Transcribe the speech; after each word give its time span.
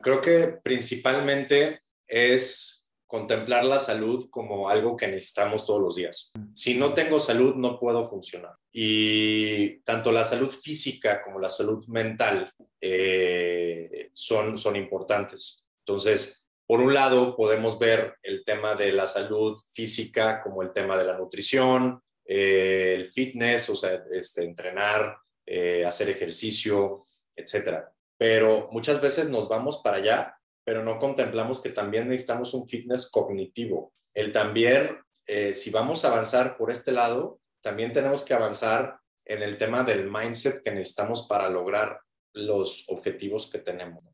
Creo 0.00 0.20
que 0.20 0.58
principalmente 0.62 1.80
es 2.06 2.78
contemplar 3.06 3.64
la 3.64 3.78
salud 3.78 4.28
como 4.30 4.68
algo 4.68 4.96
que 4.96 5.08
necesitamos 5.08 5.64
todos 5.64 5.80
los 5.80 5.96
días. 5.96 6.30
Si 6.54 6.74
no 6.74 6.92
tengo 6.92 7.18
salud, 7.18 7.54
no 7.54 7.78
puedo 7.80 8.06
funcionar. 8.06 8.54
Y 8.70 9.80
tanto 9.80 10.12
la 10.12 10.24
salud 10.24 10.50
física 10.50 11.22
como 11.24 11.40
la 11.40 11.48
salud 11.48 11.84
mental 11.88 12.52
eh, 12.80 14.10
son, 14.12 14.58
son 14.58 14.76
importantes. 14.76 15.66
Entonces, 15.80 16.48
por 16.66 16.80
un 16.80 16.92
lado, 16.92 17.34
podemos 17.34 17.78
ver 17.78 18.16
el 18.22 18.44
tema 18.44 18.74
de 18.74 18.92
la 18.92 19.06
salud 19.06 19.58
física 19.72 20.42
como 20.42 20.62
el 20.62 20.72
tema 20.74 20.98
de 20.98 21.04
la 21.06 21.16
nutrición, 21.16 22.02
eh, 22.26 22.92
el 22.94 23.08
fitness, 23.08 23.70
o 23.70 23.76
sea, 23.76 24.04
este, 24.12 24.44
entrenar, 24.44 25.16
eh, 25.46 25.82
hacer 25.86 26.10
ejercicio, 26.10 26.98
etcétera. 27.34 27.90
Pero 28.18 28.68
muchas 28.72 29.00
veces 29.00 29.30
nos 29.30 29.48
vamos 29.48 29.80
para 29.82 29.98
allá, 29.98 30.36
pero 30.64 30.82
no 30.82 30.98
contemplamos 30.98 31.62
que 31.62 31.70
también 31.70 32.08
necesitamos 32.08 32.52
un 32.52 32.68
fitness 32.68 33.10
cognitivo. 33.10 33.92
El 34.12 34.32
también, 34.32 34.98
eh, 35.26 35.54
si 35.54 35.70
vamos 35.70 36.04
a 36.04 36.08
avanzar 36.08 36.56
por 36.56 36.70
este 36.70 36.92
lado, 36.92 37.40
también 37.62 37.92
tenemos 37.92 38.24
que 38.24 38.34
avanzar 38.34 38.98
en 39.24 39.42
el 39.42 39.56
tema 39.56 39.84
del 39.84 40.10
mindset 40.10 40.62
que 40.62 40.72
necesitamos 40.72 41.26
para 41.28 41.48
lograr 41.48 42.00
los 42.34 42.84
objetivos 42.88 43.48
que 43.50 43.58
tenemos. 43.58 44.04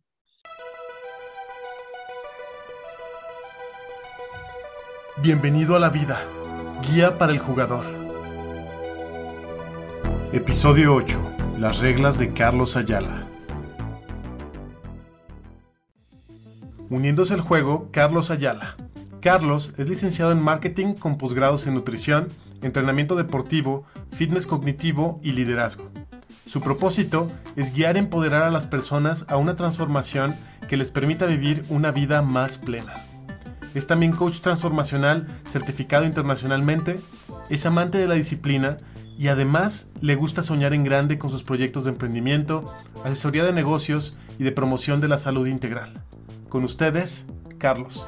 Bienvenido 5.19 5.77
a 5.77 5.81
la 5.81 5.91
vida, 5.91 6.29
guía 6.83 7.17
para 7.17 7.33
el 7.33 7.39
jugador. 7.39 7.85
Episodio 10.33 10.95
8. 10.95 11.37
Las 11.59 11.79
reglas 11.79 12.19
de 12.19 12.35
Carlos 12.35 12.77
Ayala. 12.77 13.34
Uniéndose 16.91 17.35
al 17.35 17.41
juego, 17.41 17.89
Carlos 17.93 18.31
Ayala. 18.31 18.77
Carlos 19.21 19.73
es 19.79 19.89
licenciado 19.89 20.33
en 20.33 20.43
marketing 20.43 20.95
con 20.95 21.17
posgrados 21.17 21.67
en 21.67 21.75
nutrición, 21.75 22.29
entrenamiento 22.61 23.17
deportivo, 23.17 23.85
fitness 24.13 24.47
cognitivo 24.47 25.19
y 25.23 25.33
liderazgo. 25.33 25.91
Su 26.47 26.61
propósito 26.61 27.31
es 27.57 27.75
guiar 27.75 27.97
y 27.97 28.01
empoderar 28.01 28.43
a 28.43 28.51
las 28.51 28.67
personas 28.67 29.25
a 29.29 29.39
una 29.39 29.57
transformación 29.57 30.35
que 30.69 30.77
les 30.77 30.91
permita 30.91 31.25
vivir 31.25 31.65
una 31.71 31.91
vida 31.91 32.21
más 32.21 32.59
plena. 32.59 32.95
Es 33.75 33.87
también 33.87 34.13
coach 34.13 34.41
transformacional 34.41 35.27
certificado 35.47 36.05
internacionalmente, 36.05 37.01
es 37.49 37.65
amante 37.65 37.99
de 37.99 38.07
la 38.07 38.15
disciplina 38.15 38.77
y 39.19 39.29
además 39.29 39.91
le 40.01 40.17
gusta 40.17 40.43
soñar 40.43 40.75
en 40.75 40.85
grande 40.85 41.19
con 41.19 41.31
sus 41.31 41.45
proyectos 41.45 41.85
de 41.85 41.91
emprendimiento, 41.91 42.73
asesoría 43.05 43.45
de 43.45 43.53
negocios 43.53 44.19
y 44.39 44.45
de 44.45 44.53
promoción 44.53 45.01
de 45.01 45.09
la 45.09 45.19
salud 45.19 45.47
integral. 45.47 46.05
Con 46.55 46.63
ustedes, 46.63 47.27
Carlos. 47.59 48.07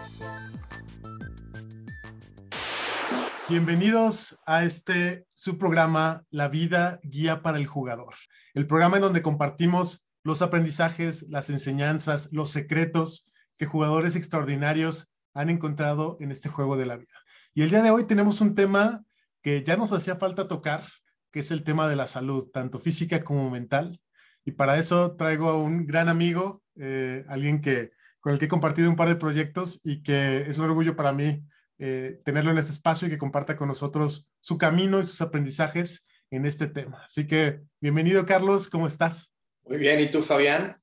Bienvenidos 3.49 4.39
a 4.47 4.63
este 4.63 5.27
su 5.35 5.59
programa 5.59 6.23
La 6.31 6.47
vida 6.47 7.01
guía 7.03 7.43
para 7.43 7.59
el 7.59 7.67
jugador. 7.67 8.15
El 8.55 8.69
programa 8.69 8.99
en 8.99 9.03
donde 9.03 9.23
compartimos 9.23 10.07
los 10.23 10.43
aprendizajes, 10.43 11.27
las 11.29 11.51
enseñanzas, 11.51 12.29
los 12.31 12.51
secretos 12.51 13.29
que 13.59 13.67
jugadores 13.67 14.15
extraordinarios 14.15 15.13
han 15.35 15.51
encontrado 15.51 16.17
en 16.21 16.31
este 16.31 16.49
juego 16.49 16.77
de 16.77 16.87
la 16.87 16.99
vida. 16.99 17.19
Y 17.53 17.63
el 17.63 17.71
día 17.71 17.83
de 17.83 17.91
hoy 17.91 18.05
tenemos 18.05 18.41
un 18.41 18.55
tema 18.55 19.03
que 19.43 19.65
ya 19.65 19.77
nos 19.77 19.91
hacía 19.91 20.19
falta 20.19 20.47
tocar, 20.47 20.85
que 21.33 21.41
es 21.41 21.51
el 21.51 21.65
tema 21.65 21.89
de 21.89 21.97
la 21.97 22.07
salud, 22.07 22.47
tanto 22.53 22.79
física 22.79 23.25
como 23.25 23.51
mental. 23.51 24.01
Y 24.45 24.53
para 24.53 24.79
eso 24.79 25.17
traigo 25.17 25.49
a 25.49 25.59
un 25.61 25.85
gran 25.85 26.09
amigo, 26.09 26.63
eh, 26.77 27.25
alguien 27.27 27.61
que, 27.61 27.96
con 28.27 28.33
el 28.33 28.41
que 28.41 28.47
he 28.47 28.49
compartido 28.49 28.91
un 28.91 28.97
par 28.97 29.07
de 29.07 29.15
proyectos 29.15 29.79
y 29.85 30.03
que 30.03 30.39
es 30.49 30.59
un 30.59 30.65
orgullo 30.65 30.97
para 30.97 31.13
mí 31.13 31.45
eh, 31.79 32.21
tenerlo 32.25 32.51
en 32.51 32.59
este 32.59 32.73
espacio 32.73 33.07
y 33.07 33.11
que 33.13 33.19
comparta 33.19 33.57
con 33.57 33.69
nosotros 33.69 34.29
su 34.41 34.59
camino 34.59 34.99
y 34.99 35.05
sus 35.05 35.21
aprendizajes 35.21 36.05
en 36.33 36.45
este 36.45 36.67
tema. 36.67 37.03
Así 37.05 37.29
que 37.29 37.61
bienvenido, 37.81 38.27
Carlos, 38.27 38.69
¿cómo 38.69 38.89
estás? 38.89 39.33
Muy 39.65 39.79
bien, 39.79 40.01
¿y 40.01 40.11
tú, 40.11 40.23
Fabián? 40.23 40.75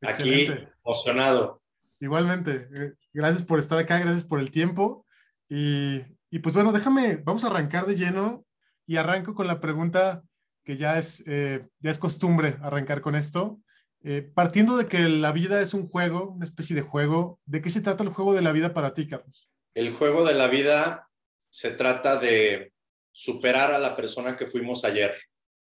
Aquí 0.00 0.48
emocionado. 0.84 1.60
Igualmente, 1.98 2.68
eh, 2.72 2.92
gracias 3.12 3.42
por 3.42 3.58
estar 3.58 3.80
acá, 3.80 3.98
gracias 3.98 4.22
por 4.22 4.38
el 4.38 4.52
tiempo. 4.52 5.04
Y, 5.48 6.04
pues 6.40 6.54
bueno, 6.54 6.70
déjame, 6.70 7.16
vamos 7.16 7.42
a 7.42 7.48
arrancar 7.48 7.86
de 7.86 7.96
lleno 7.96 8.46
y 8.86 8.96
arranco 8.98 9.34
con 9.34 9.48
la 9.48 9.58
pregunta 9.58 10.22
que 10.62 10.76
ya 10.76 10.98
es, 10.98 11.24
eh, 11.26 11.66
ya 11.80 11.90
es 11.90 11.98
costumbre 11.98 12.58
arrancar 12.62 13.00
con 13.00 13.16
esto. 13.16 13.58
Eh, 14.04 14.22
partiendo 14.22 14.76
de 14.76 14.88
que 14.88 15.08
la 15.08 15.32
vida 15.32 15.60
es 15.60 15.74
un 15.74 15.88
juego, 15.88 16.30
una 16.30 16.44
especie 16.44 16.74
de 16.74 16.82
juego, 16.82 17.38
¿de 17.46 17.62
qué 17.62 17.70
se 17.70 17.82
trata 17.82 18.02
el 18.02 18.10
juego 18.10 18.34
de 18.34 18.42
la 18.42 18.52
vida 18.52 18.74
para 18.74 18.94
ti, 18.94 19.08
Carlos? 19.08 19.48
El 19.74 19.94
juego 19.94 20.24
de 20.24 20.34
la 20.34 20.48
vida 20.48 21.08
se 21.50 21.70
trata 21.70 22.16
de 22.16 22.72
superar 23.12 23.72
a 23.72 23.78
la 23.78 23.94
persona 23.94 24.36
que 24.36 24.46
fuimos 24.46 24.84
ayer. 24.84 25.14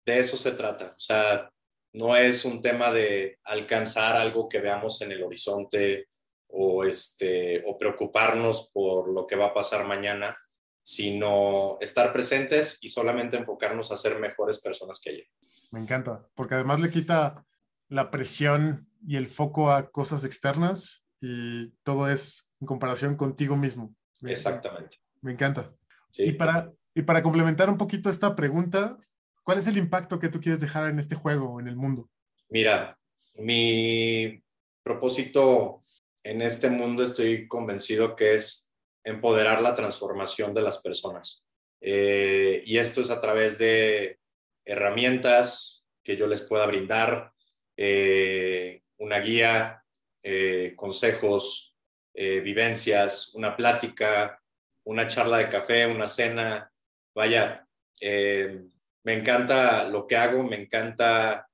De 0.05 0.19
eso 0.19 0.37
se 0.37 0.51
trata. 0.51 0.95
O 0.97 0.99
sea, 0.99 1.49
no 1.93 2.15
es 2.15 2.45
un 2.45 2.61
tema 2.61 2.91
de 2.91 3.39
alcanzar 3.43 4.15
algo 4.15 4.47
que 4.47 4.61
veamos 4.61 5.01
en 5.01 5.11
el 5.11 5.23
horizonte 5.23 6.07
o, 6.47 6.83
este, 6.83 7.63
o 7.65 7.77
preocuparnos 7.77 8.71
por 8.73 9.09
lo 9.09 9.27
que 9.27 9.35
va 9.35 9.47
a 9.47 9.53
pasar 9.53 9.85
mañana, 9.85 10.37
sino 10.81 11.77
estar 11.81 12.13
presentes 12.13 12.77
y 12.81 12.89
solamente 12.89 13.37
enfocarnos 13.37 13.91
a 13.91 13.97
ser 13.97 14.17
mejores 14.17 14.61
personas 14.61 14.99
que 15.03 15.09
ayer. 15.11 15.27
Me 15.71 15.81
encanta, 15.81 16.25
porque 16.33 16.55
además 16.55 16.79
le 16.79 16.89
quita 16.89 17.45
la 17.89 18.11
presión 18.11 18.87
y 19.05 19.17
el 19.17 19.27
foco 19.27 19.71
a 19.71 19.89
cosas 19.91 20.23
externas 20.23 21.05
y 21.21 21.69
todo 21.83 22.09
es 22.09 22.49
en 22.61 22.67
comparación 22.67 23.15
contigo 23.15 23.55
mismo. 23.55 23.93
Exactamente. 24.21 24.97
Me 25.21 25.31
encanta. 25.31 25.73
Y, 26.17 26.31
para, 26.33 26.71
y 26.93 27.01
para 27.01 27.21
complementar 27.21 27.69
un 27.69 27.77
poquito 27.77 28.09
esta 28.09 28.35
pregunta, 28.35 28.97
¿cuál 29.43 29.57
es 29.57 29.67
el 29.67 29.77
impacto 29.77 30.19
que 30.19 30.29
tú 30.29 30.39
quieres 30.39 30.61
dejar 30.61 30.89
en 30.89 30.99
este 30.99 31.15
juego, 31.15 31.59
en 31.59 31.67
el 31.67 31.75
mundo? 31.75 32.09
Mira, 32.49 32.97
mi 33.37 34.41
propósito 34.83 35.81
en 36.23 36.41
este 36.41 36.69
mundo 36.69 37.03
estoy 37.03 37.47
convencido 37.47 38.15
que 38.15 38.35
es 38.35 38.71
empoderar 39.03 39.61
la 39.61 39.75
transformación 39.75 40.53
de 40.53 40.61
las 40.61 40.81
personas. 40.81 41.45
Eh, 41.81 42.61
y 42.65 42.77
esto 42.77 43.01
es 43.01 43.09
a 43.09 43.21
través 43.21 43.57
de 43.57 44.19
herramientas 44.65 45.85
que 46.03 46.17
yo 46.17 46.27
les 46.27 46.41
pueda 46.41 46.65
brindar, 46.65 47.33
eh, 47.81 48.81
una 48.97 49.19
guía, 49.19 49.85
eh, 50.21 50.73
consejos, 50.75 51.77
vivencias, 52.13 53.33
una 53.35 53.55
plática, 53.55 54.43
una 54.83 55.07
charla 55.07 55.37
de 55.37 55.47
café, 55.47 55.87
una 55.87 56.05
cena. 56.05 56.69
Vaya, 57.15 57.65
me 58.01 59.13
encanta 59.13 59.87
lo 59.87 60.05
que 60.05 60.17
hago, 60.17 60.43
me 60.43 60.57
encanta 60.57 61.49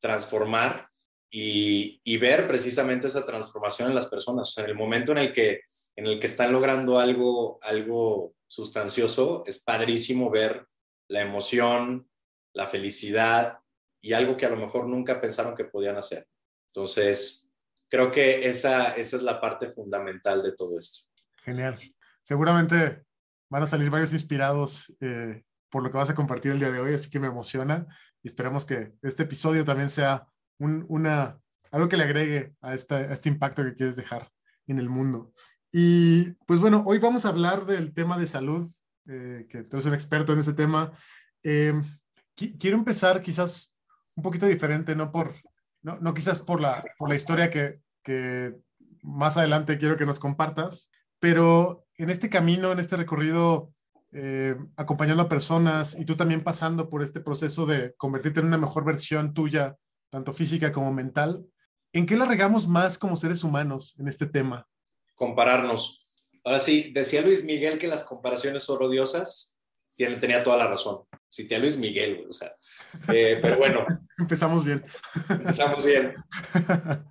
transformar 0.00 0.88
y, 1.30 2.18
ver 2.18 2.48
precisamente 2.48 3.06
esa 3.06 3.24
transformación 3.24 3.90
en 3.90 3.94
las 3.94 4.08
personas. 4.08 4.58
en 4.58 4.64
el 4.64 4.74
momento 4.74 5.12
en 5.12 5.18
el 5.18 5.32
que, 5.32 5.60
en 5.94 6.06
el 6.06 6.18
que 6.18 6.26
están 6.26 6.52
logrando 6.52 6.98
algo, 6.98 7.60
algo 7.62 8.34
sustancioso, 8.48 9.44
es 9.46 9.62
padrísimo 9.62 10.30
ver 10.30 10.66
la 11.06 11.20
emoción, 11.20 12.08
la 12.52 12.66
felicidad 12.66 13.60
y 14.04 14.12
algo 14.12 14.36
que 14.36 14.44
a 14.44 14.50
lo 14.50 14.56
mejor 14.56 14.86
nunca 14.86 15.18
pensaron 15.18 15.54
que 15.54 15.64
podían 15.64 15.96
hacer. 15.96 16.26
Entonces, 16.66 17.56
creo 17.88 18.10
que 18.10 18.46
esa, 18.46 18.94
esa 18.96 19.16
es 19.16 19.22
la 19.22 19.40
parte 19.40 19.70
fundamental 19.70 20.42
de 20.42 20.52
todo 20.52 20.78
esto. 20.78 21.08
Genial. 21.42 21.74
Seguramente 22.20 23.02
van 23.48 23.62
a 23.62 23.66
salir 23.66 23.88
varios 23.88 24.12
inspirados 24.12 24.94
eh, 25.00 25.42
por 25.70 25.82
lo 25.82 25.90
que 25.90 25.96
vas 25.96 26.10
a 26.10 26.14
compartir 26.14 26.52
el 26.52 26.58
día 26.58 26.70
de 26.70 26.80
hoy, 26.80 26.92
así 26.92 27.08
que 27.08 27.18
me 27.18 27.28
emociona 27.28 27.86
y 28.22 28.28
esperamos 28.28 28.66
que 28.66 28.92
este 29.00 29.22
episodio 29.22 29.64
también 29.64 29.88
sea 29.88 30.26
una, 30.58 31.40
algo 31.70 31.88
que 31.88 31.96
le 31.96 32.04
agregue 32.04 32.54
a, 32.60 32.74
este 32.74 33.28
impacto 33.30 33.64
que 33.64 33.74
quieres 33.74 33.96
dejar 33.96 34.30
en 34.66 34.78
el 34.78 34.90
mundo. 34.90 35.32
Y 35.72 36.32
pues 36.46 36.60
bueno, 36.60 36.82
hoy 36.84 36.98
vamos 36.98 37.24
a 37.24 37.30
hablar 37.30 37.64
del 37.64 37.94
tema 37.94 38.18
de 38.18 38.26
salud, 38.26 38.70
eh, 39.08 39.46
que 39.48 39.62
tú 39.62 39.76
eres 39.76 39.86
un 39.86 39.94
experto 39.94 40.34
en 40.34 40.40
ese 40.40 40.52
tema. 40.52 40.92
Eh, 41.42 41.72
quiero 42.34 42.76
empezar 42.76 43.22
quizás 43.22 43.73
un 44.16 44.22
poquito 44.22 44.46
diferente, 44.46 44.94
no 44.94 45.10
por, 45.10 45.34
no, 45.82 45.98
no 46.00 46.14
quizás 46.14 46.40
por 46.40 46.60
la, 46.60 46.82
por 46.98 47.08
la 47.08 47.14
historia 47.14 47.50
que, 47.50 47.80
que 48.02 48.54
más 49.02 49.36
adelante 49.36 49.78
quiero 49.78 49.96
que 49.96 50.06
nos 50.06 50.18
compartas, 50.18 50.90
pero 51.18 51.86
en 51.96 52.10
este 52.10 52.28
camino, 52.28 52.72
en 52.72 52.78
este 52.78 52.96
recorrido, 52.96 53.72
eh, 54.12 54.56
acompañando 54.76 55.24
a 55.24 55.28
personas 55.28 55.96
y 55.98 56.04
tú 56.04 56.16
también 56.16 56.44
pasando 56.44 56.88
por 56.88 57.02
este 57.02 57.20
proceso 57.20 57.66
de 57.66 57.94
convertirte 57.96 58.40
en 58.40 58.46
una 58.46 58.58
mejor 58.58 58.84
versión 58.84 59.34
tuya 59.34 59.76
tanto 60.08 60.32
física 60.32 60.70
como 60.70 60.92
mental. 60.92 61.44
¿En 61.92 62.06
qué 62.06 62.16
la 62.16 62.24
regamos 62.24 62.68
más 62.68 62.96
como 62.96 63.16
seres 63.16 63.42
humanos 63.42 63.96
en 63.98 64.06
este 64.06 64.26
tema? 64.26 64.68
Compararnos. 65.16 66.24
Ahora 66.44 66.60
sí, 66.60 66.92
decía 66.92 67.22
Luis 67.22 67.44
Miguel 67.44 67.78
que 67.78 67.88
las 67.88 68.04
comparaciones 68.04 68.62
son 68.62 68.82
odiosas. 68.82 69.60
Tenía 69.96 70.44
toda 70.44 70.58
la 70.58 70.68
razón. 70.68 71.00
Cité 71.34 71.56
a 71.56 71.58
Luis 71.58 71.76
Miguel, 71.78 72.26
o 72.28 72.32
sea. 72.32 72.54
Eh, 73.12 73.40
pero 73.42 73.56
bueno. 73.56 73.84
Empezamos 74.18 74.64
bien. 74.64 74.84
Empezamos 75.28 75.84
bien. 75.84 76.14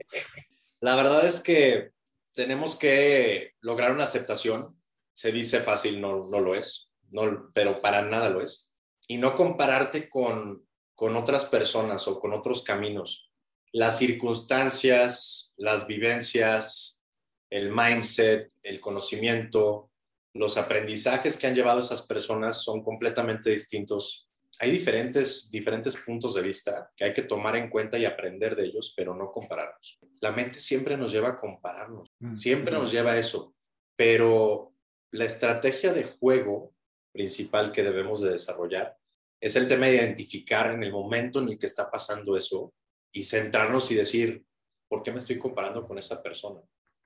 La 0.80 0.96
verdad 0.96 1.26
es 1.26 1.42
que 1.42 1.92
tenemos 2.34 2.78
que 2.78 3.56
lograr 3.60 3.92
una 3.92 4.06
aceptación. 4.06 4.82
Se 5.14 5.34
dice 5.34 5.60
fácil, 5.60 6.00
no, 6.00 6.26
no 6.28 6.40
lo 6.40 6.56
es, 6.56 6.90
no, 7.10 7.52
pero 7.54 7.82
para 7.82 8.02
nada 8.02 8.30
lo 8.30 8.40
es. 8.40 8.72
Y 9.10 9.18
no 9.18 9.36
compararte 9.36 10.10
con, 10.10 10.66
con 10.96 11.18
otras 11.18 11.44
personas 11.44 12.08
o 12.08 12.22
con 12.22 12.32
otros 12.32 12.64
caminos. 12.64 13.30
Las 13.74 13.98
circunstancias, 13.98 15.54
las 15.58 15.86
vivencias, 15.86 17.04
el 17.50 17.74
mindset, 17.74 18.50
el 18.62 18.80
conocimiento, 18.80 19.92
los 20.34 20.58
aprendizajes 20.58 21.38
que 21.38 21.48
han 21.48 21.56
llevado 21.56 21.80
esas 21.80 22.04
personas 22.04 22.64
son 22.64 22.84
completamente 22.84 23.52
distintos. 23.52 24.28
Hay 24.60 24.72
diferentes, 24.72 25.50
diferentes 25.52 25.96
puntos 25.98 26.34
de 26.34 26.42
vista 26.42 26.92
que 26.96 27.06
hay 27.06 27.14
que 27.14 27.24
tomar 27.24 27.56
en 27.56 27.70
cuenta 27.70 27.98
y 27.98 28.06
aprender 28.06 28.56
de 28.56 28.66
ellos, 28.66 28.94
pero 28.96 29.16
no 29.16 29.32
compararnos. 29.32 30.00
La 30.22 30.32
mente 30.32 30.60
siempre 30.60 30.98
nos 30.98 31.12
lleva 31.12 31.30
a 31.30 31.36
compararnos, 31.36 32.10
mm, 32.20 32.36
siempre 32.36 32.72
nos 32.72 32.92
lleva 32.92 33.12
a 33.12 33.18
eso, 33.18 33.56
pero 33.96 34.74
la 35.12 35.26
estrategia 35.26 35.94
de 35.94 36.04
juego 36.04 36.74
principal 37.12 37.72
que 37.72 37.84
debemos 37.84 38.22
de 38.22 38.32
desarrollar 38.32 38.98
es 39.40 39.56
el 39.56 39.68
tema 39.68 39.88
de 39.88 39.96
identificar 39.96 40.74
en 40.74 40.84
el 40.84 40.92
momento 40.92 41.40
en 41.40 41.50
el 41.50 41.60
que 41.60 41.66
está 41.68 41.92
pasando 41.92 42.36
eso 42.36 42.74
y 43.12 43.24
centrarnos 43.24 43.92
y 43.92 43.96
decir, 43.96 44.44
¿por 44.88 45.04
qué 45.04 45.12
me 45.12 45.18
estoy 45.18 45.38
comparando 45.38 45.86
con 45.86 46.00
esa 46.00 46.24
persona? 46.24 46.62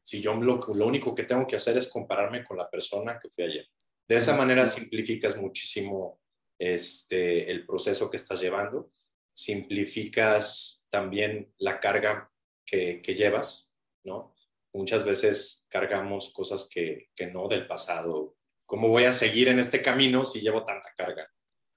Si 0.07 0.21
yo 0.21 0.31
lo, 0.39 0.61
único 0.85 1.13
que 1.13 1.25
tengo 1.25 1.45
que 1.45 1.57
hacer 1.57 1.77
es 1.77 1.91
compararme 1.91 2.41
con 2.45 2.55
la 2.55 2.69
persona 2.69 3.19
que 3.21 3.27
fui 3.27 3.43
ayer. 3.43 3.67
De 4.07 4.15
esa 4.15 4.37
manera 4.37 4.65
simplificas 4.65 5.35
muchísimo 5.35 6.21
este, 6.57 7.51
el 7.51 7.65
proceso 7.65 8.09
que 8.09 8.15
estás 8.15 8.39
llevando, 8.39 8.89
simplificas 9.33 10.87
también 10.89 11.53
la 11.57 11.81
carga 11.81 12.31
que, 12.65 13.01
llevas, 13.03 13.73
¿no? 14.05 14.33
Muchas 14.71 15.03
veces 15.03 15.65
cargamos 15.67 16.31
cosas 16.31 16.69
que, 16.71 17.09
que, 17.13 17.27
no 17.27 17.49
del 17.49 17.67
pasado. 17.67 18.37
¿Cómo 18.65 18.87
voy 18.87 19.03
a 19.03 19.11
seguir 19.11 19.49
en 19.49 19.59
este 19.59 19.81
camino 19.81 20.23
si 20.23 20.39
llevo 20.39 20.63
tanta 20.63 20.93
carga? 20.95 21.29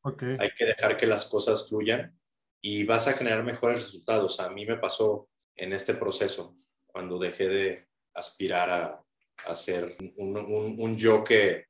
Okay. 0.03 0.37
Hay 0.39 0.51
que 0.57 0.67
dejar 0.67 0.97
que 0.97 1.09
las 1.09 1.25
cosas 1.25 1.69
fluyan 1.69 2.17
y 2.63 2.85
vas 2.85 3.09
a 3.09 3.15
generar 3.15 3.43
mejores 3.43 3.83
resultados. 3.83 4.39
A 4.39 4.51
mí 4.51 4.67
me 4.67 4.77
pasó 4.77 5.29
en 5.57 5.73
este 5.73 5.95
proceso, 5.95 6.55
cuando 6.87 7.19
dejé 7.19 7.49
de, 7.49 7.90
aspirar 8.15 8.71
a, 8.71 9.05
a 9.47 9.55
ser 9.55 9.97
un, 10.17 10.97
yo 10.97 11.25
que, 11.25 11.67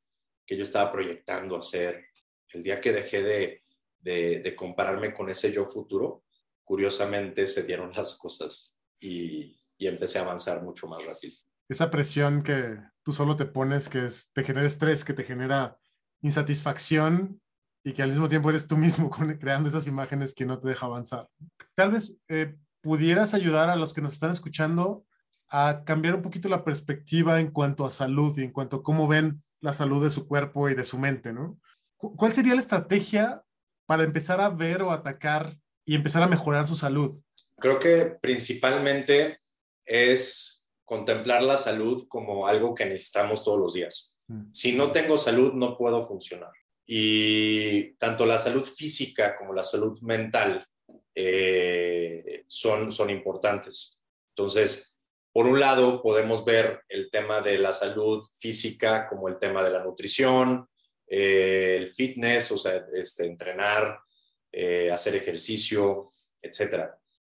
que, 0.47 0.57
yo 0.57 0.63
estaba 0.63 0.91
proyectando 0.91 1.57
a 1.57 1.63
ser. 1.63 2.07
El 2.53 2.63
día 2.63 2.81
que 2.81 2.93
dejé 2.93 3.23
de, 3.23 3.63
de, 4.01 4.57
compararme 4.57 5.15
con 5.15 5.29
ese 5.31 5.53
yo 5.53 5.65
futuro, 5.65 6.25
curiosamente 6.65 7.47
se 7.47 7.63
dieron 7.63 7.93
las 7.93 8.17
cosas 8.17 8.77
y, 8.99 9.57
y, 9.79 9.87
empecé 9.87 10.19
a 10.19 10.23
avanzar 10.23 10.63
mucho 10.63 10.89
más 10.89 11.05
rápido. 11.05 11.35
Esa 11.69 11.91
presión 11.91 12.43
que 12.43 12.77
tú 13.05 13.13
solo 13.13 13.37
te 13.37 13.47
pones, 13.47 13.89
que 13.89 14.07
te 14.33 14.43
genera 14.43 14.67
estrés, 14.67 15.05
que 15.05 15.15
te 15.15 15.25
genera 15.25 15.79
insatisfacción 16.23 17.41
y 17.85 17.93
que 17.93 18.03
al 18.03 18.11
mismo 18.11 18.29
tiempo 18.29 18.51
eres 18.51 18.67
tú 18.67 18.77
mismo 18.77 19.11
creando 19.41 19.69
esas 19.69 19.87
imágenes 19.87 20.35
que 20.35 20.47
no 20.47 20.59
te 20.59 20.69
deja 20.69 20.87
avanzar. 20.87 21.29
Tal 21.75 21.93
vez 21.93 22.21
eh, 22.29 22.57
pudieras 22.81 23.35
ayudar 23.35 23.71
a 23.71 23.77
los 23.77 23.95
que 23.95 24.01
nos 24.01 24.13
están 24.13 24.31
escuchando 24.31 25.05
a 25.50 25.82
cambiar 25.85 26.14
un 26.14 26.23
poquito 26.23 26.49
la 26.49 26.64
perspectiva 26.64 27.41
en 27.41 27.50
cuanto 27.50 27.85
a 27.85 27.91
salud 27.91 28.38
y 28.38 28.44
en 28.44 28.52
cuanto 28.52 28.76
a 28.76 28.82
cómo 28.82 29.08
ven 29.08 29.43
la 29.61 29.73
salud 29.73 30.02
de 30.02 30.11
su 30.11 30.26
cuerpo 30.26 30.69
y 30.69 30.75
de 30.75 30.85
su 30.85 30.99
mente, 30.99 31.32
¿no? 31.32 31.58
¿Cuál 31.97 32.32
sería 32.32 32.55
la 32.55 32.61
estrategia 32.61 33.43
para 33.85 34.05
empezar 34.05 34.41
a 34.41 34.49
ver 34.49 34.82
o 34.82 34.91
atacar 34.91 35.58
y 35.85 35.94
empezar 35.94 36.23
a 36.23 36.29
mejorar 36.29 36.67
su 36.67 36.75
salud? 36.75 37.20
Creo 37.58 37.79
que 37.79 38.17
principalmente 38.23 39.38
es 39.85 40.70
contemplar 40.85 41.43
la 41.43 41.56
salud 41.56 42.06
como 42.08 42.47
algo 42.47 42.75
que 42.75 42.87
necesitamos 42.87 43.44
todos 43.44 43.58
los 43.58 43.75
días. 43.75 44.25
Mm. 44.29 44.52
Si 44.52 44.73
no 44.73 44.93
tengo 44.93 45.19
salud, 45.19 45.52
no 45.52 45.76
puedo 45.76 46.06
funcionar. 46.06 46.52
Y 46.87 47.93
tanto 47.94 48.25
la 48.25 48.38
salud 48.38 48.64
física 48.64 49.37
como 49.37 49.52
la 49.52 49.62
salud 49.62 50.00
mental 50.00 50.67
eh, 51.14 52.44
son, 52.47 52.93
son 52.93 53.11
importantes. 53.11 54.00
Entonces, 54.35 54.90
por 55.32 55.47
un 55.47 55.61
lado, 55.61 56.03
podemos 56.03 56.44
ver 56.44 56.82
el 56.88 57.11
tema 57.11 57.41
de 57.41 57.59
la 57.59 57.73
salud 57.73 58.25
física 58.38 59.09
como 59.09 59.29
el 59.29 59.38
tema 59.38 59.62
de 59.62 59.71
la 59.71 59.85
nutrición, 59.85 60.69
eh, 61.06 61.77
el 61.79 61.91
fitness, 61.91 62.50
o 62.50 62.59
sea, 62.59 62.85
este, 62.93 63.27
entrenar, 63.27 64.00
eh, 64.50 64.91
hacer 64.91 65.15
ejercicio, 65.15 66.05
etc. 66.43 66.91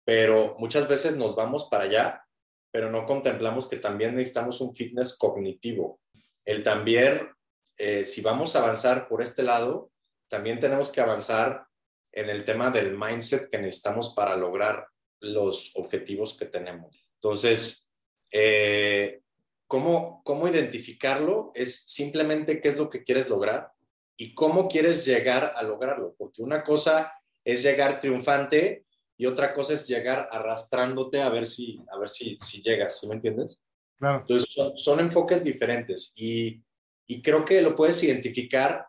Pero 0.05 0.55
muchas 0.57 0.88
veces 0.88 1.17
nos 1.17 1.35
vamos 1.35 1.67
para 1.69 1.83
allá, 1.83 2.23
pero 2.71 2.89
no 2.89 3.05
contemplamos 3.05 3.67
que 3.67 3.77
también 3.77 4.15
necesitamos 4.15 4.61
un 4.61 4.73
fitness 4.73 5.17
cognitivo. 5.17 5.99
El 6.45 6.63
también, 6.63 7.29
eh, 7.77 8.05
si 8.05 8.21
vamos 8.21 8.55
a 8.55 8.63
avanzar 8.63 9.09
por 9.09 9.21
este 9.21 9.44
lado, 9.44 9.91
también 10.29 10.59
tenemos 10.59 10.91
que 10.91 11.01
avanzar 11.01 11.65
en 12.13 12.29
el 12.29 12.45
tema 12.45 12.71
del 12.71 12.97
mindset 12.97 13.49
que 13.49 13.57
necesitamos 13.57 14.13
para 14.15 14.35
lograr 14.37 14.87
los 15.19 15.71
objetivos 15.75 16.37
que 16.37 16.45
tenemos. 16.45 17.10
Entonces, 17.23 17.94
eh, 18.31 19.21
¿cómo, 19.68 20.23
¿cómo 20.23 20.47
identificarlo? 20.47 21.51
Es 21.53 21.83
simplemente 21.83 22.59
qué 22.59 22.69
es 22.69 22.77
lo 22.77 22.89
que 22.89 23.03
quieres 23.03 23.29
lograr 23.29 23.71
y 24.18 24.33
cómo 24.33 24.68
quieres 24.68 25.06
llegar 25.06 25.51
a 25.56 25.62
lograrlo, 25.62 26.15
porque 26.18 26.41
una 26.41 26.63
cosa 26.63 27.12
es 27.45 27.62
llegar 27.62 28.00
triunfante 28.00 28.85
y 29.18 29.27
otra 29.27 29.53
cosa 29.53 29.73
es 29.73 29.88
llegar 29.88 30.29
arrastrándote 30.31 31.21
a 31.21 31.29
ver 31.29 31.45
si, 31.45 31.79
a 31.91 32.00
ver 32.00 32.09
si, 32.09 32.38
si 32.39 32.62
llegas, 32.63 33.00
¿sí 33.00 33.07
me 33.07 33.15
entiendes? 33.15 33.63
Claro. 33.97 34.21
Entonces, 34.21 34.50
son, 34.77 35.00
enfoques 35.00 35.44
diferentes 35.44 36.13
y, 36.15 36.59
y 37.06 37.21
creo 37.21 37.45
que 37.45 37.62
lo 37.62 37.75
puedes 37.75 38.01
identificar 38.03 38.88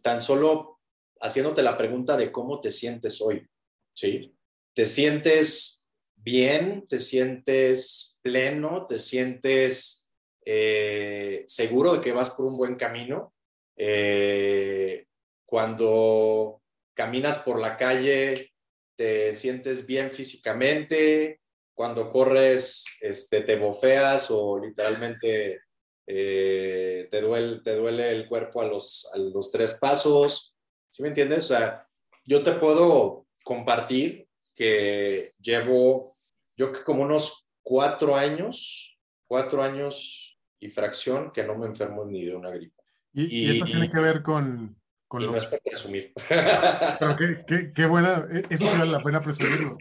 tan 0.00 0.22
solo 0.22 0.80
haciéndote 1.20 1.62
la 1.62 1.76
pregunta 1.76 2.16
de 2.16 2.32
cómo 2.32 2.60
te 2.60 2.72
sientes 2.72 3.20
hoy, 3.20 3.46
¿sí? 3.92 4.34
¿Te 4.72 4.86
sientes 4.86 5.83
bien, 6.24 6.86
te 6.88 6.98
sientes 7.00 8.18
pleno, 8.22 8.86
te 8.86 8.98
sientes 8.98 10.12
eh, 10.44 11.44
seguro 11.46 11.94
de 11.94 12.00
que 12.00 12.12
vas 12.12 12.30
por 12.30 12.46
un 12.46 12.56
buen 12.56 12.76
camino. 12.76 13.34
Eh, 13.76 15.06
cuando 15.44 16.62
caminas 16.94 17.38
por 17.40 17.60
la 17.60 17.76
calle, 17.76 18.52
te 18.96 19.34
sientes 19.34 19.86
bien 19.86 20.10
físicamente. 20.10 21.40
Cuando 21.74 22.08
corres, 22.08 22.84
este, 23.00 23.42
te 23.42 23.56
bofeas 23.56 24.30
o 24.30 24.58
literalmente 24.58 25.60
eh, 26.06 27.08
te, 27.10 27.20
duele, 27.20 27.60
te 27.62 27.74
duele 27.74 28.10
el 28.10 28.26
cuerpo 28.28 28.62
a 28.62 28.66
los, 28.66 29.08
a 29.12 29.18
los 29.18 29.50
tres 29.50 29.74
pasos. 29.74 30.56
¿Sí 30.88 31.02
me 31.02 31.08
entiendes? 31.08 31.44
O 31.44 31.48
sea, 31.48 31.84
yo 32.24 32.42
te 32.42 32.52
puedo 32.52 33.26
compartir 33.42 34.23
que 34.54 35.32
llevo, 35.40 36.10
yo 36.56 36.72
que 36.72 36.82
como 36.82 37.02
unos 37.02 37.50
cuatro 37.62 38.16
años, 38.16 38.98
cuatro 39.26 39.62
años 39.62 40.38
y 40.60 40.68
fracción 40.68 41.32
que 41.32 41.44
no 41.44 41.56
me 41.58 41.66
enfermo 41.66 42.04
ni 42.04 42.24
de 42.24 42.34
una 42.34 42.50
gripe. 42.50 42.82
Y, 43.12 43.50
esto 43.50 43.66
tiene 43.66 43.90
que 43.90 44.00
ver 44.00 44.22
con... 44.22 44.76
con 45.06 45.22
y 45.22 45.26
no 45.26 45.36
es 45.36 45.46
para 45.46 45.62
presumir. 45.62 46.12
Pero 46.98 47.16
qué, 47.16 47.44
qué, 47.46 47.72
qué, 47.72 47.86
buena, 47.86 48.26
e, 48.30 48.44
eso 48.50 48.66
sí 48.66 48.76
vale 48.76 48.90
la 48.90 49.02
pena 49.02 49.22
presumirlo. 49.22 49.76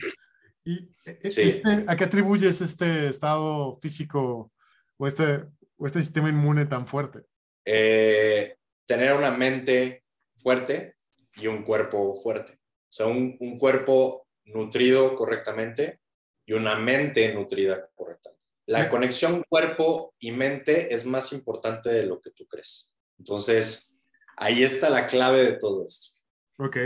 ¿Y 0.63 0.89
e, 1.06 1.20
e, 1.24 1.27
este, 1.27 1.86
a 1.88 1.96
qué 1.96 2.03
atribuyes 2.03 2.62
este 2.62 3.08
estado 3.08 3.80
físico 3.82 4.51
o 4.98 5.08
este, 5.08 5.46
o 5.77 5.88
este 5.88 6.00
sistema 6.00 6.30
inmune 6.30 6.65
tan 6.65 6.86
fuerte? 6.86 7.22
Eh, 7.65 8.56
tener 8.86 9.13
una 9.13 9.32
mente 9.32 10.03
fuerte 10.38 10.96
y 11.36 11.48
un 11.48 11.63
cuerpo 11.63 12.15
fuerte. 12.22 12.53
O 12.53 12.92
sea, 12.96 13.08
un, 13.08 13.36
un 13.39 13.58
cuerpo 13.58 14.23
nutrido 14.45 15.15
correctamente 15.15 16.00
y 16.45 16.53
una 16.53 16.75
mente 16.75 17.33
nutrida 17.33 17.89
correctamente. 17.95 18.41
La 18.65 18.89
conexión 18.89 19.43
cuerpo 19.50 20.13
y 20.19 20.31
mente 20.31 20.93
es 20.93 21.05
más 21.05 21.33
importante 21.33 21.89
de 21.89 22.05
lo 22.05 22.21
que 22.21 22.31
tú 22.31 22.47
crees. 22.47 22.95
Entonces, 23.17 24.00
ahí 24.38 24.63
está 24.63 24.89
la 24.89 25.05
clave 25.07 25.43
de 25.43 25.53
todo 25.53 25.85
esto. 25.85 26.21
Ok, 26.57 26.77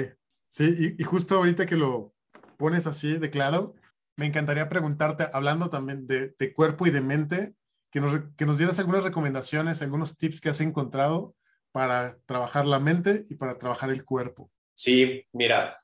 sí, 0.50 0.94
y, 0.98 1.04
justo 1.04 1.36
ahorita 1.36 1.66
que 1.66 1.76
lo 1.76 2.16
pones 2.58 2.88
así 2.88 3.18
de 3.18 3.30
claro, 3.30 3.76
me 4.16 4.26
encantaría 4.26 4.70
preguntarte, 4.70 5.28
hablando 5.32 5.70
también 5.70 6.08
de, 6.08 6.54
cuerpo 6.54 6.88
y 6.88 6.92
de 6.92 7.02
mente, 7.02 7.54
que 7.92 8.02
nos, 8.02 8.20
que 8.36 8.46
nos 8.46 8.58
dieras 8.58 8.80
algunas 8.80 9.04
recomendaciones, 9.04 9.82
algunos 9.82 10.18
tips 10.18 10.42
que 10.42 10.50
has 10.50 10.62
encontrado 10.62 11.36
para 11.72 12.18
trabajar 12.26 12.66
la 12.66 12.80
mente 12.80 13.28
y 13.30 13.36
para 13.36 13.60
trabajar 13.60 13.92
el 13.92 14.04
cuerpo. 14.04 14.52
Sí, 14.74 15.28
mira, 15.32 15.78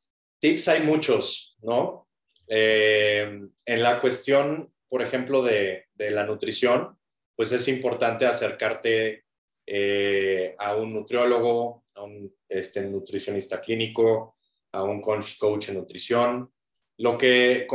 tips 0.44 0.68
hay 0.68 0.82
muchos, 0.82 1.56
¿no? 1.62 2.10
Eh, 2.50 3.48
en 3.66 3.82
la 3.82 4.02
cuestión, 4.02 4.74
por 4.90 5.02
ejemplo, 5.02 5.42
de, 5.42 5.86
la 5.96 6.26
nutrición, 6.26 7.00
pues 7.34 7.54
es 7.54 7.66
importante 7.70 8.26
acercarte 8.26 9.24
eh, 9.66 10.54
a 10.60 10.76
un 10.76 10.94
nutriólogo, 10.94 11.86
a 11.96 12.04
un 12.04 12.36
este, 12.50 12.82
nutricionista 12.82 13.62
clínico, 13.62 14.36
a 14.74 14.84
un 14.84 15.00
coach, 15.00 15.38
coach 15.38 15.70
en 15.70 15.76
nutrición, 15.76 16.52
lo 16.98 17.18
que, 17.18 17.66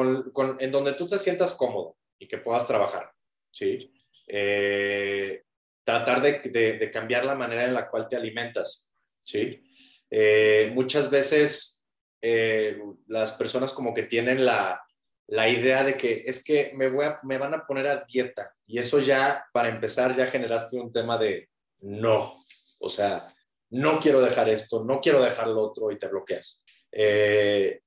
en 0.59 0.71
donde 0.71 0.93
tú 0.93 1.07
te 1.07 1.19
sientas 1.19 1.55
cómodo 1.55 1.97
y 2.19 2.29
que 2.29 2.37
puedas 2.37 2.67
trabajar. 2.67 3.11
¿sí? 3.51 3.79
Eh, 4.27 5.43
tratar 5.83 6.21
de, 6.21 6.91
cambiar 6.93 7.25
la 7.25 7.35
manera 7.35 7.65
en 7.65 7.73
la 7.73 7.89
cual 7.89 8.07
te 8.07 8.17
alimentas, 8.17 8.95
¿sí? 9.23 9.65
Eh, 10.11 10.71
muchas 10.75 11.11
veces 11.11 11.78
eh, 12.21 12.81
las 13.07 13.33
personas 13.33 13.73
como 13.73 13.95
que 13.95 14.05
tienen 14.05 14.45
la, 14.45 14.83
idea 15.29 15.85
de 15.85 15.97
que 15.97 16.23
es 16.27 16.43
que 16.43 16.73
me, 16.75 16.89
voy 16.89 17.07
me 17.23 17.37
van 17.37 17.53
a 17.53 17.67
poner 17.67 17.87
a 17.87 18.05
dieta 18.05 18.55
y 18.67 18.79
eso 18.79 18.99
ya, 18.99 19.45
para 19.53 19.69
empezar, 19.69 20.17
ya 20.17 20.27
generaste 20.27 20.81
un 20.81 20.91
tema 20.91 21.19
de 21.19 21.49
no, 21.81 22.35
o 22.81 22.89
sea, 22.89 23.33
no 23.71 24.01
quiero 24.01 24.21
dejar 24.21 24.49
esto, 24.49 24.85
no 24.85 25.01
quiero 25.01 25.23
dejar 25.23 25.49
lo 25.49 25.61
otro 25.61 25.91
y 25.91 25.99
te 25.99 26.09
bloqueas. 26.09 26.65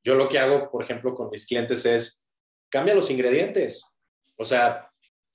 yo 0.04 0.16
lo 0.16 0.30
que 0.30 0.40
hago, 0.40 0.70
por 0.70 0.84
ejemplo, 0.84 1.16
con 1.16 1.30
mis 1.30 1.48
clientes 1.48 1.86
es, 1.86 2.30
cambia 2.70 2.96
los 2.96 3.10
ingredientes. 3.10 3.86
O 4.38 4.46
sea, 4.46 4.88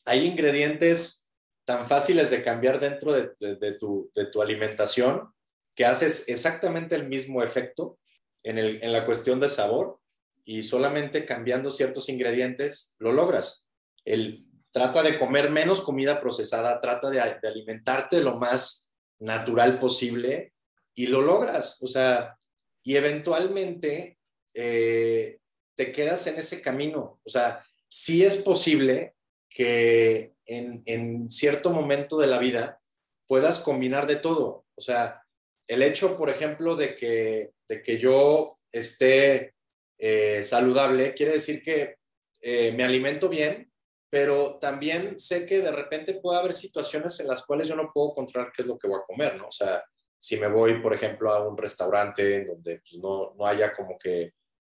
hay 0.04 0.24
ingredientes 0.24 1.30
tan 1.64 1.86
fáciles 1.86 2.30
de 2.30 2.42
cambiar 2.42 2.80
dentro 2.80 3.12
de, 3.12 3.72
tu, 3.78 4.42
alimentación 4.42 5.28
que 5.74 5.84
haces 5.84 6.28
exactamente 6.28 6.94
el 6.94 7.08
mismo 7.08 7.42
efecto 7.42 7.98
en, 8.46 8.92
la 8.92 9.04
cuestión 9.04 9.40
de 9.40 9.48
sabor 9.48 9.98
y 10.44 10.62
solamente 10.62 11.26
cambiando 11.26 11.70
ciertos 11.70 12.08
ingredientes 12.08 12.94
lo 12.98 13.12
logras. 13.12 13.66
El, 14.04 14.46
trata 14.70 15.02
de 15.02 15.18
comer 15.18 15.50
menos 15.50 15.80
comida 15.80 16.20
procesada, 16.20 16.80
trata 16.80 17.10
de, 17.10 17.20
alimentarte 17.20 18.22
lo 18.22 18.36
más 18.36 18.92
natural 19.18 19.78
posible 19.78 20.52
y 20.94 21.06
lo 21.08 21.22
logras. 21.22 21.82
O 21.82 21.88
sea, 21.88 22.36
y 22.84 22.96
eventualmente 22.96 24.18
eh, 24.54 25.38
te 25.74 25.90
quedas 25.90 26.26
en 26.28 26.38
ese 26.38 26.62
camino. 26.62 27.20
O 27.24 27.28
sea, 27.28 27.64
sí 27.88 28.24
es 28.24 28.38
posible 28.38 29.14
que 29.48 30.34
en, 30.44 31.30
cierto 31.30 31.70
momento 31.70 32.18
de 32.18 32.26
la 32.28 32.38
vida 32.38 32.80
puedas 33.26 33.58
combinar 33.58 34.06
de 34.06 34.16
todo. 34.16 34.66
O 34.76 34.80
sea, 34.80 35.22
el 35.66 35.82
hecho, 35.82 36.16
por 36.16 36.30
ejemplo, 36.30 36.76
de 36.76 36.94
que, 36.94 37.50
de 37.68 37.82
que 37.82 37.98
yo 37.98 38.56
esté 38.72 39.54
eh, 39.98 40.42
saludable, 40.44 41.14
quiere 41.14 41.32
decir 41.32 41.62
que 41.62 41.96
eh, 42.40 42.72
me 42.72 42.84
alimento 42.84 43.28
bien, 43.28 43.70
pero 44.08 44.58
también 44.60 45.18
sé 45.18 45.46
que 45.46 45.60
de 45.60 45.72
repente 45.72 46.20
puede 46.20 46.38
haber 46.38 46.52
situaciones 46.52 47.18
en 47.20 47.28
las 47.28 47.44
cuales 47.44 47.68
yo 47.68 47.76
no 47.76 47.90
puedo 47.92 48.14
controlar 48.14 48.52
qué 48.54 48.62
es 48.62 48.68
lo 48.68 48.78
que 48.78 48.88
voy 48.88 49.00
a 49.00 49.06
comer, 49.06 49.36
¿no? 49.36 49.48
O 49.48 49.52
sea, 49.52 49.82
si 50.18 50.36
me 50.36 50.48
voy, 50.48 50.80
por 50.80 50.94
ejemplo, 50.94 51.30
a 51.30 51.46
un 51.46 51.56
restaurante 51.56 52.44
donde 52.44 52.80
pues, 52.80 53.00
no, 53.02 53.34
no, 53.36 53.46
haya 53.46 53.72
como 53.72 53.98
que 53.98 54.32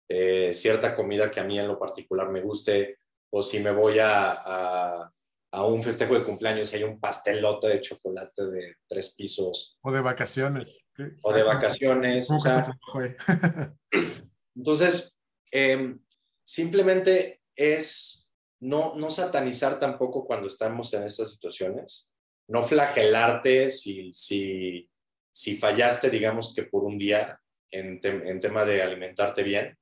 eh, 0.10 0.53
cierta 0.53 0.96
comida 0.96 1.29
que 1.29 1.39
a 1.39 1.44
mí 1.44 1.60
en 1.60 1.67
lo 1.67 1.77
particular 1.77 2.29
me 2.29 2.41
guste, 2.41 2.98
o 3.29 3.41
si 3.41 3.60
me 3.60 3.72
voy 3.72 4.00
a, 4.00 4.32
a, 4.32 5.13
un 5.54 5.84
festejo 5.84 6.13
de 6.13 6.24
cumpleaños 6.24 6.72
y 6.72 6.77
hay 6.77 6.84
un 6.84 7.00
pastelote 7.00 7.68
de 7.68 7.82
chocolate 7.82 8.48
de 8.48 8.75
tres 8.88 9.16
pisos. 9.16 9.77
O 9.82 9.92
de 9.92 10.01
vacaciones. 10.01 10.80
O 11.22 11.34
de 11.34 11.44
vacaciones. 11.44 12.30
entonces, 14.56 15.20
em, 15.51 16.00
simplemente 16.44 17.42
es 17.56 18.34
no, 18.60 18.96
no 18.96 19.10
satanizar 19.10 19.80
tampoco 19.80 20.25
cuando 20.25 20.48
estamos 20.48 20.94
en 20.94 21.04
estas 21.04 21.32
situaciones, 21.32 22.13
no 22.48 22.63
flagelarte 22.63 23.72
si, 23.72 24.12
si, 24.13 24.89
si 25.32 25.58
fallaste, 25.58 26.10
digamos 26.10 26.54
que 26.56 26.63
por 26.63 26.84
un 26.84 26.98
día 26.98 27.39
en, 27.72 28.00
en 28.04 28.39
tema 28.39 28.66
de 28.66 28.82
alimentarte 28.82 29.44
bien, 29.44 29.77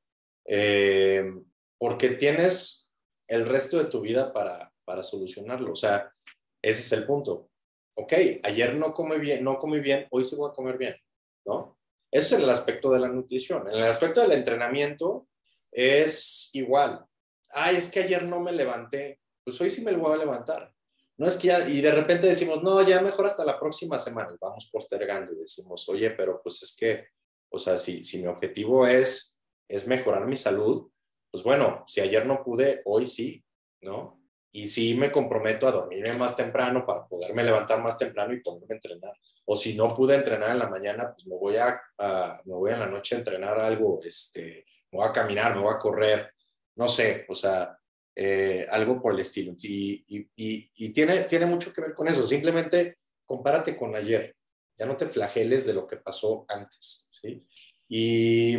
em, 0.45 1.43
porque 1.77 2.09
tienes 2.09 2.91
el 3.27 3.45
resto 3.45 3.77
de 3.77 3.85
tu 3.85 4.01
vida 4.01 4.33
para, 4.33 4.71
para 4.85 5.03
solucionarlo. 5.03 5.73
O 5.73 5.75
sea, 5.75 6.09
ese 6.61 6.81
es 6.81 6.91
el 6.93 7.05
punto. 7.05 7.49
Ok, 7.95 8.13
ayer 8.43 8.75
no 8.75 8.93
comí 8.93 9.17
bien, 9.17 9.43
no 9.43 9.57
comí 9.57 9.79
bien, 9.79 10.07
hoy 10.11 10.23
sí 10.23 10.35
voy 10.35 10.49
a 10.49 10.53
comer 10.53 10.77
bien, 10.77 10.95
¿no? 11.45 11.77
Ese 12.11 12.35
es 12.35 12.43
el 12.43 12.49
aspecto 12.49 12.91
de 12.91 12.99
la 12.99 13.07
nutrición. 13.07 13.67
En 13.67 13.75
el 13.75 13.83
aspecto 13.83 14.21
del 14.21 14.33
entrenamiento 14.33 15.27
es 15.71 16.49
igual. 16.53 17.05
Ay, 17.49 17.77
es 17.77 17.91
que 17.91 18.01
ayer 18.01 18.23
no 18.23 18.39
me 18.39 18.51
levanté, 18.51 19.19
pues 19.43 19.59
hoy 19.61 19.69
sí 19.69 19.81
me 19.81 19.91
lo 19.91 19.99
voy 19.99 20.13
a 20.13 20.17
levantar. 20.17 20.73
No 21.17 21.27
es 21.27 21.37
que 21.37 21.47
ya, 21.47 21.67
y 21.67 21.79
de 21.79 21.91
repente 21.91 22.27
decimos, 22.27 22.61
no, 22.61 22.81
ya 22.81 23.01
mejor 23.01 23.25
hasta 23.25 23.45
la 23.45 23.57
próxima 23.57 23.97
semana, 23.97 24.35
vamos 24.39 24.69
postergando 24.71 25.31
y 25.31 25.37
decimos, 25.37 25.87
oye, 25.87 26.11
pero 26.11 26.41
pues 26.43 26.61
es 26.63 26.75
que, 26.75 27.07
o 27.49 27.57
sea, 27.57 27.77
si, 27.77 28.03
si 28.03 28.21
mi 28.21 28.27
objetivo 28.27 28.85
es, 28.85 29.41
es 29.69 29.87
mejorar 29.87 30.27
mi 30.27 30.35
salud, 30.35 30.89
pues 31.31 31.43
bueno, 31.43 31.83
si 31.87 32.01
ayer 32.01 32.25
no 32.25 32.43
pude, 32.43 32.81
hoy 32.85 33.05
sí, 33.05 33.43
¿no? 33.81 34.24
Y 34.55 34.69
sí 34.69 34.95
me 34.95 35.11
comprometo 35.11 35.67
a 35.67 35.71
dormirme 35.71 36.13
más 36.13 36.35
temprano 36.35 36.85
para 36.85 37.05
poderme 37.05 37.43
levantar 37.43 37.81
más 37.81 37.97
temprano 37.97 38.33
y 38.33 38.39
poderme 38.39 38.75
entrenar. 38.75 39.11
O 39.43 39.55
si 39.55 39.75
no 39.75 39.93
pude 39.93 40.15
entrenar 40.15 40.51
en 40.51 40.59
la 40.59 40.69
mañana, 40.69 41.11
pues 41.11 41.27
me 41.27 41.35
voy 41.35 41.57
a, 41.57 41.77
me 42.45 42.53
voy 42.53 42.71
en 42.71 42.79
la 42.79 42.87
noche 42.87 43.15
a 43.15 43.17
entrenar 43.17 43.59
algo, 43.59 43.99
este, 44.01 44.65
me 44.91 44.99
voy 44.99 45.07
a 45.09 45.11
caminar, 45.11 45.55
me 45.55 45.61
voy 45.61 45.73
a 45.73 45.77
correr, 45.77 46.31
no 46.75 46.87
sé, 46.87 47.25
o 47.27 47.35
sea, 47.35 47.77
eh, 48.15 48.65
algo 48.69 49.01
por 49.01 49.13
el 49.13 49.19
estilo. 49.19 49.53
Y, 49.61 50.05
y, 50.07 50.71
y, 50.73 50.89
tiene, 50.93 51.25
tiene 51.25 51.47
mucho 51.47 51.73
que 51.73 51.81
ver 51.81 51.93
con 51.93 52.07
eso. 52.07 52.25
Simplemente 52.25 52.99
compárate 53.25 53.75
con 53.75 53.93
ayer. 53.93 54.37
Ya 54.77 54.85
no 54.85 54.95
te 54.95 55.07
flageles 55.07 55.65
de 55.65 55.73
lo 55.73 55.85
que 55.85 55.97
pasó 55.97 56.45
antes, 56.47 57.11
¿sí? 57.21 57.45
Y 57.89 58.57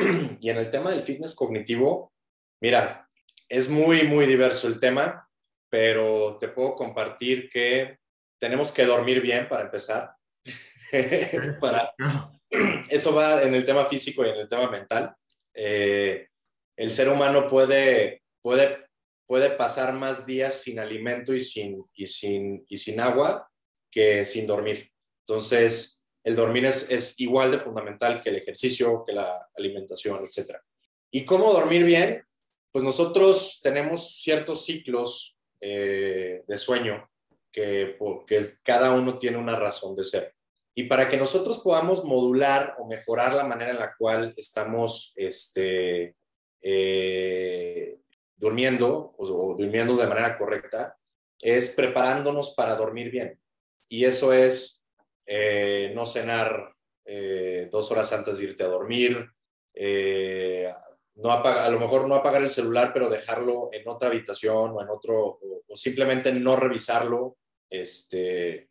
y 0.40 0.50
en 0.50 0.56
el 0.56 0.68
tema 0.68 0.90
del 0.90 1.02
fitness 1.02 1.34
cognitivo, 1.34 2.12
mira, 2.60 3.08
es 3.48 3.68
muy, 3.68 4.04
muy 4.04 4.26
diverso 4.26 4.68
el 4.68 4.78
tema, 4.78 5.28
pero 5.70 6.36
te 6.38 6.48
puedo 6.48 6.74
compartir 6.74 7.48
que 7.48 7.98
tenemos 8.38 8.72
que 8.72 8.84
dormir 8.84 9.20
bien 9.20 9.48
para 9.48 9.64
empezar. 9.64 10.12
para, 11.60 11.94
eso 12.88 13.14
va 13.14 13.42
en 13.42 13.54
el 13.54 13.64
tema 13.64 13.86
físico 13.86 14.24
y 14.24 14.30
en 14.30 14.36
el 14.36 14.48
tema 14.48 14.70
mental. 14.70 15.14
Eh, 15.54 16.26
el 16.76 16.92
ser 16.92 17.08
humano 17.08 17.48
puede, 17.48 18.22
puede, 18.42 18.86
puede 19.26 19.50
pasar 19.50 19.92
más 19.92 20.26
días 20.26 20.60
sin 20.60 20.78
alimento 20.78 21.32
y 21.34 21.40
sin, 21.40 21.84
y, 21.94 22.06
sin, 22.06 22.64
y 22.68 22.78
sin 22.78 23.00
agua 23.00 23.48
que 23.90 24.24
sin 24.24 24.46
dormir. 24.46 24.90
Entonces, 25.26 26.00
el 26.24 26.36
dormir 26.36 26.66
es, 26.66 27.18
igual 27.18 27.50
de 27.50 27.58
fundamental 27.58 28.20
que 28.20 28.30
el 28.30 28.36
ejercicio, 28.36 29.04
que 29.06 29.12
la 29.12 29.48
alimentación, 29.56 30.18
etc. 30.18 30.56
¿Y 31.10 31.24
cómo 31.24 31.52
dormir 31.52 31.84
bien? 31.84 32.24
Pues 32.72 32.84
nosotros 32.84 33.60
tenemos 33.62 34.20
ciertos 34.20 34.64
ciclos 34.64 35.36
eh, 35.60 36.42
de 36.46 36.58
sueño 36.58 37.08
que, 37.52 37.96
cada 38.62 38.92
uno 38.92 39.18
tiene 39.18 39.36
una 39.36 39.58
razón 39.58 39.94
de 39.94 40.04
ser. 40.04 40.34
Y 40.74 40.84
para 40.84 41.08
que 41.08 41.16
nosotros 41.16 41.58
podamos 41.58 42.04
modular 42.04 42.76
o 42.78 42.86
mejorar 42.86 43.34
la 43.34 43.44
manera 43.44 43.72
en 43.72 43.78
la 43.78 43.94
cual 43.96 44.32
estamos 44.36 45.12
este, 45.16 46.14
eh, 46.62 47.98
durmiendo 48.36 49.14
o, 49.18 49.54
durmiendo 49.58 49.96
de 49.96 50.06
manera 50.06 50.38
correcta, 50.38 50.96
es 51.40 51.70
preparándonos 51.70 52.54
para 52.54 52.76
dormir 52.76 53.10
bien. 53.10 53.38
Y 53.88 54.04
eso 54.04 54.32
es 54.32 54.86
eh, 55.26 55.92
no 55.94 56.06
cenar 56.06 56.74
dos 57.72 57.90
horas 57.90 58.12
antes 58.12 58.38
de 58.38 58.44
irte 58.44 58.62
a 58.62 58.68
dormir, 58.68 59.28
eh, 61.20 61.22
no 61.22 61.32
a 61.32 61.70
lo 61.70 61.78
mejor 61.78 62.08
no 62.08 62.14
apagar 62.14 62.42
el 62.42 62.50
celular, 62.50 62.92
pero 62.92 63.08
dejarlo 63.08 63.68
en 63.72 63.86
otra 63.88 64.08
habitación 64.08 64.72
o 64.72 64.82
en 64.82 64.88
otro, 64.88 65.38
o, 65.68 65.76
simplemente 65.76 66.32
no 66.32 66.56
revisarlo 66.56 67.36
este, 67.68 68.70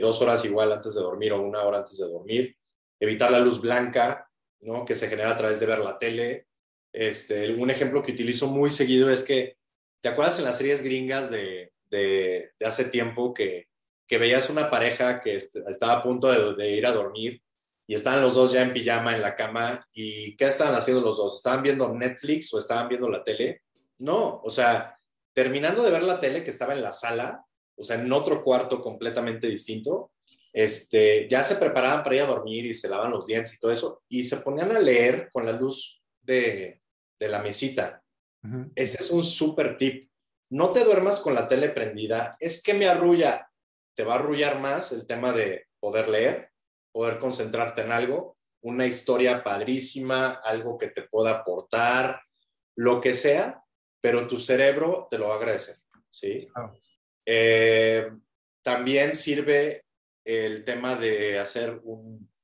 dos 0.00 0.20
horas 0.22 0.44
igual 0.44 0.72
antes 0.72 0.94
de 0.94 1.00
dormir 1.00 1.32
o 1.32 1.40
una 1.40 1.62
hora 1.62 1.78
antes 1.78 1.98
de 1.98 2.06
dormir, 2.06 2.56
evitar 3.00 3.30
la 3.30 3.40
luz 3.40 3.60
blanca, 3.60 4.28
¿no? 4.60 4.84
que 4.84 4.94
se 4.94 5.08
genera 5.08 5.30
a 5.30 5.36
través 5.36 5.60
de 5.60 5.66
ver 5.66 5.78
la 5.78 5.98
tele. 5.98 6.46
Este, 6.92 7.52
un 7.54 7.70
ejemplo 7.70 8.02
que 8.02 8.12
utilizo 8.12 8.46
muy 8.46 8.70
seguido 8.70 9.10
es 9.10 9.22
que, 9.22 9.56
¿te 10.02 10.08
acuerdas 10.08 10.38
en 10.38 10.44
las 10.44 10.58
series 10.58 10.82
gringas 10.82 11.30
de, 11.30 11.72
de 11.90 12.50
hace 12.60 12.84
tiempo 12.86 13.32
que 13.32 13.68
que 14.08 14.18
veías 14.18 14.48
una 14.48 14.70
pareja 14.70 15.20
que 15.20 15.36
estaba 15.36 15.92
a 15.92 16.02
punto 16.02 16.54
de, 16.54 16.70
ir 16.70 16.86
a 16.86 16.92
dormir 16.92 17.42
y 17.88 17.94
estaban 17.94 18.20
los 18.20 18.34
dos 18.34 18.52
ya 18.52 18.62
en 18.62 18.74
pijama 18.74 19.14
en 19.14 19.22
la 19.22 19.34
cama 19.34 19.84
y 19.92 20.36
¿qué 20.36 20.46
estaban 20.46 20.74
haciendo 20.74 21.02
los 21.02 21.16
dos? 21.16 21.36
¿Estaban 21.36 21.62
viendo 21.62 21.92
Netflix 21.92 22.52
o 22.52 22.58
estaban 22.58 22.86
viendo 22.86 23.08
la 23.08 23.24
tele? 23.24 23.62
No, 24.00 24.40
o 24.44 24.50
sea, 24.50 24.96
terminando 25.32 25.82
de 25.82 25.90
ver 25.90 26.02
la 26.02 26.20
tele 26.20 26.44
que 26.44 26.50
estaba 26.50 26.74
en 26.74 26.82
la 26.82 26.92
sala, 26.92 27.42
o 27.74 27.82
sea, 27.82 27.96
en 27.96 28.12
otro 28.12 28.44
cuarto 28.44 28.82
completamente 28.82 29.46
distinto, 29.46 30.12
este, 30.52 31.26
ya 31.30 31.42
se 31.42 31.56
preparaban 31.56 32.04
para 32.04 32.16
ir 32.16 32.22
a 32.22 32.26
dormir 32.26 32.66
y 32.66 32.74
se 32.74 32.88
lavan 32.88 33.10
los 33.10 33.26
dientes 33.26 33.54
y 33.54 33.58
todo 33.58 33.72
eso, 33.72 34.02
y 34.08 34.22
se 34.22 34.36
ponían 34.38 34.70
a 34.72 34.78
leer 34.78 35.30
con 35.32 35.46
la 35.46 35.52
luz 35.52 36.02
de, 36.20 36.82
la 37.18 37.40
mesita. 37.40 38.02
Ese 38.74 38.98
es 39.00 39.10
un 39.10 39.24
súper 39.24 39.78
tip. 39.78 40.10
No 40.50 40.72
te 40.72 40.84
duermas 40.84 41.20
con 41.20 41.34
la 41.34 41.48
tele 41.48 41.70
prendida, 41.70 42.36
es 42.38 42.62
que 42.62 42.74
me 42.74 42.86
arrulla 42.86 43.48
te 43.98 44.04
va 44.04 44.14
a 44.14 44.18
arrullar 44.20 44.60
más 44.60 44.92
el 44.92 45.08
tema 45.08 45.32
de 45.32 45.66
poder 45.80 46.08
leer, 46.08 46.52
poder 46.92 47.18
concentrarte 47.18 47.82
en 47.82 47.92
algo, 47.92 48.36
una 48.62 48.86
historia 48.86 49.42
padrísima, 49.42 50.40
algo 50.44 50.76
que 50.76 50.88
te 50.88 51.02
pueda 51.02 51.30
aportar, 51.30 52.20
lo 52.76 53.00
que 53.00 53.14
sea, 53.14 53.62
pero 54.00 54.26
tu 54.26 54.38
cerebro 54.38 55.06
te 55.10 55.18
lo 55.18 55.28
va 55.28 55.34
a 55.34 55.38
agradecer. 55.38 55.76
¿sí? 56.10 56.46
Eh, 57.26 58.10
también 58.62 59.14
sirve 59.14 59.84
el 60.24 60.64
tema 60.64 60.96
de 60.96 61.38
hacer 61.38 61.80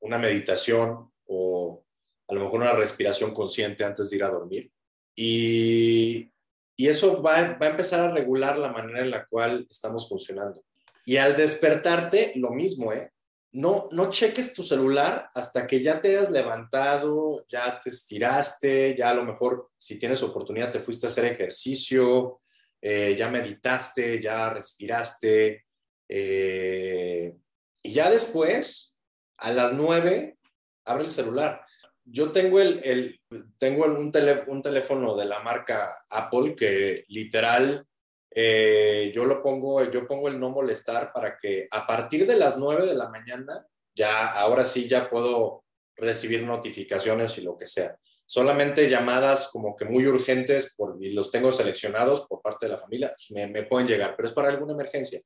una 0.01 0.19
meditación 0.19 1.11
o 1.27 1.85
a 2.29 2.35
lo 2.35 2.45
mejor 2.45 2.61
una 2.61 2.73
respiración 2.73 3.35
consciente 3.35 3.85
antes 3.85 4.11
de 4.11 4.17
ir 4.17 4.25
a 4.25 4.31
dormir. 4.31 4.71
Y, 5.15 6.33
y 6.77 6.89
eso 6.89 7.23
va, 7.23 7.57
va, 7.57 7.67
a 7.67 7.71
empezar 7.71 8.01
a 8.01 8.11
regular 8.11 8.59
la 8.59 8.73
manera 8.73 9.01
en 9.01 9.11
la 9.11 9.27
cual 9.27 9.67
estamos 9.71 10.09
funcionando. 10.09 10.65
Y 11.05 11.17
al 11.19 11.37
despertarte, 11.37 12.33
lo 12.37 12.51
mismo, 12.51 12.93
¿eh? 12.93 13.13
No, 13.55 13.89
no 13.93 14.11
cheques 14.11 14.53
tu 14.53 14.65
celular 14.65 15.29
hasta 15.33 15.65
que 15.65 15.81
ya 15.81 16.01
te 16.01 16.09
hayas 16.09 16.31
levantado, 16.31 17.47
ya 17.49 17.79
te 17.81 17.91
estiraste, 17.91 18.97
ya 18.99 19.11
a 19.11 19.15
lo 19.15 19.25
mejor 19.25 19.71
si 19.79 19.97
tienes 19.97 20.25
oportunidad 20.25 20.73
te 20.73 20.81
fuiste 20.81 21.07
a 21.07 21.11
hacer 21.11 21.27
ejercicio, 21.27 22.41
eh, 22.83 23.15
ya 23.17 23.31
meditaste, 23.31 24.21
ya 24.21 24.51
respiraste. 24.51 25.67
Eh, 26.09 27.33
y 27.81 27.93
ya 27.93 28.11
después, 28.11 28.99
a 29.37 29.53
las 29.53 29.73
nueve, 29.73 30.37
abre 30.85 31.05
el 31.05 31.13
celular. 31.13 31.65
Yo 32.05 32.33
tengo, 32.33 32.61
el, 32.61 33.21
tengo 33.57 33.85
un, 33.85 34.13
un 34.49 34.63
teléfono 34.63 35.17
de 35.17 35.27
la 35.27 35.39
marca 35.41 36.05
Apple 36.11 36.57
que 36.57 37.05
literal 37.07 37.87
eh, 38.37 39.12
yo 39.14 39.25
lo 39.25 39.41
pongo, 39.41 39.88
yo 39.91 40.09
pongo 40.09 40.26
el 40.26 40.41
no 40.41 40.50
molestar 40.50 41.12
para 41.12 41.37
que 41.37 41.69
a 41.71 41.87
partir 41.87 42.26
de 42.26 42.37
las 42.37 42.59
9 42.59 42.85
de 42.85 42.95
la 42.95 43.09
mañana, 43.09 43.64
ya, 43.95 44.33
ahora 44.33 44.64
sí 44.64 44.88
ya 44.88 45.09
puedo 45.09 45.62
recibir 45.97 46.43
notificaciones 46.43 47.38
y 47.38 47.43
lo 47.43 47.57
que 47.57 47.69
sea. 47.69 47.97
Solamente 48.26 48.88
llamadas 48.88 49.50
como 49.53 49.76
que 49.76 49.85
muy 49.85 50.07
urgentes 50.09 50.75
por, 50.76 50.97
y 51.00 51.12
los 51.12 51.31
tengo 51.31 51.53
seleccionados 51.53 52.26
por 52.26 52.43
parte 52.43 52.67
de 52.67 52.73
la 52.73 52.79
familia, 52.79 53.14
pues, 53.14 53.50
me, 53.50 53.62
pueden 53.62 53.87
llegar, 53.87 54.14
pero 54.17 54.26
es 54.26 54.35
para 54.35 54.49
alguna 54.49 54.73
emergencia. 54.73 55.21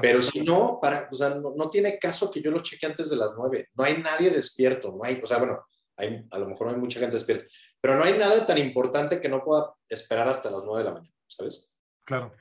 Pero 0.00 0.20
si 0.20 0.40
no, 0.40 0.78
para, 0.80 1.08
o 1.10 1.14
sea, 1.14 1.30
no, 1.30 1.70
tiene 1.70 1.98
caso 1.98 2.30
que 2.30 2.40
yo 2.40 2.50
lo 2.50 2.60
cheque 2.60 2.86
antes 2.86 3.08
de 3.08 3.16
las 3.16 3.34
9. 3.36 3.68
No 3.74 3.84
hay 3.84 3.98
nadie 3.98 4.30
despierto, 4.30 4.92
no 4.92 5.04
hay, 5.04 5.20
o 5.22 5.26
sea, 5.26 5.38
bueno, 5.38 5.64
hay, 5.96 6.24
a 6.30 6.38
lo 6.38 6.46
mejor 6.48 6.66
no 6.66 6.74
hay 6.74 6.80
mucha 6.80 6.98
gente 6.98 7.16
despierta, 7.16 7.44
pero 7.80 7.96
no 7.96 8.04
hay 8.04 8.18
nada 8.18 8.44
tan 8.44 8.58
importante 8.58 9.20
que 9.20 9.28
no 9.28 9.44
pueda 9.44 9.74
esperar 9.88 10.28
hasta 10.28 10.50
las 10.50 10.64
9 10.64 10.78
de 10.78 10.84
la 10.84 10.94
mañana, 10.94 11.14
¿sabes? 11.28 11.70
Claro. 12.06 12.32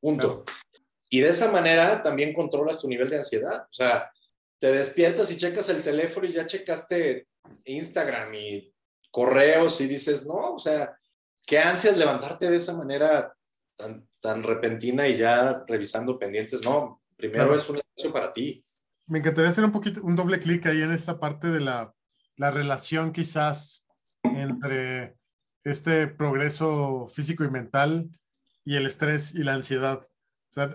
Punto. 0.00 0.44
Y 1.08 1.20
de 1.20 1.30
esa 1.30 1.50
manera 1.50 2.02
también 2.02 2.34
controlas 2.34 2.78
tu 2.80 2.88
nivel 2.88 3.08
de 3.08 3.18
ansiedad. 3.18 3.62
O 3.62 3.72
sea, 3.72 4.12
te 4.58 4.70
despiertas 4.70 5.30
y 5.30 5.38
checas 5.38 5.68
el 5.70 5.82
teléfono 5.82 6.26
y 6.26 6.32
ya 6.32 6.46
checaste 6.46 7.26
Instagram 7.64 8.34
y 8.34 8.72
correos 9.10 9.80
y 9.80 9.86
dices, 9.86 10.26
no, 10.26 10.54
o 10.54 10.58
sea, 10.58 10.96
qué 11.46 11.58
ansias 11.58 11.96
levantarte 11.96 12.50
de 12.50 12.56
esa 12.56 12.76
manera 12.76 13.34
tan, 13.76 14.06
tan 14.20 14.42
repentina 14.42 15.08
y 15.08 15.16
ya 15.16 15.64
revisando 15.66 16.18
pendientes. 16.18 16.62
No, 16.62 17.00
primero 17.16 17.54
es 17.54 17.68
un 17.68 17.76
negocio 17.76 18.12
para 18.12 18.32
ti. 18.32 18.62
Me 19.06 19.20
encantaría 19.20 19.50
hacer 19.50 19.64
un 19.64 19.72
poquito, 19.72 20.02
un 20.02 20.16
doble 20.16 20.40
clic 20.40 20.66
ahí 20.66 20.82
en 20.82 20.92
esta 20.92 21.18
parte 21.18 21.48
de 21.48 21.60
la, 21.60 21.94
la 22.36 22.50
relación 22.50 23.12
quizás 23.12 23.86
entre 24.22 25.16
este 25.62 26.08
progreso 26.08 27.06
físico 27.06 27.44
y 27.44 27.50
mental 27.50 28.10
y 28.64 28.76
el 28.76 28.86
estrés 28.86 29.34
y 29.34 29.42
la 29.42 29.54
ansiedad. 29.54 30.08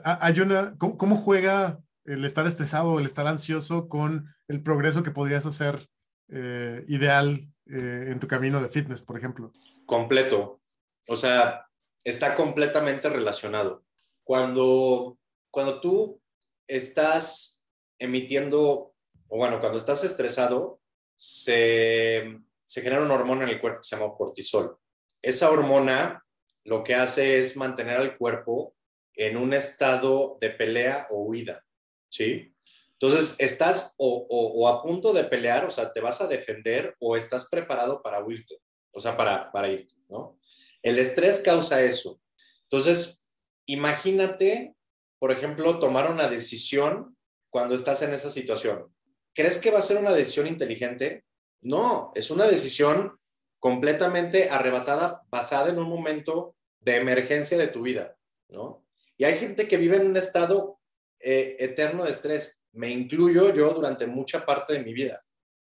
Hay 0.03 0.39
una, 0.39 0.77
¿cómo, 0.77 1.15
juega 1.15 1.81
el 2.05 2.25
estar 2.25 2.45
estresado 2.45 2.99
el 2.99 3.05
estar 3.05 3.27
ansioso 3.27 3.87
con 3.87 4.33
el 4.47 4.61
progreso 4.61 5.03
que 5.03 5.11
podrías 5.11 5.45
hacer 5.45 5.89
eh, 6.29 6.83
ideal 6.87 7.51
eh, 7.65 8.07
en 8.09 8.19
tu 8.19 8.27
camino 8.27 8.61
de 8.61 8.69
fitness, 8.69 9.01
por 9.01 9.17
ejemplo? 9.17 9.51
Completo. 9.85 10.61
O 11.07 11.15
sea, 11.15 11.65
está 12.03 12.35
completamente 12.35 13.09
relacionado. 13.09 13.85
Cuando, 14.23 15.17
cuando 15.49 15.79
tú 15.79 16.21
estás 16.67 17.67
emitiendo, 17.97 18.93
o 19.27 19.37
bueno, 19.37 19.59
cuando 19.59 19.77
estás 19.77 20.03
estresado, 20.03 20.81
se, 21.15 22.39
se 22.63 22.81
genera 22.81 23.01
una 23.01 23.15
hormona 23.15 23.43
en 23.43 23.49
el 23.49 23.61
cuerpo 23.61 23.81
que 23.81 23.87
se 23.87 23.95
llama 23.95 24.13
cortisol. 24.15 24.77
Esa 25.21 25.49
hormona 25.49 26.23
lo 26.63 26.83
que 26.83 26.95
hace 26.95 27.39
es 27.39 27.57
mantener 27.57 27.97
al 27.97 28.17
cuerpo 28.17 28.75
en 29.15 29.37
un 29.37 29.53
estado 29.53 30.37
de 30.39 30.49
pelea 30.49 31.07
o 31.09 31.23
huida, 31.23 31.65
¿sí? 32.09 32.53
Entonces, 32.91 33.37
estás 33.39 33.95
o, 33.97 34.67
a 34.67 34.83
punto 34.83 35.13
de 35.13 35.23
pelear, 35.23 35.65
o 35.65 35.71
sea, 35.71 35.91
te 35.93 36.01
vas 36.01 36.19
a 36.19 36.27
defender 36.27 36.95
o 36.99 37.15
estás 37.15 37.49
preparado 37.49 38.01
para 38.01 38.23
huirte, 38.23 38.59
o 38.91 38.99
sea, 38.99 39.15
para, 39.15 39.51
para 39.51 39.69
irte, 39.69 39.95
¿no? 40.09 40.37
El 40.81 40.99
estrés 40.99 41.41
causa 41.43 41.81
eso. 41.81 42.21
Entonces, 42.63 43.29
imagínate, 43.65 44.75
por 45.17 45.31
ejemplo, 45.31 45.79
tomar 45.79 46.11
una 46.11 46.29
decisión 46.29 47.17
cuando 47.49 47.75
estás 47.75 48.01
en 48.01 48.13
esa 48.13 48.29
situación. 48.29 48.93
¿Crees 49.33 49.59
que 49.59 49.71
va 49.71 49.79
a 49.79 49.83
ser 49.83 49.97
una 49.97 50.11
decisión 50.11 50.47
inteligente? 50.47 51.23
No, 51.61 52.11
es 52.15 52.31
una 52.31 52.47
decisión 52.47 53.17
completamente 53.59 54.49
arrebatada, 54.49 55.23
basada 55.29 55.69
en 55.69 55.79
un 55.79 55.89
momento 55.89 56.55
de 56.79 56.97
emergencia 56.97 57.57
de 57.57 57.67
tu 57.67 57.81
vida, 57.81 58.17
¿no? 58.47 58.85
Y 59.17 59.25
hay 59.25 59.37
gente 59.37 59.67
que 59.67 59.77
vive 59.77 59.97
en 59.97 60.07
un 60.07 60.17
estado 60.17 60.79
eh, 61.19 61.57
eterno 61.59 62.05
de 62.05 62.11
estrés. 62.11 62.65
Me 62.71 62.89
incluyo 62.89 63.53
yo 63.53 63.71
durante 63.71 64.07
mucha 64.07 64.45
parte 64.45 64.73
de 64.73 64.83
mi 64.83 64.93
vida. 64.93 65.21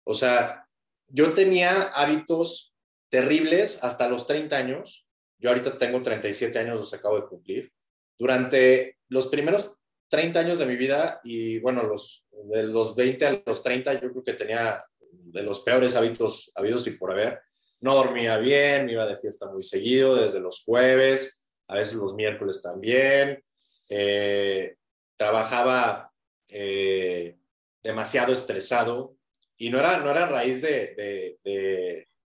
O 0.04 0.14
sea, 0.14 0.66
yo 1.08 1.34
tenía 1.34 1.82
hábitos 1.94 2.74
terribles 3.10 3.84
hasta 3.84 4.08
los 4.08 4.26
30 4.26 4.56
años. 4.56 5.06
Yo 5.38 5.50
ahorita 5.50 5.76
tengo 5.76 6.00
37 6.00 6.58
años, 6.58 6.76
los 6.76 6.94
acabo 6.94 7.20
de 7.20 7.26
cumplir. 7.26 7.72
Durante 8.18 8.98
los 9.08 9.26
primeros 9.26 9.76
30 10.08 10.40
años 10.40 10.58
de 10.58 10.66
mi 10.66 10.76
vida 10.76 11.20
y 11.22 11.58
bueno, 11.58 11.82
los, 11.82 12.26
de 12.30 12.62
los 12.62 12.96
20 12.96 13.26
a 13.26 13.42
los 13.44 13.62
30 13.62 13.94
yo 13.94 14.10
creo 14.10 14.24
que 14.24 14.32
tenía 14.32 14.82
de 15.10 15.42
los 15.42 15.60
peores 15.60 15.96
hábitos 15.96 16.50
habidos 16.54 16.86
y 16.86 16.92
por 16.92 17.12
haber 17.12 17.40
no 17.84 17.96
dormía 17.96 18.38
bien, 18.38 18.86
me 18.86 18.92
iba 18.92 19.06
de 19.06 19.18
fiesta 19.18 19.46
muy 19.50 19.62
seguido, 19.62 20.16
desde 20.16 20.40
los 20.40 20.64
jueves, 20.64 21.46
a 21.68 21.74
veces 21.74 21.96
los 21.96 22.14
miércoles 22.14 22.62
también. 22.62 23.44
Eh, 23.90 24.76
trabajaba 25.18 26.10
eh, 26.48 27.36
demasiado 27.82 28.32
estresado 28.32 29.18
y 29.58 29.68
no 29.68 29.78
era, 29.78 29.98
no 29.98 30.10
era 30.10 30.24
raíz 30.24 30.62
de, 30.62 31.36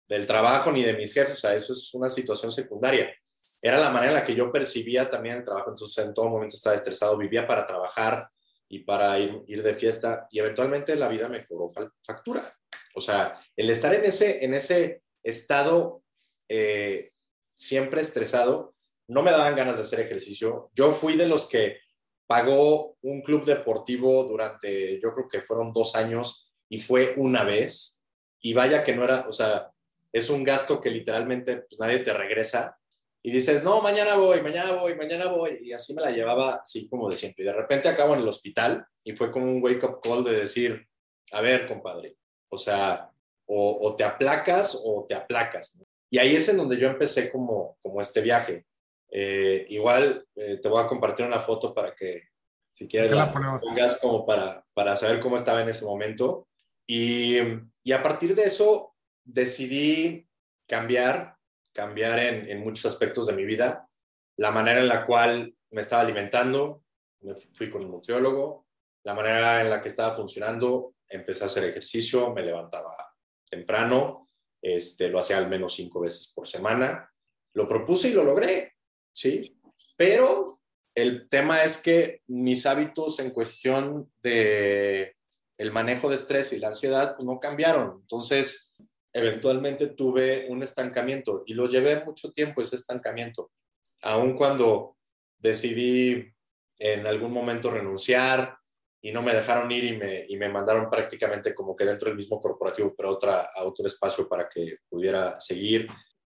del 0.06 0.26
trabajo 0.26 0.70
ni 0.70 0.84
de 0.84 0.92
mis 0.92 1.14
jefes, 1.14 1.38
o 1.38 1.40
sea, 1.40 1.54
eso 1.54 1.72
es 1.72 1.94
una 1.94 2.10
situación 2.10 2.52
secundaria. 2.52 3.10
Era 3.62 3.78
la 3.78 3.88
manera 3.88 4.12
en 4.12 4.18
la 4.18 4.24
que 4.24 4.34
yo 4.34 4.52
percibía 4.52 5.08
también 5.08 5.36
el 5.36 5.44
trabajo, 5.44 5.70
entonces 5.70 6.04
en 6.04 6.12
todo 6.12 6.28
momento 6.28 6.54
estaba 6.54 6.76
estresado, 6.76 7.16
vivía 7.16 7.46
para 7.46 7.66
trabajar 7.66 8.28
y 8.68 8.80
para 8.80 9.18
ir, 9.18 9.42
ir 9.46 9.62
de 9.62 9.72
fiesta 9.72 10.28
y 10.30 10.38
eventualmente 10.38 10.94
la 10.96 11.08
vida 11.08 11.30
me 11.30 11.46
cobró 11.46 11.72
factura. 12.06 12.42
O 12.94 13.00
sea, 13.00 13.40
el 13.56 13.70
estar 13.70 13.94
en 13.94 14.04
ese, 14.04 14.44
en 14.44 14.52
ese 14.52 15.05
estado 15.26 16.02
eh, 16.48 17.10
siempre 17.56 18.00
estresado, 18.00 18.72
no 19.08 19.22
me 19.22 19.30
daban 19.30 19.56
ganas 19.56 19.76
de 19.76 19.82
hacer 19.82 20.00
ejercicio. 20.00 20.70
Yo 20.74 20.92
fui 20.92 21.16
de 21.16 21.26
los 21.26 21.48
que 21.48 21.78
pagó 22.26 22.96
un 23.02 23.22
club 23.22 23.44
deportivo 23.44 24.24
durante, 24.24 25.00
yo 25.00 25.14
creo 25.14 25.28
que 25.28 25.42
fueron 25.42 25.72
dos 25.72 25.94
años 25.94 26.52
y 26.68 26.78
fue 26.78 27.14
una 27.16 27.44
vez. 27.44 28.04
Y 28.40 28.54
vaya 28.54 28.84
que 28.84 28.94
no 28.94 29.04
era, 29.04 29.26
o 29.28 29.32
sea, 29.32 29.70
es 30.12 30.30
un 30.30 30.44
gasto 30.44 30.80
que 30.80 30.90
literalmente 30.90 31.58
pues, 31.68 31.80
nadie 31.80 32.00
te 32.00 32.12
regresa. 32.12 32.78
Y 33.22 33.32
dices, 33.32 33.64
no, 33.64 33.80
mañana 33.80 34.14
voy, 34.14 34.40
mañana 34.40 34.72
voy, 34.72 34.94
mañana 34.94 35.26
voy. 35.26 35.58
Y 35.60 35.72
así 35.72 35.94
me 35.94 36.02
la 36.02 36.12
llevaba, 36.12 36.60
así 36.62 36.88
como 36.88 37.08
de 37.08 37.16
siempre. 37.16 37.42
Y 37.42 37.46
de 37.46 37.52
repente 37.52 37.88
acabo 37.88 38.14
en 38.14 38.20
el 38.20 38.28
hospital 38.28 38.86
y 39.02 39.16
fue 39.16 39.32
como 39.32 39.46
un 39.46 39.62
wake-up 39.62 40.00
call 40.00 40.22
de 40.22 40.32
decir, 40.32 40.86
a 41.32 41.40
ver, 41.40 41.66
compadre, 41.66 42.16
o 42.48 42.56
sea, 42.56 43.10
o, 43.46 43.94
te 43.96 44.04
aplacas 44.04 44.80
o 44.84 45.06
te 45.08 45.14
aplacas. 45.14 45.80
Y 46.10 46.18
ahí 46.18 46.36
es 46.36 46.48
en 46.48 46.56
donde 46.56 46.76
yo 46.76 46.88
empecé 46.88 47.30
como, 47.30 47.76
como 47.80 48.00
este 48.00 48.20
viaje. 48.20 48.66
Eh, 49.10 49.66
igual 49.68 50.26
eh, 50.34 50.58
te 50.58 50.68
voy 50.68 50.82
a 50.82 50.86
compartir 50.86 51.26
una 51.26 51.38
foto 51.38 51.72
para 51.72 51.94
que, 51.94 52.28
si 52.72 52.88
quieres, 52.88 53.12
la, 53.12 53.32
pongas 53.32 53.98
como 54.00 54.26
para, 54.26 54.64
para 54.74 54.94
saber 54.96 55.20
cómo 55.20 55.36
estaba 55.36 55.62
en 55.62 55.68
ese 55.68 55.84
momento. 55.84 56.48
Y, 56.86 57.38
y 57.82 57.92
a 57.92 58.02
partir 58.02 58.34
de 58.34 58.44
eso 58.44 58.94
decidí 59.24 60.28
cambiar, 60.68 61.36
cambiar 61.72 62.18
en, 62.18 62.48
en, 62.48 62.60
muchos 62.60 62.86
aspectos 62.86 63.26
de 63.26 63.32
mi 63.32 63.44
vida. 63.44 63.88
La 64.36 64.50
manera 64.50 64.80
en 64.80 64.88
la 64.88 65.04
cual 65.04 65.54
me 65.70 65.80
estaba 65.80 66.02
alimentando, 66.02 66.82
me 67.20 67.34
fui 67.34 67.70
con 67.70 67.84
un 67.84 67.92
nutriólogo, 67.92 68.66
la 69.04 69.14
manera 69.14 69.60
en 69.62 69.70
la 69.70 69.80
que 69.80 69.88
estaba 69.88 70.14
funcionando, 70.14 70.94
empecé 71.08 71.44
a 71.44 71.46
hacer 71.46 71.64
ejercicio, 71.64 72.32
me 72.32 72.42
levantaba 72.42 73.05
temprano, 73.48 74.26
este, 74.62 75.08
lo 75.08 75.18
hacía 75.18 75.38
al 75.38 75.48
menos 75.48 75.74
cinco 75.74 76.00
veces 76.00 76.32
por 76.34 76.48
semana. 76.48 77.10
Lo 77.54 77.68
propuse 77.68 78.08
y 78.08 78.12
lo 78.12 78.24
logré, 78.24 78.74
¿sí? 79.12 79.58
Pero 79.96 80.44
el 80.94 81.28
tema 81.28 81.62
es 81.62 81.82
que 81.82 82.22
mis 82.26 82.66
hábitos 82.66 83.18
en 83.20 83.30
cuestión 83.30 84.10
de 84.22 85.16
el 85.58 85.72
manejo 85.72 86.08
de 86.08 86.16
estrés 86.16 86.52
y 86.52 86.58
la 86.58 86.68
ansiedad 86.68 87.16
pues, 87.16 87.26
no 87.26 87.40
cambiaron. 87.40 88.00
Entonces, 88.00 88.74
eventualmente 89.12 89.88
tuve 89.88 90.46
un 90.48 90.62
estancamiento 90.62 91.42
y 91.46 91.54
lo 91.54 91.68
llevé 91.68 92.04
mucho 92.04 92.32
tiempo 92.32 92.60
ese 92.60 92.76
estancamiento, 92.76 93.50
aun 94.02 94.34
cuando 94.34 94.96
decidí 95.38 96.26
en 96.78 97.06
algún 97.06 97.32
momento 97.32 97.70
renunciar 97.70 98.58
y 99.00 99.12
no 99.12 99.22
me 99.22 99.34
dejaron 99.34 99.70
ir 99.70 99.84
y 99.84 99.96
me, 99.96 100.24
y 100.28 100.36
me 100.36 100.48
mandaron 100.48 100.90
prácticamente 100.90 101.54
como 101.54 101.76
que 101.76 101.84
dentro 101.84 102.08
del 102.08 102.16
mismo 102.16 102.40
corporativo, 102.40 102.94
pero 102.96 103.10
otra, 103.10 103.50
a 103.54 103.64
otro 103.64 103.86
espacio 103.86 104.28
para 104.28 104.48
que 104.48 104.78
pudiera 104.88 105.40
seguir. 105.40 105.88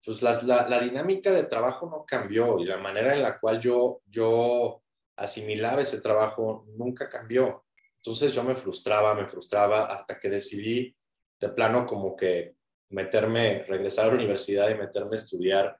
Pues 0.04 0.22
la, 0.22 0.66
la, 0.68 0.80
dinámica 0.80 1.30
de 1.30 1.44
trabajo 1.44 1.88
no 1.88 2.04
cambió 2.04 2.58
y 2.58 2.64
la 2.64 2.78
manera 2.78 3.14
en 3.14 3.22
la 3.22 3.38
cual 3.38 3.60
yo, 3.60 4.00
yo 4.06 4.82
asimilaba 5.16 5.82
ese 5.82 6.00
trabajo 6.00 6.64
nunca 6.76 7.08
cambió. 7.08 7.64
Entonces 7.96 8.32
yo 8.32 8.42
me 8.42 8.56
frustraba, 8.56 9.14
me 9.14 9.26
frustraba 9.26 9.84
hasta 9.86 10.18
que 10.18 10.28
decidí 10.28 10.96
de 11.40 11.48
plano 11.50 11.86
como 11.86 12.16
que 12.16 12.56
meterme, 12.90 13.64
regresar 13.64 14.06
a 14.06 14.08
la 14.08 14.14
universidad 14.14 14.70
y 14.70 14.74
meterme 14.74 15.12
a 15.12 15.16
estudiar 15.16 15.76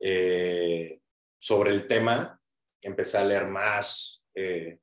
eh, 0.00 1.00
sobre 1.38 1.70
el 1.70 1.86
tema. 1.86 2.38
Empecé 2.80 3.18
a 3.18 3.24
leer 3.24 3.46
más 3.46 4.22
eh, 4.34 4.80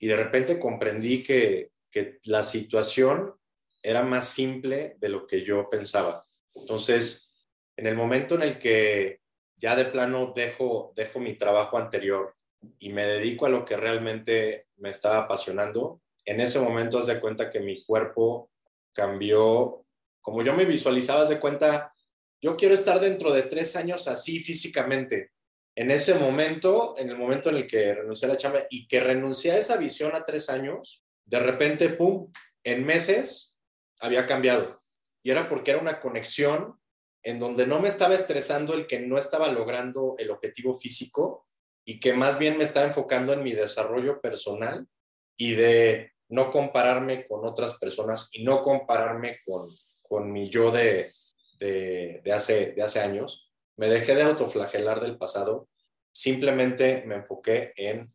y 0.00 0.08
de 0.08 0.16
repente 0.16 0.58
comprendí 0.58 1.22
que, 1.22 1.70
que 1.90 2.18
la 2.24 2.42
situación 2.42 3.34
era 3.82 4.02
más 4.02 4.28
simple 4.28 4.96
de 4.98 5.08
lo 5.10 5.26
que 5.26 5.44
yo 5.44 5.68
pensaba. 5.68 6.22
Entonces, 6.54 7.32
en 7.76 7.86
el 7.86 7.94
momento 7.94 8.34
en 8.34 8.42
el 8.42 8.58
que 8.58 9.20
ya 9.56 9.76
de 9.76 9.84
plano 9.84 10.32
dejo, 10.34 10.92
dejo 10.96 11.20
mi 11.20 11.34
trabajo 11.34 11.78
anterior 11.78 12.34
y 12.78 12.88
me 12.90 13.04
dedico 13.04 13.46
a 13.46 13.50
lo 13.50 13.64
que 13.64 13.76
realmente 13.76 14.66
me 14.76 14.88
estaba 14.88 15.18
apasionando, 15.18 16.00
en 16.24 16.40
ese 16.40 16.60
momento 16.60 16.98
haz 16.98 17.06
de 17.06 17.20
cuenta 17.20 17.50
que 17.50 17.60
mi 17.60 17.82
cuerpo 17.84 18.50
cambió, 18.92 19.84
como 20.20 20.42
yo 20.42 20.54
me 20.54 20.64
visualizaba, 20.64 21.22
haz 21.22 21.28
de 21.28 21.40
cuenta, 21.40 21.94
yo 22.40 22.56
quiero 22.56 22.74
estar 22.74 23.00
dentro 23.00 23.32
de 23.32 23.42
tres 23.42 23.76
años 23.76 24.08
así 24.08 24.40
físicamente. 24.40 25.32
En 25.80 25.90
ese 25.90 26.12
momento, 26.12 26.94
en 26.98 27.08
el 27.08 27.16
momento 27.16 27.48
en 27.48 27.56
el 27.56 27.66
que 27.66 27.94
renuncié 27.94 28.28
a 28.28 28.32
la 28.32 28.36
chamba 28.36 28.66
y 28.68 28.86
que 28.86 29.00
renuncié 29.00 29.52
a 29.52 29.56
esa 29.56 29.78
visión 29.78 30.14
a 30.14 30.26
tres 30.26 30.50
años, 30.50 31.02
de 31.24 31.40
repente, 31.40 31.88
pum, 31.88 32.30
en 32.62 32.84
meses 32.84 33.62
había 33.98 34.26
cambiado. 34.26 34.82
Y 35.22 35.30
era 35.30 35.48
porque 35.48 35.70
era 35.70 35.80
una 35.80 36.02
conexión 36.02 36.78
en 37.22 37.38
donde 37.38 37.66
no 37.66 37.80
me 37.80 37.88
estaba 37.88 38.14
estresando 38.14 38.74
el 38.74 38.86
que 38.86 39.00
no 39.00 39.16
estaba 39.16 39.48
logrando 39.48 40.16
el 40.18 40.30
objetivo 40.30 40.78
físico 40.78 41.46
y 41.86 41.98
que 41.98 42.12
más 42.12 42.38
bien 42.38 42.58
me 42.58 42.64
estaba 42.64 42.84
enfocando 42.84 43.32
en 43.32 43.42
mi 43.42 43.52
desarrollo 43.52 44.20
personal 44.20 44.86
y 45.38 45.52
de 45.52 46.12
no 46.28 46.50
compararme 46.50 47.26
con 47.26 47.46
otras 47.46 47.78
personas 47.78 48.28
y 48.32 48.44
no 48.44 48.62
compararme 48.62 49.38
con, 49.46 49.66
con 50.06 50.30
mi 50.30 50.50
yo 50.50 50.72
de, 50.72 51.10
de, 51.58 52.32
hace, 52.34 52.72
de 52.72 52.82
hace 52.82 53.00
años. 53.00 53.50
Me 53.78 53.88
dejé 53.88 54.14
de 54.14 54.24
autoflagelar 54.24 55.00
del 55.00 55.16
pasado, 55.16 55.69
simplemente 56.20 57.02
me 57.06 57.14
enfoqué 57.14 57.72
en 57.76 58.06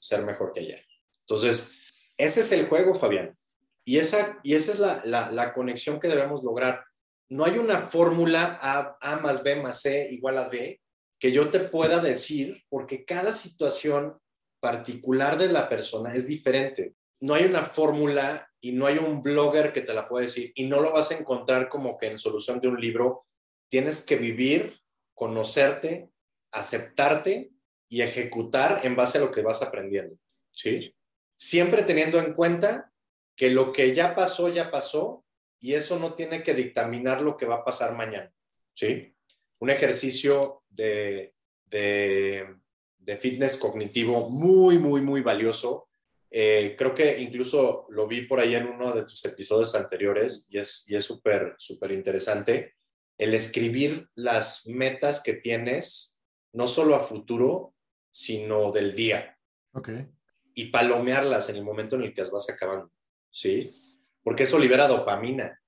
ser 0.00 0.24
mejor 0.24 0.52
que 0.52 0.60
ayer. 0.60 0.84
Entonces, 1.20 2.10
ese 2.18 2.40
es 2.40 2.50
el 2.50 2.66
juego, 2.66 2.98
Fabián. 2.98 3.38
Y 3.84 3.98
esa, 3.98 4.40
y 4.42 4.54
esa 4.54 4.72
es 4.72 4.78
la, 5.06 5.30
la, 5.30 5.54
conexión 5.54 6.00
que 6.00 6.08
debemos 6.08 6.42
lograr. 6.42 6.84
No 7.28 7.44
hay 7.44 7.58
una 7.58 7.78
fórmula 7.78 8.58
A, 8.60 8.98
A 9.00 9.16
más 9.18 9.44
B 9.44 9.62
más 9.62 9.80
C 9.80 10.08
igual 10.10 10.38
a 10.38 10.48
D 10.48 10.80
que 11.20 11.30
yo 11.30 11.50
te 11.50 11.60
pueda 11.60 12.00
decir, 12.00 12.64
porque 12.68 13.04
cada 13.04 13.32
situación 13.32 14.18
particular 14.58 15.38
de 15.38 15.52
la 15.52 15.68
persona 15.68 16.14
es 16.14 16.26
diferente. 16.26 16.96
No 17.20 17.34
hay 17.34 17.44
una 17.44 17.62
fórmula 17.62 18.48
y 18.60 18.72
no 18.72 18.86
hay 18.86 18.98
un 18.98 19.22
blogger 19.22 19.72
que 19.72 19.82
te 19.82 19.94
la 19.94 20.08
pueda 20.08 20.24
decir 20.24 20.50
y 20.56 20.64
no 20.66 20.80
lo 20.80 20.92
vas 20.92 21.12
a 21.12 21.16
encontrar 21.16 21.68
como 21.68 21.96
que 21.96 22.08
en 22.08 22.18
solución 22.18 22.58
de 22.58 22.66
un 22.66 22.80
libro. 22.80 23.20
Tienes 23.68 24.04
que 24.04 24.16
vivir, 24.16 24.80
conocerte, 25.14 26.10
aceptarte 26.50 27.51
y 27.92 28.00
ejecutar 28.00 28.80
en 28.84 28.96
base 28.96 29.18
a 29.18 29.20
lo 29.20 29.30
que 29.30 29.42
vas 29.42 29.60
aprendiendo. 29.60 30.16
¿Sí? 30.50 30.94
Siempre 31.36 31.82
teniendo 31.82 32.18
en 32.18 32.32
cuenta 32.32 32.90
que 33.36 33.50
lo 33.50 33.72
que 33.72 33.94
ya 33.94 34.14
pasó, 34.14 34.48
ya 34.48 34.70
pasó 34.70 35.26
y 35.60 35.74
eso 35.74 35.98
no 35.98 36.14
tiene 36.14 36.42
que 36.42 36.54
dictaminar 36.54 37.20
lo 37.20 37.36
que 37.36 37.44
va 37.44 37.56
a 37.56 37.64
pasar 37.64 37.94
mañana. 37.94 38.32
¿Sí? 38.74 39.12
un 39.62 39.70
ejercicio 39.70 40.64
de, 40.68 41.34
de, 41.66 42.56
fitness 43.20 43.56
cognitivo 43.56 44.28
muy, 44.28 44.76
muy, 44.76 45.00
muy 45.00 45.20
valioso. 45.20 45.88
Eh, 46.28 46.74
creo 46.76 46.92
que 46.92 47.20
incluso 47.20 47.86
lo 47.90 48.08
vi 48.08 48.22
por 48.22 48.40
ahí 48.40 48.56
en 48.56 48.66
uno 48.66 48.92
de 48.92 49.02
tus 49.02 49.24
episodios 49.24 49.76
anteriores 49.76 50.48
y 50.50 50.58
es 50.58 50.84
y 50.88 51.00
súper, 51.00 51.54
súper 51.58 51.92
interesante. 51.92 52.72
El 53.16 53.34
escribir 53.34 54.08
las 54.16 54.66
metas 54.66 55.22
que 55.22 55.34
tienes, 55.34 56.20
no 56.52 56.66
solo 56.66 56.96
a 56.96 57.04
futuro, 57.04 57.71
sino 58.12 58.70
del 58.70 58.94
día. 58.94 59.36
Ok. 59.72 59.88
Y 60.54 60.66
palomearlas 60.66 61.48
en 61.48 61.56
el 61.56 61.64
momento 61.64 61.96
en 61.96 62.02
el 62.02 62.14
que 62.14 62.20
las 62.20 62.30
vas 62.30 62.48
acabando. 62.50 62.92
¿Sí? 63.30 63.74
Porque 64.22 64.44
eso 64.44 64.58
libera 64.58 64.86
dopamina. 64.86 65.58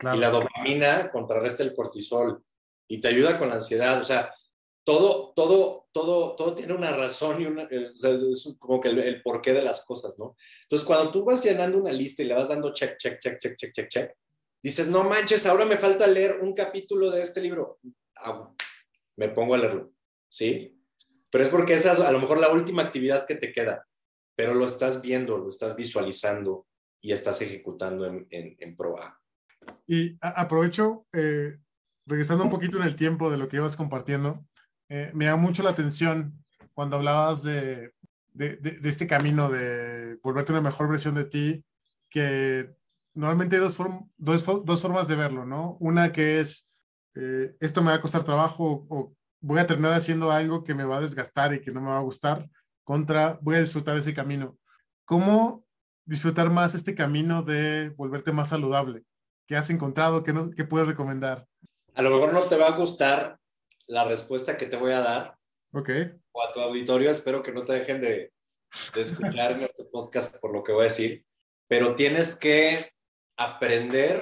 Y 0.00 0.18
la 0.18 0.30
dopamina 0.30 1.10
contrarresta 1.10 1.62
el 1.62 1.74
cortisol 1.74 2.44
y 2.86 3.00
te 3.00 3.08
ayuda 3.08 3.38
con 3.38 3.48
la 3.48 3.54
ansiedad. 3.54 3.98
O 4.00 4.04
sea, 4.04 4.30
todo, 4.84 5.32
todo, 5.34 5.88
todo, 5.92 6.36
todo 6.36 6.54
tiene 6.54 6.74
una 6.74 6.92
razón 6.92 7.40
y 7.40 7.46
una, 7.46 7.62
eh, 7.62 7.90
es 7.94 8.54
como 8.58 8.80
que 8.80 8.90
el, 8.90 9.22
porqué 9.22 9.54
de 9.54 9.62
las 9.62 9.84
cosas, 9.86 10.18
¿no? 10.18 10.36
Entonces, 10.62 10.86
cuando 10.86 11.10
tú 11.10 11.24
vas 11.24 11.42
llenando 11.42 11.78
una 11.78 11.90
lista 11.90 12.22
y 12.22 12.26
le 12.26 12.34
vas 12.34 12.48
dando 12.48 12.74
check, 12.74 12.98
check, 12.98 13.18
check, 13.18 13.38
check, 13.38 13.56
check, 13.56 13.72
check, 13.72 13.88
check, 13.88 14.12
dices, 14.62 14.88
no 14.88 15.04
manches, 15.04 15.46
ahora 15.46 15.64
me 15.64 15.78
falta 15.78 16.06
leer 16.06 16.40
un 16.42 16.52
capítulo 16.52 17.10
de 17.10 17.22
este 17.22 17.40
libro. 17.40 17.78
Ah, 18.16 18.52
me 19.16 19.30
pongo 19.30 19.54
a 19.54 19.58
leerlo, 19.58 19.90
¿sí? 20.28 20.83
Pero 21.34 21.42
es 21.42 21.50
porque 21.50 21.74
esa 21.74 21.94
es 21.94 21.98
a 21.98 22.12
lo 22.12 22.20
mejor 22.20 22.38
la 22.38 22.52
última 22.52 22.82
actividad 22.82 23.26
que 23.26 23.34
te 23.34 23.52
queda, 23.52 23.88
pero 24.36 24.54
lo 24.54 24.64
estás 24.66 25.02
viendo, 25.02 25.36
lo 25.36 25.48
estás 25.48 25.74
visualizando 25.74 26.68
y 27.00 27.10
estás 27.10 27.42
ejecutando 27.42 28.06
en, 28.06 28.24
en, 28.30 28.54
en 28.56 28.76
proa. 28.76 29.20
Y 29.84 30.16
aprovecho 30.20 31.08
eh, 31.12 31.58
regresando 32.06 32.44
un 32.44 32.50
poquito 32.50 32.76
en 32.76 32.84
el 32.84 32.94
tiempo 32.94 33.32
de 33.32 33.38
lo 33.38 33.48
que 33.48 33.56
ibas 33.56 33.76
compartiendo, 33.76 34.46
eh, 34.88 35.10
me 35.12 35.24
da 35.24 35.34
mucho 35.34 35.64
la 35.64 35.70
atención 35.70 36.44
cuando 36.72 36.98
hablabas 36.98 37.42
de, 37.42 37.94
de, 38.32 38.78
este 38.84 39.08
camino 39.08 39.50
de 39.50 40.20
volverte 40.22 40.52
una 40.52 40.60
mejor 40.60 40.88
versión 40.88 41.16
de 41.16 41.24
ti, 41.24 41.64
que 42.10 42.76
normalmente 43.12 43.56
hay 43.56 43.62
dos, 43.62 43.76
dos, 44.18 44.64
dos 44.64 44.80
formas 44.80 45.08
de 45.08 45.16
verlo, 45.16 45.44
¿no? 45.44 45.78
Una 45.80 46.12
que 46.12 46.38
es, 46.38 46.72
eh, 47.16 47.56
esto 47.58 47.82
me 47.82 47.90
va 47.90 47.96
a 47.96 48.02
costar 48.02 48.22
trabajo 48.22 48.86
o 48.88 49.16
voy 49.44 49.60
a 49.60 49.66
terminar 49.66 49.92
haciendo 49.92 50.30
algo 50.30 50.64
que 50.64 50.74
me 50.74 50.84
va 50.84 50.98
a 50.98 51.02
desgastar 51.02 51.52
y 51.52 51.60
que 51.60 51.70
no 51.70 51.80
me 51.80 51.90
va 51.90 51.98
a 51.98 52.02
gustar, 52.02 52.48
contra 52.82 53.38
voy 53.42 53.56
a 53.56 53.60
disfrutar 53.60 53.96
ese 53.96 54.14
camino. 54.14 54.58
¿Cómo 55.04 55.66
disfrutar 56.06 56.50
más 56.50 56.74
este 56.74 56.94
camino 56.94 57.42
de 57.42 57.90
volverte 57.90 58.32
más 58.32 58.48
saludable? 58.48 59.04
¿Qué 59.46 59.56
has 59.56 59.68
encontrado? 59.68 60.22
¿Qué, 60.22 60.32
no, 60.32 60.50
qué 60.50 60.64
puedes 60.64 60.88
recomendar? 60.88 61.46
a 61.94 62.02
lo 62.02 62.10
mejor 62.10 62.32
no 62.32 62.42
te 62.42 62.56
va 62.56 62.68
a 62.68 62.76
gustar 62.76 63.38
la 63.86 64.04
respuesta 64.04 64.56
que 64.56 64.66
te 64.66 64.76
voy 64.76 64.92
a 64.92 65.00
dar. 65.00 65.36
Ok. 65.72 65.90
O 66.32 66.42
a 66.42 66.52
tu 66.52 66.60
auditorio, 66.60 67.10
espero 67.10 67.42
que 67.42 67.52
no 67.52 67.64
te 67.64 67.74
dejen 67.74 68.00
de, 68.00 68.32
de 68.94 69.00
escuchar 69.00 69.60
este 69.62 69.84
podcast 69.84 70.40
por 70.40 70.52
lo 70.52 70.62
que 70.62 70.72
voy 70.72 70.82
a 70.82 70.84
decir, 70.84 71.24
pero 71.68 71.94
tienes 71.94 72.34
que 72.34 72.90
aprender 73.36 74.20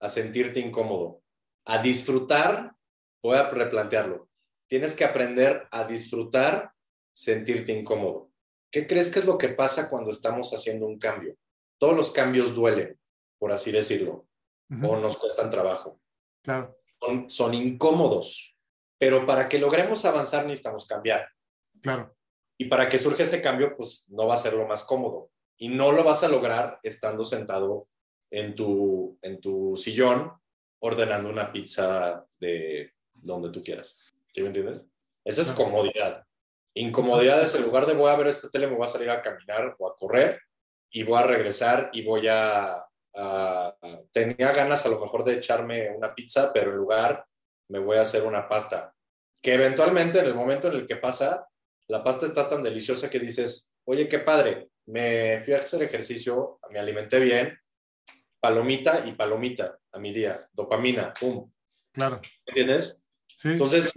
a 0.00 0.08
sentirte 0.08 0.60
incómodo, 0.60 1.22
a 1.66 1.82
disfrutar, 1.82 2.74
voy 3.22 3.36
a 3.36 3.50
replantearlo, 3.50 4.27
tienes 4.68 4.94
que 4.94 5.04
aprender 5.04 5.66
a 5.70 5.84
disfrutar 5.84 6.72
sentirte 7.14 7.72
incómodo. 7.72 8.30
¿Qué 8.70 8.86
crees 8.86 9.10
que 9.10 9.18
es 9.18 9.24
lo 9.24 9.38
que 9.38 9.50
pasa 9.50 9.88
cuando 9.88 10.10
estamos 10.10 10.52
haciendo 10.52 10.86
un 10.86 10.98
cambio? 10.98 11.34
Todos 11.78 11.96
los 11.96 12.10
cambios 12.10 12.54
duelen, 12.54 12.98
por 13.38 13.52
así 13.52 13.72
decirlo, 13.72 14.28
o 14.82 14.96
nos 14.96 15.16
cuestan 15.16 15.50
trabajo. 15.50 16.00
Claro 16.42 16.78
son, 17.28 17.54
incómodos, 17.54 18.56
pero 18.98 19.26
para 19.26 19.48
que 19.48 19.58
logremos 19.58 20.04
avanzar 20.04 20.46
necesitamos 20.46 20.86
cambiar. 20.86 21.28
Claro. 21.82 22.14
Y 22.58 22.66
para 22.66 22.88
que 22.88 22.98
surja 22.98 23.22
ese 23.22 23.40
cambio, 23.40 23.76
pues 23.76 24.04
no 24.08 24.26
va 24.26 24.34
a 24.34 24.38
ser 24.38 24.54
lo 24.54 24.66
más 24.66 24.84
cómodo. 24.84 25.30
Y 25.56 25.68
no 25.68 25.92
lo 25.92 26.04
vas 26.04 26.24
a 26.24 26.28
lograr 26.28 26.80
estando 26.82 27.24
sentado 27.24 27.88
en 28.30 28.54
tu, 28.54 29.18
en 29.22 29.40
tu 29.40 29.76
sillón 29.76 30.32
ordenando 30.80 31.30
una 31.30 31.52
pizza 31.52 32.24
de 32.38 32.92
donde 33.14 33.50
tú 33.50 33.62
quieras. 33.62 34.14
¿Sí 34.38 34.42
me 34.42 34.50
entiendes? 34.50 34.86
Esa 35.24 35.42
es 35.42 35.50
comodidad. 35.50 36.24
Incomodidad 36.72 37.42
es 37.42 37.56
el 37.56 37.64
lugar 37.64 37.86
de 37.86 37.94
voy 37.94 38.08
a 38.08 38.14
ver 38.14 38.28
esta 38.28 38.48
tele, 38.48 38.68
me 38.68 38.76
voy 38.76 38.84
a 38.84 38.88
salir 38.88 39.10
a 39.10 39.20
caminar 39.20 39.74
o 39.76 39.88
a 39.88 39.96
correr 39.96 40.40
y 40.92 41.02
voy 41.02 41.18
a 41.18 41.26
regresar 41.26 41.90
y 41.92 42.04
voy 42.04 42.28
a 42.28 42.84
tenía 44.12 44.52
ganas 44.52 44.86
a 44.86 44.90
lo 44.90 45.00
mejor 45.00 45.24
de 45.24 45.38
echarme 45.38 45.90
una 45.90 46.14
pizza, 46.14 46.52
pero 46.52 46.70
en 46.70 46.76
lugar 46.76 47.26
me 47.66 47.80
voy 47.80 47.96
a 47.96 48.02
hacer 48.02 48.24
una 48.24 48.48
pasta. 48.48 48.94
Que 49.42 49.54
eventualmente 49.54 50.20
en 50.20 50.26
el 50.26 50.36
momento 50.36 50.68
en 50.68 50.74
el 50.74 50.86
que 50.86 50.94
pasa, 50.94 51.48
la 51.88 52.04
pasta 52.04 52.26
está 52.26 52.48
tan 52.48 52.62
deliciosa 52.62 53.10
que 53.10 53.18
dices, 53.18 53.72
oye, 53.86 54.08
qué 54.08 54.20
padre, 54.20 54.68
me 54.86 55.40
fui 55.40 55.54
a 55.54 55.56
hacer 55.56 55.82
ejercicio, 55.82 56.60
me 56.70 56.78
alimenté 56.78 57.18
bien, 57.18 57.58
palomita 58.38 59.04
y 59.04 59.14
palomita 59.14 59.76
a 59.90 59.98
mi 59.98 60.12
día, 60.12 60.48
dopamina, 60.52 61.12
pum. 61.18 61.50
Claro. 61.90 62.20
¿Entiendes? 62.46 63.08
Sí. 63.34 63.48
Entonces, 63.48 63.92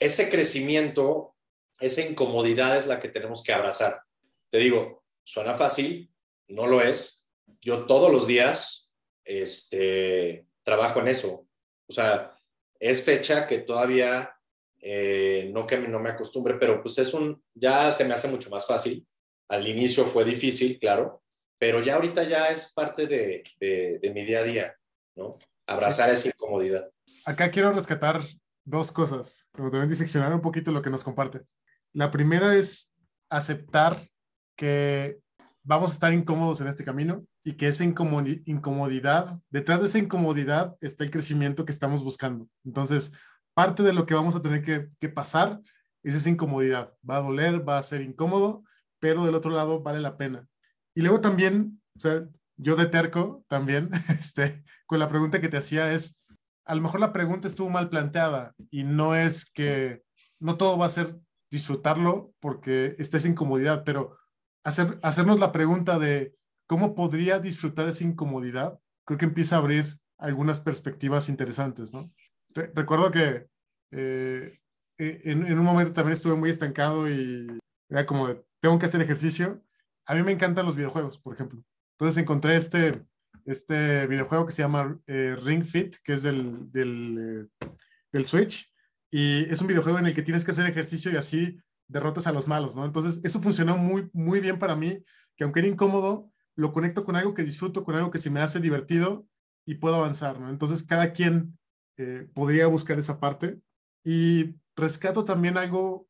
ese 0.00 0.30
crecimiento 0.30 1.34
esa 1.80 2.02
incomodidad 2.02 2.76
es 2.76 2.86
la 2.86 3.00
que 3.00 3.08
tenemos 3.08 3.42
que 3.42 3.52
abrazar. 3.52 4.02
Te 4.50 4.58
digo, 4.58 5.04
suena 5.24 5.54
fácil, 5.54 6.10
no 6.48 6.66
lo 6.66 6.80
es. 6.80 7.26
Yo 7.60 7.86
todos 7.86 8.10
los 8.10 8.26
días 8.26 8.94
este, 9.24 10.46
trabajo 10.62 11.00
en 11.00 11.08
eso. 11.08 11.46
O 11.88 11.92
sea, 11.92 12.36
es 12.78 13.02
fecha 13.02 13.46
que 13.46 13.58
todavía 13.58 14.34
eh, 14.80 15.50
no 15.52 15.66
que 15.66 15.78
no 15.78 15.98
me 16.00 16.10
acostumbre, 16.10 16.54
pero 16.58 16.80
pues 16.82 16.98
es 16.98 17.12
un, 17.14 17.42
ya 17.54 17.90
se 17.90 18.04
me 18.04 18.14
hace 18.14 18.28
mucho 18.28 18.50
más 18.50 18.66
fácil. 18.66 19.06
Al 19.48 19.66
inicio 19.66 20.04
fue 20.04 20.24
difícil, 20.24 20.78
claro, 20.78 21.22
pero 21.58 21.82
ya 21.82 21.96
ahorita 21.96 22.24
ya 22.24 22.48
es 22.48 22.72
parte 22.72 23.06
de, 23.06 23.42
de, 23.60 24.10
mi 24.14 24.24
día 24.24 24.40
a 24.40 24.42
día, 24.42 24.76
¿no? 25.16 25.38
Abrazar 25.66 26.10
esa 26.10 26.28
incomodidad. 26.28 26.90
Acá 27.24 27.50
quiero 27.50 27.72
rescatar 27.72 28.22
dos 28.64 28.92
cosas, 28.92 29.48
pero 29.52 29.70
también 29.70 29.88
diseccionar 29.88 30.32
un 30.32 30.40
poquito 30.40 30.72
lo 30.72 30.82
que 30.82 30.90
nos 30.90 31.04
compartes. 31.04 31.58
La 31.92 32.10
primera 32.10 32.54
es 32.54 32.92
aceptar 33.30 34.08
que 34.56 35.18
vamos 35.62 35.90
a 35.90 35.94
estar 35.94 36.12
incómodos 36.12 36.60
en 36.60 36.68
este 36.68 36.84
camino 36.84 37.24
y 37.42 37.54
que 37.54 37.68
esa 37.68 37.84
incomodidad, 37.84 39.38
detrás 39.50 39.80
de 39.80 39.86
esa 39.86 39.98
incomodidad 39.98 40.76
está 40.80 41.04
el 41.04 41.10
crecimiento 41.10 41.64
que 41.64 41.72
estamos 41.72 42.02
buscando. 42.02 42.48
Entonces, 42.64 43.12
parte 43.54 43.82
de 43.82 43.92
lo 43.92 44.06
que 44.06 44.14
vamos 44.14 44.34
a 44.34 44.42
tener 44.42 44.62
que, 44.62 44.88
que 44.98 45.08
pasar 45.08 45.60
es 46.02 46.14
esa 46.14 46.30
incomodidad. 46.30 46.94
Va 47.08 47.16
a 47.16 47.22
doler, 47.22 47.66
va 47.66 47.78
a 47.78 47.82
ser 47.82 48.02
incómodo, 48.02 48.64
pero 48.98 49.24
del 49.24 49.34
otro 49.34 49.50
lado 49.50 49.82
vale 49.82 50.00
la 50.00 50.16
pena. 50.16 50.46
Y 50.94 51.02
luego 51.02 51.20
también, 51.20 51.82
o 51.96 52.00
sea, 52.00 52.26
yo 52.56 52.76
de 52.76 52.86
terco 52.86 53.44
también, 53.48 53.90
este, 54.18 54.64
con 54.86 54.98
la 54.98 55.08
pregunta 55.08 55.40
que 55.40 55.48
te 55.48 55.56
hacía 55.56 55.92
es, 55.92 56.20
a 56.64 56.74
lo 56.74 56.82
mejor 56.82 57.00
la 57.00 57.12
pregunta 57.12 57.48
estuvo 57.48 57.70
mal 57.70 57.88
planteada 57.88 58.54
y 58.70 58.84
no 58.84 59.14
es 59.14 59.50
que, 59.50 60.02
no 60.40 60.56
todo 60.56 60.78
va 60.78 60.86
a 60.86 60.90
ser 60.90 61.18
disfrutarlo 61.50 62.32
porque 62.40 62.96
estés 62.98 63.24
incomodidad, 63.26 63.84
pero 63.84 64.16
hacer, 64.64 64.98
hacernos 65.02 65.38
la 65.38 65.52
pregunta 65.52 65.98
de 65.98 66.34
cómo 66.66 66.94
podría 66.94 67.38
disfrutar 67.38 67.88
esa 67.88 68.04
incomodidad, 68.04 68.78
creo 69.04 69.18
que 69.18 69.26
empieza 69.26 69.56
a 69.56 69.58
abrir 69.60 69.84
algunas 70.18 70.60
perspectivas 70.60 71.28
interesantes, 71.28 71.92
¿no? 71.92 72.10
recuerdo 72.54 73.10
que 73.10 73.48
eh, 73.90 74.58
e, 74.98 75.20
en, 75.24 75.46
en, 75.46 75.58
un 75.58 75.64
momento 75.64 75.92
también 75.92 76.12
estuve 76.12 76.36
muy 76.36 76.50
estancado 76.50 77.08
y 77.08 77.46
era 77.88 78.06
como 78.06 78.28
de, 78.28 78.44
tengo 78.60 78.78
que 78.78 78.86
hacer 78.86 79.00
ejercicio. 79.00 79.62
A 80.06 80.14
mí 80.14 80.22
me 80.22 80.32
encantan 80.32 80.66
los 80.66 80.76
videojuegos, 80.76 81.18
por 81.18 81.34
ejemplo. 81.34 81.62
Entonces 81.92 82.20
encontré 82.20 82.56
este, 82.56 83.04
este 83.44 84.06
videojuego 84.06 84.46
que 84.46 84.52
se 84.52 84.62
llama 84.62 84.98
eh, 85.06 85.36
Ring 85.42 85.64
Fit, 85.64 85.96
que 86.02 86.14
es 86.14 86.22
del, 86.22 86.68
eh, 86.74 87.66
del 88.12 88.26
Switch. 88.26 88.72
Y 89.10 89.44
es 89.50 89.60
un 89.60 89.68
videojuego 89.68 89.98
en 89.98 90.06
el 90.06 90.14
que 90.14 90.22
tienes 90.22 90.44
que 90.44 90.50
hacer 90.50 90.66
ejercicio 90.66 91.12
y 91.12 91.16
así 91.16 91.60
derrotas 91.86 92.26
a 92.26 92.32
los 92.32 92.48
malos, 92.48 92.74
¿no? 92.74 92.84
Entonces, 92.84 93.20
eso 93.22 93.40
funcionó 93.40 93.76
muy, 93.76 94.10
muy 94.12 94.40
bien 94.40 94.58
para 94.58 94.74
mí, 94.74 95.04
que 95.36 95.44
aunque 95.44 95.60
era 95.60 95.68
incómodo, 95.68 96.30
lo 96.56 96.72
conecto 96.72 97.04
con 97.04 97.16
algo 97.16 97.34
que 97.34 97.44
disfruto, 97.44 97.84
con 97.84 97.94
algo 97.94 98.10
que 98.10 98.18
se 98.18 98.30
me 98.30 98.40
hace 98.40 98.60
divertido 98.60 99.26
y 99.66 99.76
puedo 99.76 99.96
avanzar, 99.96 100.40
¿no? 100.40 100.50
Entonces, 100.50 100.82
cada 100.82 101.12
quien 101.12 101.58
eh, 101.96 102.28
podría 102.34 102.66
buscar 102.66 102.98
esa 102.98 103.20
parte. 103.20 103.60
Y 104.04 104.56
rescato 104.76 105.24
también 105.24 105.56
algo 105.56 106.08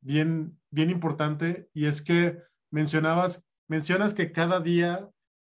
bien, 0.00 0.58
bien 0.70 0.90
importante 0.90 1.68
y 1.74 1.86
es 1.86 2.02
que 2.02 2.38
mencionabas, 2.70 3.46
mencionas 3.68 4.14
que 4.14 4.32
cada 4.32 4.60
día, 4.60 5.08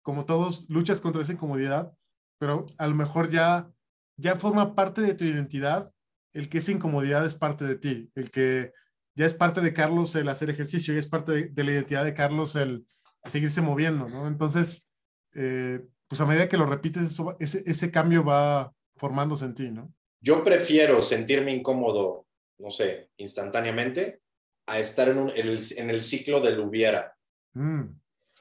como 0.05 0.27
todos, 0.27 0.67
luchas 0.69 1.01
contra 1.01 1.23
esa 1.23 1.33
incomodidad, 1.33 1.93
pero 2.39 2.67
a 2.79 2.87
lo 2.87 2.95
mejor 2.95 3.31
ya, 3.31 3.73
ya 4.17 4.37
forma 4.37 4.77
parte 4.77 5.01
de 5.01 5.15
tu 5.15 5.25
identidad 5.25 5.91
el 6.35 6.49
que 6.49 6.59
esa 6.59 6.73
incomodidad 6.73 7.25
es 7.25 7.35
parte 7.35 7.65
de 7.65 7.77
ti, 7.77 8.11
el 8.15 8.31
que 8.31 8.73
ya 9.17 9.25
es 9.25 9.35
parte 9.35 9.61
de 9.61 9.73
Carlos 9.73 10.15
el 10.15 10.29
hacer 10.29 10.51
ejercicio, 10.51 10.93
ya 10.93 11.01
es 11.01 11.09
parte 11.09 11.49
de, 11.49 11.65
la 11.65 11.73
identidad 11.73 12.05
de 12.05 12.15
Carlos 12.15 12.55
el 12.57 12.85
seguirse 13.25 13.63
moviendo, 13.63 14.09
¿no? 14.09 14.27
Entonces, 14.27 14.89
eh, 15.35 15.81
pues 16.09 16.21
a 16.21 16.27
medida 16.27 16.49
que 16.49 16.57
lo 16.57 16.67
repites, 16.67 17.17
ese, 17.39 17.63
ese 17.65 17.91
cambio 17.91 18.25
va, 18.25 18.75
formándose 18.97 19.45
en 19.45 19.55
ti, 19.55 19.71
¿no? 19.71 19.93
Yo 20.21 20.43
prefiero 20.43 21.01
sentirme 21.03 21.55
incómodo, 21.55 22.27
no 22.59 22.71
sé, 22.71 23.11
instantáneamente, 23.17 24.21
a 24.67 24.79
estar 24.79 25.09
en, 25.09 25.31
el, 25.31 26.01
ciclo 26.01 26.41
del 26.41 26.59
hubiera. 26.61 27.17
Mm, 27.53 27.83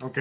ok. 0.02 0.20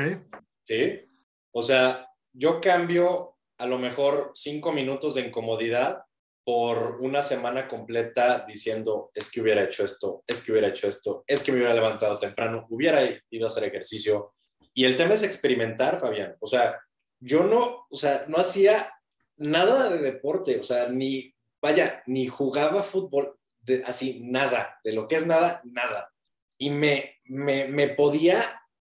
Sí. 0.66 1.08
O 1.52 1.62
sea, 1.62 2.08
yo 2.32 2.60
cambio 2.60 3.36
a 3.58 3.66
lo 3.66 3.78
mejor 3.78 4.32
cinco 4.34 4.72
minutos 4.72 5.14
de 5.14 5.22
incomodidad 5.22 6.02
por 6.44 7.00
una 7.00 7.22
semana 7.22 7.68
completa 7.68 8.44
diciendo, 8.46 9.10
es 9.14 9.30
que 9.30 9.40
hubiera 9.40 9.62
hecho 9.62 9.84
esto, 9.84 10.24
es 10.26 10.42
que 10.42 10.52
hubiera 10.52 10.68
hecho 10.68 10.88
esto, 10.88 11.22
es 11.26 11.42
que 11.42 11.52
me 11.52 11.58
hubiera 11.58 11.74
levantado 11.74 12.18
temprano, 12.18 12.66
hubiera 12.70 13.00
ido 13.30 13.46
a 13.46 13.48
hacer 13.48 13.64
ejercicio. 13.64 14.32
Y 14.74 14.84
el 14.84 14.96
tema 14.96 15.14
es 15.14 15.22
experimentar, 15.22 16.00
Fabián. 16.00 16.36
O 16.40 16.46
sea, 16.46 16.80
yo 17.20 17.44
no, 17.44 17.86
o 17.88 17.96
sea, 17.96 18.24
no 18.26 18.38
hacía 18.38 18.92
nada 19.36 19.88
de 19.90 19.98
deporte, 19.98 20.58
o 20.58 20.64
sea, 20.64 20.88
ni, 20.88 21.34
vaya, 21.60 22.02
ni 22.06 22.26
jugaba 22.26 22.82
fútbol, 22.82 23.38
así, 23.86 24.22
nada, 24.24 24.80
de 24.82 24.92
lo 24.92 25.06
que 25.06 25.16
es 25.16 25.26
nada, 25.26 25.60
nada. 25.64 26.12
Y 26.58 26.70
me, 26.70 27.18
me, 27.24 27.88
podía 27.90 28.42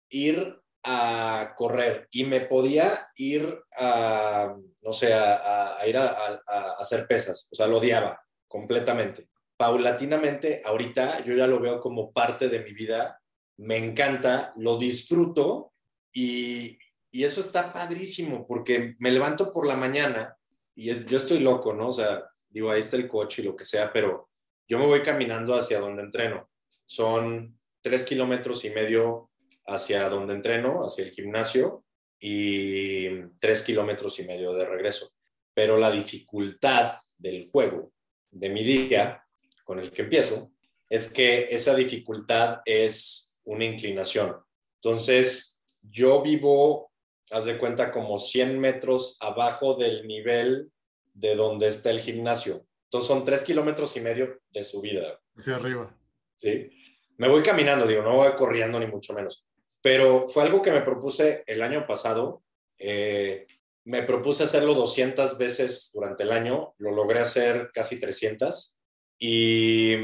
ir 0.08 0.60
a 0.88 1.52
correr 1.56 2.06
y 2.12 2.24
me 2.24 2.40
podía 2.40 3.08
ir 3.16 3.60
a, 3.76 4.56
no 4.82 4.92
sé, 4.92 5.12
a, 5.12 5.78
ir 5.84 5.96
a, 5.96 6.40
hacer 6.78 7.08
pesas, 7.08 7.48
o 7.50 7.56
sea, 7.56 7.66
lo 7.66 7.78
odiaba 7.78 8.20
completamente. 8.46 9.28
Paulatinamente, 9.56 10.62
ahorita 10.64 11.24
yo 11.24 11.34
ya 11.34 11.48
lo 11.48 11.58
veo 11.58 11.80
como 11.80 12.12
parte 12.12 12.48
de 12.48 12.60
mi 12.60 12.72
vida, 12.72 13.20
me 13.56 13.76
encanta, 13.78 14.52
lo 14.56 14.78
disfruto 14.78 15.72
y, 16.12 16.78
y 17.10 17.24
eso 17.24 17.40
está 17.40 17.72
padrísimo 17.72 18.46
porque 18.46 18.94
me 19.00 19.10
levanto 19.10 19.50
por 19.50 19.66
la 19.66 19.76
mañana 19.76 20.36
y 20.76 20.92
yo 21.04 21.16
estoy 21.16 21.40
loco, 21.40 21.72
¿no? 21.72 21.88
O 21.88 21.92
sea, 21.92 22.22
digo, 22.48 22.70
ahí 22.70 22.80
está 22.80 22.96
el 22.96 23.08
coche 23.08 23.42
y 23.42 23.44
lo 23.44 23.56
que 23.56 23.64
sea, 23.64 23.92
pero 23.92 24.28
yo 24.68 24.78
me 24.78 24.86
voy 24.86 25.02
caminando 25.02 25.56
hacia 25.56 25.80
donde 25.80 26.02
entreno. 26.02 26.48
Son 26.84 27.58
tres 27.80 28.04
kilómetros 28.04 28.64
y 28.64 28.70
medio 28.70 29.30
hacia 29.66 30.08
donde 30.08 30.34
entreno, 30.34 30.84
hacia 30.84 31.04
el 31.04 31.12
gimnasio, 31.12 31.84
y 32.18 33.08
tres 33.38 33.62
kilómetros 33.62 34.18
y 34.18 34.24
medio 34.24 34.52
de 34.54 34.64
regreso. 34.64 35.10
Pero 35.54 35.76
la 35.76 35.90
dificultad 35.90 36.94
del 37.18 37.48
juego, 37.50 37.92
de 38.30 38.48
mi 38.48 38.62
día, 38.62 39.22
con 39.64 39.78
el 39.78 39.90
que 39.90 40.02
empiezo, 40.02 40.52
es 40.88 41.12
que 41.12 41.48
esa 41.50 41.74
dificultad 41.74 42.60
es 42.64 43.40
una 43.44 43.64
inclinación. 43.64 44.36
Entonces, 44.80 45.62
yo 45.82 46.22
vivo 46.22 46.92
haz 47.30 47.44
de 47.44 47.58
cuenta, 47.58 47.92
como 47.92 48.18
100 48.18 48.58
metros 48.58 49.16
abajo 49.20 49.74
del 49.74 50.06
nivel 50.06 50.70
de 51.12 51.34
donde 51.34 51.68
está 51.68 51.90
el 51.90 52.00
gimnasio. 52.00 52.66
Entonces 52.84 53.08
son 53.08 53.24
tres 53.24 53.42
kilómetros 53.42 53.96
y 53.96 54.00
medio 54.00 54.40
de 54.50 54.64
subida. 54.64 55.20
Hacia 55.36 55.56
arriba. 55.56 55.96
Sí. 56.36 56.70
Me 57.16 57.28
voy 57.28 57.42
caminando, 57.42 57.86
digo, 57.86 58.02
no 58.02 58.16
voy 58.16 58.32
corriendo 58.32 58.78
ni 58.78 58.86
mucho 58.86 59.12
menos. 59.14 59.45
Pero 59.86 60.26
fue 60.26 60.42
algo 60.42 60.62
que 60.62 60.72
me 60.72 60.80
propuse 60.80 61.44
el 61.46 61.62
año 61.62 61.86
pasado. 61.86 62.42
Eh, 62.76 63.46
me 63.84 64.02
propuse 64.02 64.42
hacerlo 64.42 64.74
200 64.74 65.38
veces 65.38 65.92
durante 65.94 66.24
el 66.24 66.32
año. 66.32 66.74
Lo 66.78 66.90
logré 66.90 67.20
hacer 67.20 67.70
casi 67.72 68.00
300. 68.00 68.76
Y 69.20 69.94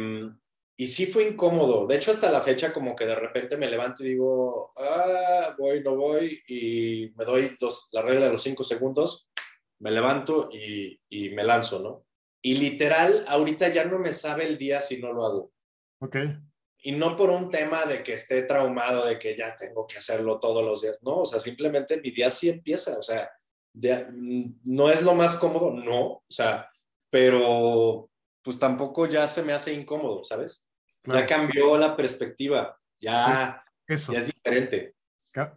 y 0.83 0.89
sí 0.89 1.07
fue 1.07 1.29
incómodo. 1.29 1.87
De 1.87 1.97
hecho, 1.97 2.11
hasta 2.11 2.33
la 2.33 2.41
fecha 2.41 2.73
como 2.73 2.97
que 2.97 3.07
de 3.07 3.15
repente 3.15 3.57
me 3.57 3.71
levanto 3.71 4.03
y 4.03 4.09
digo, 4.09 4.73
ah, 4.77 5.55
voy, 5.59 5.81
no 5.81 5.95
voy, 5.97 6.43
y 6.49 7.13
me 7.15 7.25
doy 7.25 7.57
la 7.93 8.03
regla 8.03 8.27
de 8.27 8.33
los 8.33 8.43
cinco 8.43 8.65
segundos, 8.65 9.31
me 9.79 9.91
levanto 9.91 10.49
y, 10.51 10.99
y, 11.09 11.31
me 11.31 11.45
lanzo, 11.45 11.81
¿no? 11.83 12.07
Y 12.43 12.55
literal, 12.55 13.25
ahorita 13.29 13.69
ya 13.69 13.85
no 13.85 13.99
me 13.99 14.13
sabe 14.13 14.45
el 14.45 14.59
día 14.59 14.81
si 14.81 15.01
no 15.01 15.13
lo 15.13 15.25
hago. 15.25 15.53
Ok. 16.01 16.17
Y 16.83 16.93
no 16.93 17.17
por 17.17 17.31
un 17.31 17.49
tema 17.49 17.85
de 17.85 18.03
que 18.03 18.15
esté 18.15 18.43
traumado, 18.43 19.07
de 19.07 19.19
que 19.19 19.37
ya 19.37 19.55
tengo 19.55 19.87
que 19.87 19.99
hacerlo 19.99 20.41
todos 20.41 20.65
los 20.65 20.83
días, 20.83 20.99
no, 21.03 21.21
o 21.21 21.25
sea, 21.25 21.39
simplemente 21.39 22.01
mi 22.01 22.11
día 22.11 22.29
sí 22.29 22.49
empieza, 22.49 22.99
o 22.99 23.03
sea, 23.03 23.31
no 24.65 24.91
es 24.91 25.03
lo 25.03 25.15
más 25.15 25.37
cómodo, 25.37 25.73
no, 25.73 26.01
o 26.01 26.25
sea, 26.29 26.69
pero 27.11 28.11
pues 28.43 28.59
tampoco 28.59 29.07
ya 29.07 29.29
se 29.29 29.43
me 29.43 29.53
hace 29.53 29.73
incómodo, 29.73 30.25
¿sabes? 30.25 30.69
Ya 31.05 31.27
cambió 31.27 31.77
la 31.79 31.97
perspectiva, 31.97 32.79
ya, 33.01 33.65
Eso. 33.87 34.13
es 34.13 34.27
diferente. 34.27 34.95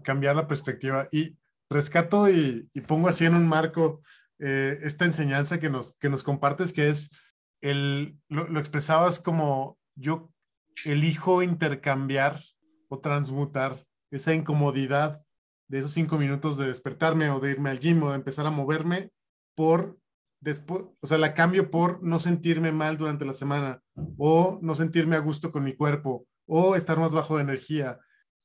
cambiar 0.04 0.36
la 0.36 0.48
perspectiva. 0.48 1.08
Y 1.12 1.38
rescato 1.70 2.30
y, 2.30 2.68
pongo 2.88 3.08
así 3.08 3.26
en 3.26 3.36
un 3.36 3.48
marco 3.48 4.02
eh, 4.40 4.80
esta 4.82 5.06
enseñanza 5.06 5.60
que 5.60 5.70
nos, 5.70 5.98
que 5.98 6.10
nos 6.10 6.24
compartes, 6.24 6.74
que 6.74 6.90
es, 6.90 7.12
el, 7.62 8.18
lo, 8.28 8.60
expresabas 8.60 9.20
como 9.20 9.78
yo 9.96 10.32
elijo 10.84 11.42
intercambiar 11.42 12.42
o 12.90 13.00
transmutar 13.00 13.78
esa 14.12 14.34
incomodidad 14.34 15.22
de 15.68 15.80
esos 15.80 15.92
cinco 15.92 16.18
minutos 16.18 16.58
de 16.58 16.68
despertarme 16.68 17.30
o 17.30 17.40
de 17.40 17.52
irme 17.52 17.70
al 17.70 17.80
gym 17.80 18.04
o 18.04 18.10
de 18.10 18.16
empezar 18.16 18.46
a 18.46 18.52
moverme 18.52 19.12
por 19.56 19.98
después, 20.40 20.84
o 21.00 21.08
sea, 21.08 21.18
la 21.18 21.34
cambio 21.34 21.72
por 21.72 22.04
no 22.04 22.20
sentirme 22.20 22.72
mal 22.72 22.98
durante 22.98 23.26
la 23.26 23.34
semana 23.34 23.82
o 24.18 24.60
no 24.62 24.76
sentirme 24.76 25.16
a 25.16 25.20
gusto 25.20 25.52
con 25.52 25.64
mi 25.64 25.76
cuerpo 25.76 26.28
o 26.46 26.76
estar 26.76 27.00
más 27.00 27.12
bajo 27.12 27.38
de 27.38 27.44
energía. 27.44 28.00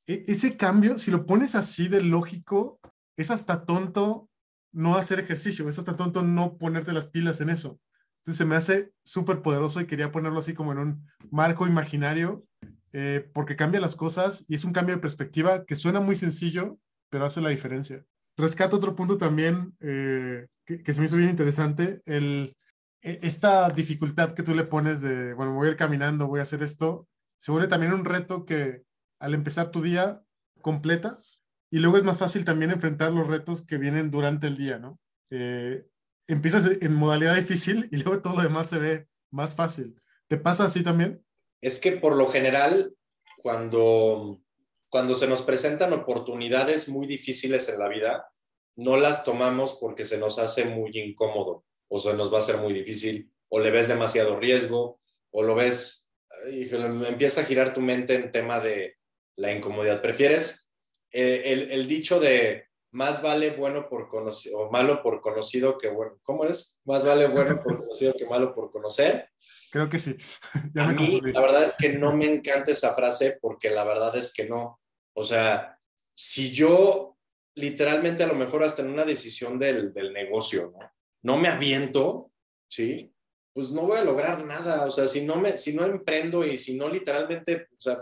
E, 0.07 0.25
ese 0.27 0.57
cambio, 0.57 0.97
si 0.97 1.11
lo 1.11 1.25
pones 1.25 1.53
así 1.53 1.87
de 1.87 2.01
lógico, 2.01 2.79
es 3.17 3.29
hasta 3.29 3.65
tonto 3.65 4.29
no 4.73 4.95
hacer 4.95 5.19
ejercicio, 5.19 5.67
es 5.69 5.77
hasta 5.77 5.95
tonto 5.95 6.23
no 6.23 6.57
ponerte 6.57 6.93
las 6.93 7.05
pilas 7.05 7.41
en 7.41 7.49
eso. 7.49 7.79
Entonces 8.21 8.37
se 8.37 8.45
me 8.45 8.55
hace 8.55 8.91
súper 9.03 9.41
poderoso 9.41 9.81
y 9.81 9.87
quería 9.87 10.11
ponerlo 10.11 10.39
así 10.39 10.53
como 10.53 10.71
en 10.71 10.77
un 10.77 11.07
marco 11.31 11.65
imaginario, 11.65 12.45
eh, 12.93 13.27
porque 13.33 13.55
cambia 13.55 13.79
las 13.79 13.95
cosas 13.95 14.45
y 14.47 14.53
es 14.53 14.63
un 14.63 14.73
cambio 14.73 14.95
de 14.95 15.01
perspectiva 15.01 15.65
que 15.65 15.75
suena 15.75 16.01
muy 16.01 16.15
sencillo, 16.15 16.77
pero 17.09 17.25
hace 17.25 17.41
la 17.41 17.49
diferencia. 17.49 18.05
Rescato 18.37 18.77
otro 18.77 18.95
punto 18.95 19.17
también 19.17 19.75
eh, 19.79 20.47
que, 20.65 20.93
se 20.93 21.01
me 21.01 21.07
hizo 21.07 21.17
bien 21.17 21.31
interesante, 21.31 22.01
el, 22.05 22.55
e, 23.01 23.19
esta 23.23 23.69
dificultad 23.69 24.33
que 24.33 24.43
tú 24.43 24.53
le 24.53 24.65
pones 24.65 25.01
de, 25.01 25.33
bueno, 25.33 25.53
voy 25.53 25.67
a 25.67 25.71
ir 25.71 25.77
caminando, 25.77 26.27
voy 26.27 26.41
a 26.41 26.43
hacer 26.43 26.61
esto, 26.61 27.07
se 27.39 27.51
vuelve 27.51 27.67
también 27.67 27.93
un 27.93 28.05
reto 28.05 28.45
que 28.45 28.83
al 29.19 29.33
empezar 29.33 29.71
tu 29.71 29.81
día 29.81 30.21
completas 30.61 31.41
y 31.71 31.79
luego 31.79 31.97
es 31.97 32.03
más 32.03 32.19
fácil 32.19 32.45
también 32.45 32.69
enfrentar 32.69 33.11
los 33.11 33.25
retos 33.25 33.65
que 33.65 33.77
vienen 33.77 34.11
durante 34.11 34.45
el 34.45 34.57
día, 34.57 34.77
¿no? 34.77 34.99
Eh, 35.31 35.85
empiezas 36.33 36.65
en 36.81 36.93
modalidad 36.93 37.35
difícil 37.35 37.87
y 37.91 37.97
luego 37.97 38.21
todo 38.21 38.35
lo 38.37 38.43
demás 38.43 38.69
se 38.69 38.77
ve 38.77 39.07
más 39.29 39.55
fácil. 39.55 39.95
¿Te 40.27 40.37
pasa 40.37 40.65
así 40.65 40.83
también? 40.83 41.23
Es 41.61 41.79
que 41.79 41.93
por 41.93 42.15
lo 42.15 42.27
general, 42.27 42.95
cuando, 43.37 44.41
cuando 44.89 45.15
se 45.15 45.27
nos 45.27 45.41
presentan 45.41 45.93
oportunidades 45.93 46.89
muy 46.89 47.07
difíciles 47.07 47.69
en 47.69 47.79
la 47.79 47.87
vida, 47.87 48.31
no 48.75 48.97
las 48.97 49.23
tomamos 49.23 49.77
porque 49.79 50.05
se 50.05 50.17
nos 50.17 50.39
hace 50.39 50.65
muy 50.65 50.91
incómodo 50.93 51.65
o 51.87 51.99
se 51.99 52.13
nos 52.13 52.33
va 52.33 52.37
a 52.37 52.41
ser 52.41 52.57
muy 52.57 52.73
difícil 52.73 53.31
o 53.49 53.59
le 53.59 53.71
ves 53.71 53.89
demasiado 53.89 54.39
riesgo 54.39 54.99
o 55.31 55.43
lo 55.43 55.55
ves, 55.55 56.11
empieza 56.47 57.41
a 57.41 57.45
girar 57.45 57.73
tu 57.73 57.81
mente 57.81 58.15
en 58.15 58.31
tema 58.31 58.59
de 58.59 58.95
la 59.35 59.51
incomodidad. 59.51 60.01
¿Prefieres 60.01 60.73
eh, 61.11 61.67
el, 61.71 61.87
dicho 61.87 62.19
de 62.19 62.67
más 62.91 63.21
vale 63.21 63.51
bueno 63.51 63.87
por 63.87 64.09
conocido 64.09 64.59
o 64.59 64.71
malo 64.71 65.01
por 65.01 65.21
conocido 65.21 65.77
que 65.77 65.89
bueno? 65.89 66.19
¿Cómo 66.21 66.45
es? 66.45 66.79
Más 66.85 67.05
vale 67.05 67.27
bueno 67.27 67.61
por 67.63 67.77
conocido 67.77 68.13
que 68.13 68.25
malo 68.25 68.53
por 68.53 68.71
conocer. 68.71 69.29
Creo 69.71 69.89
que 69.89 69.99
sí. 69.99 70.17
a 70.75 70.91
mí 70.91 71.21
la 71.21 71.41
verdad 71.41 71.63
es 71.63 71.75
que 71.77 71.89
no 71.89 72.15
me 72.15 72.25
encanta 72.25 72.71
esa 72.71 72.93
frase 72.93 73.37
porque 73.41 73.69
la 73.69 73.83
verdad 73.83 74.15
es 74.17 74.33
que 74.33 74.47
no. 74.47 74.79
O 75.13 75.23
sea, 75.23 75.77
si 76.13 76.51
yo 76.51 77.17
literalmente 77.55 78.23
a 78.23 78.27
lo 78.27 78.35
mejor 78.35 78.63
hasta 78.63 78.81
en 78.81 78.89
una 78.89 79.05
decisión 79.05 79.57
del, 79.57 79.93
del 79.93 80.13
negocio, 80.13 80.73
¿no? 80.73 80.91
No 81.23 81.37
me 81.37 81.49
aviento, 81.49 82.31
¿sí? 82.69 83.13
Pues 83.53 83.71
no 83.71 83.81
voy 83.81 83.97
a 83.97 84.03
lograr 84.03 84.43
nada, 84.45 84.85
o 84.85 84.91
sea, 84.91 85.07
si 85.07 85.25
no, 85.25 85.35
me, 85.35 85.57
si 85.57 85.73
no 85.73 85.85
emprendo 85.85 86.45
y 86.45 86.57
si 86.57 86.77
no 86.77 86.87
literalmente, 86.87 87.67
o 87.77 87.81
sea, 87.81 87.97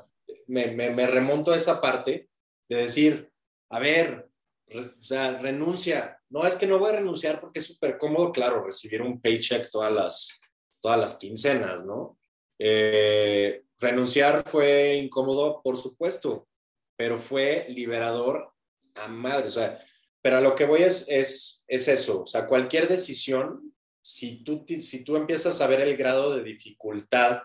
me, 0.48 0.68
me, 0.68 0.92
me 0.92 1.08
remonto 1.08 1.52
a 1.52 1.58
esa 1.58 1.82
parte 1.82 2.30
de 2.70 2.76
decir, 2.76 3.32
a 3.72 3.80
ver, 3.80 4.29
o 4.76 5.02
sea, 5.02 5.40
renuncia. 5.40 6.20
No, 6.30 6.46
es 6.46 6.56
que 6.56 6.68
no 6.68 6.80
voy 6.80 6.90
a 6.90 6.98
renunciar 6.98 7.40
porque 7.40 7.60
es 7.60 7.66
súper 7.66 7.98
cómodo, 7.98 8.32
claro, 8.32 8.64
recibir 8.64 9.02
un 9.02 9.20
paycheck 9.20 9.70
todas 9.70 9.92
las, 9.92 10.40
todas 10.80 11.00
las 11.00 11.18
quincenas, 11.18 11.86
¿no? 11.86 12.18
Eh, 12.58 13.64
renunciar 13.80 14.44
fue 14.50 14.96
incómodo, 14.96 15.62
por 15.64 15.78
supuesto, 15.78 16.48
pero 16.96 17.18
fue 17.18 17.66
liberador 17.70 18.52
a 18.96 19.08
madre, 19.08 19.48
o 19.48 19.52
sea, 19.52 19.80
pero 20.22 20.38
a 20.38 20.42
lo 20.42 20.56
que 20.56 20.66
voy 20.66 20.84
es, 20.84 21.08
es, 21.08 21.64
es 21.68 21.88
eso, 21.88 22.24
o 22.24 22.28
sea, 22.28 22.46
cualquier 22.46 22.88
decisión, 22.88 23.74
si 24.02 24.44
tú, 24.44 24.66
si 24.68 25.04
tú 25.04 25.16
empiezas 25.16 25.62
a 25.62 25.68
ver 25.68 25.82
el 25.82 25.96
grado 25.96 26.36
de 26.36 26.44
dificultad 26.44 27.42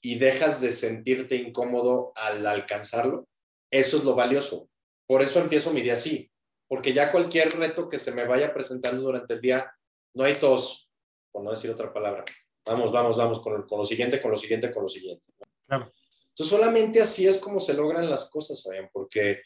y 0.00 0.18
dejas 0.18 0.60
de 0.60 0.72
sentirte 0.72 1.36
incómodo 1.36 2.12
al 2.16 2.44
alcanzarlo, 2.46 3.28
eso 3.70 3.98
es 3.98 4.04
lo 4.04 4.14
valioso. 4.14 4.68
Por 5.06 5.22
eso 5.22 5.40
empiezo 5.40 5.72
mi 5.72 5.82
día 5.82 5.94
así, 5.94 6.30
porque 6.68 6.92
ya 6.92 7.10
cualquier 7.10 7.50
reto 7.58 7.88
que 7.88 7.98
se 7.98 8.12
me 8.12 8.24
vaya 8.24 8.52
presentando 8.52 9.02
durante 9.02 9.34
el 9.34 9.40
día, 9.40 9.72
no 10.14 10.24
hay 10.24 10.34
tos, 10.34 10.90
por 11.30 11.42
no 11.42 11.50
decir 11.50 11.70
otra 11.70 11.92
palabra. 11.92 12.24
Vamos, 12.64 12.90
vamos, 12.90 13.16
vamos, 13.16 13.40
con, 13.40 13.66
con 13.66 13.78
lo 13.78 13.84
siguiente, 13.84 14.20
con 14.20 14.30
lo 14.30 14.36
siguiente, 14.36 14.72
con 14.72 14.82
lo 14.82 14.88
siguiente. 14.88 15.26
Claro. 15.66 15.90
Entonces, 16.28 16.48
solamente 16.56 17.00
así 17.00 17.26
es 17.26 17.38
como 17.38 17.60
se 17.60 17.74
logran 17.74 18.10
las 18.10 18.28
cosas, 18.30 18.62
Fabián, 18.62 18.90
porque 18.92 19.42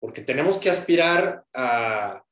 porque 0.00 0.22
tenemos 0.22 0.58
que 0.58 0.70
aspirar 0.70 1.44
a, 1.54 2.24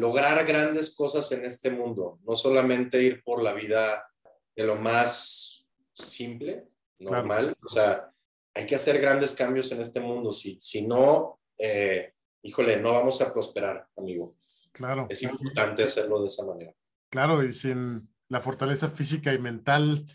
lograr 0.00 0.44
grandes 0.46 0.94
cosas 0.94 1.30
en 1.32 1.44
este 1.44 1.70
mundo, 1.70 2.18
no 2.24 2.34
solamente 2.34 3.02
ir 3.02 3.22
por 3.22 3.42
la 3.42 3.52
vida 3.52 4.10
de 4.56 4.64
lo 4.64 4.74
más 4.74 5.66
simple, 5.92 6.66
normal, 6.98 7.54
o 7.62 7.68
sea, 7.68 8.10
hay 8.54 8.64
que 8.64 8.74
hacer 8.74 8.98
grandes 8.98 9.34
cambios 9.34 9.70
en 9.70 9.82
este 9.82 10.00
mundo, 10.00 10.32
si, 10.32 10.58
si 10.58 10.86
no, 10.86 11.40
eh, 11.58 12.14
híjole, 12.42 12.80
no 12.80 12.92
vamos 12.92 13.20
a 13.22 13.32
prosperar, 13.32 13.86
amigo. 13.96 14.34
Claro. 14.72 15.06
Es 15.08 15.22
importante 15.22 15.82
hacerlo 15.82 16.20
de 16.20 16.28
esa 16.28 16.44
manera. 16.44 16.72
Claro, 17.10 17.42
y 17.42 17.52
sin 17.52 18.08
la 18.28 18.40
fortaleza 18.40 18.88
física 18.88 19.32
y 19.32 19.38
mental, 19.38 20.06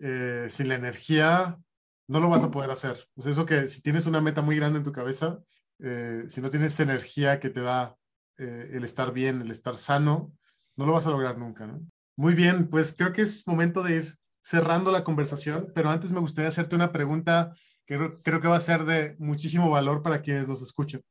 eh, 0.00 0.46
sin 0.48 0.68
la 0.68 0.74
energía, 0.74 1.58
no 2.08 2.20
lo 2.20 2.28
vas 2.28 2.44
a 2.44 2.50
poder 2.50 2.70
hacer. 2.70 3.08
Pues 3.14 3.26
eso 3.26 3.46
que 3.46 3.68
si 3.68 3.80
tienes 3.80 4.06
una 4.06 4.20
meta 4.20 4.42
muy 4.42 4.56
grande 4.56 4.78
en 4.78 4.84
tu 4.84 4.92
cabeza, 4.92 5.40
eh, 5.78 6.24
si 6.28 6.40
no 6.40 6.50
tienes 6.50 6.78
energía 6.80 7.40
que 7.40 7.50
te 7.50 7.60
da 7.60 7.96
eh, 8.38 8.70
el 8.72 8.84
estar 8.84 9.12
bien, 9.12 9.40
el 9.40 9.50
estar 9.50 9.76
sano, 9.76 10.32
no 10.76 10.86
lo 10.86 10.92
vas 10.92 11.06
a 11.06 11.10
lograr 11.10 11.38
nunca. 11.38 11.66
¿no? 11.66 11.80
Muy 12.16 12.34
bien, 12.34 12.68
pues 12.68 12.94
creo 12.96 13.12
que 13.12 13.22
es 13.22 13.46
momento 13.46 13.82
de 13.82 13.96
ir 13.96 14.14
cerrando 14.42 14.90
la 14.90 15.04
conversación, 15.04 15.72
pero 15.74 15.90
antes 15.90 16.12
me 16.12 16.20
gustaría 16.20 16.48
hacerte 16.48 16.76
una 16.76 16.92
pregunta 16.92 17.54
que 17.86 17.96
creo, 18.22 18.40
que 18.40 18.48
va 18.48 18.56
a 18.56 18.60
ser 18.60 18.84
de 18.84 19.16
muchísimo 19.18 19.70
valor 19.70 20.02
para 20.02 20.22
quienes 20.22 20.48
nos 20.48 20.62
escuchan. 20.62 21.02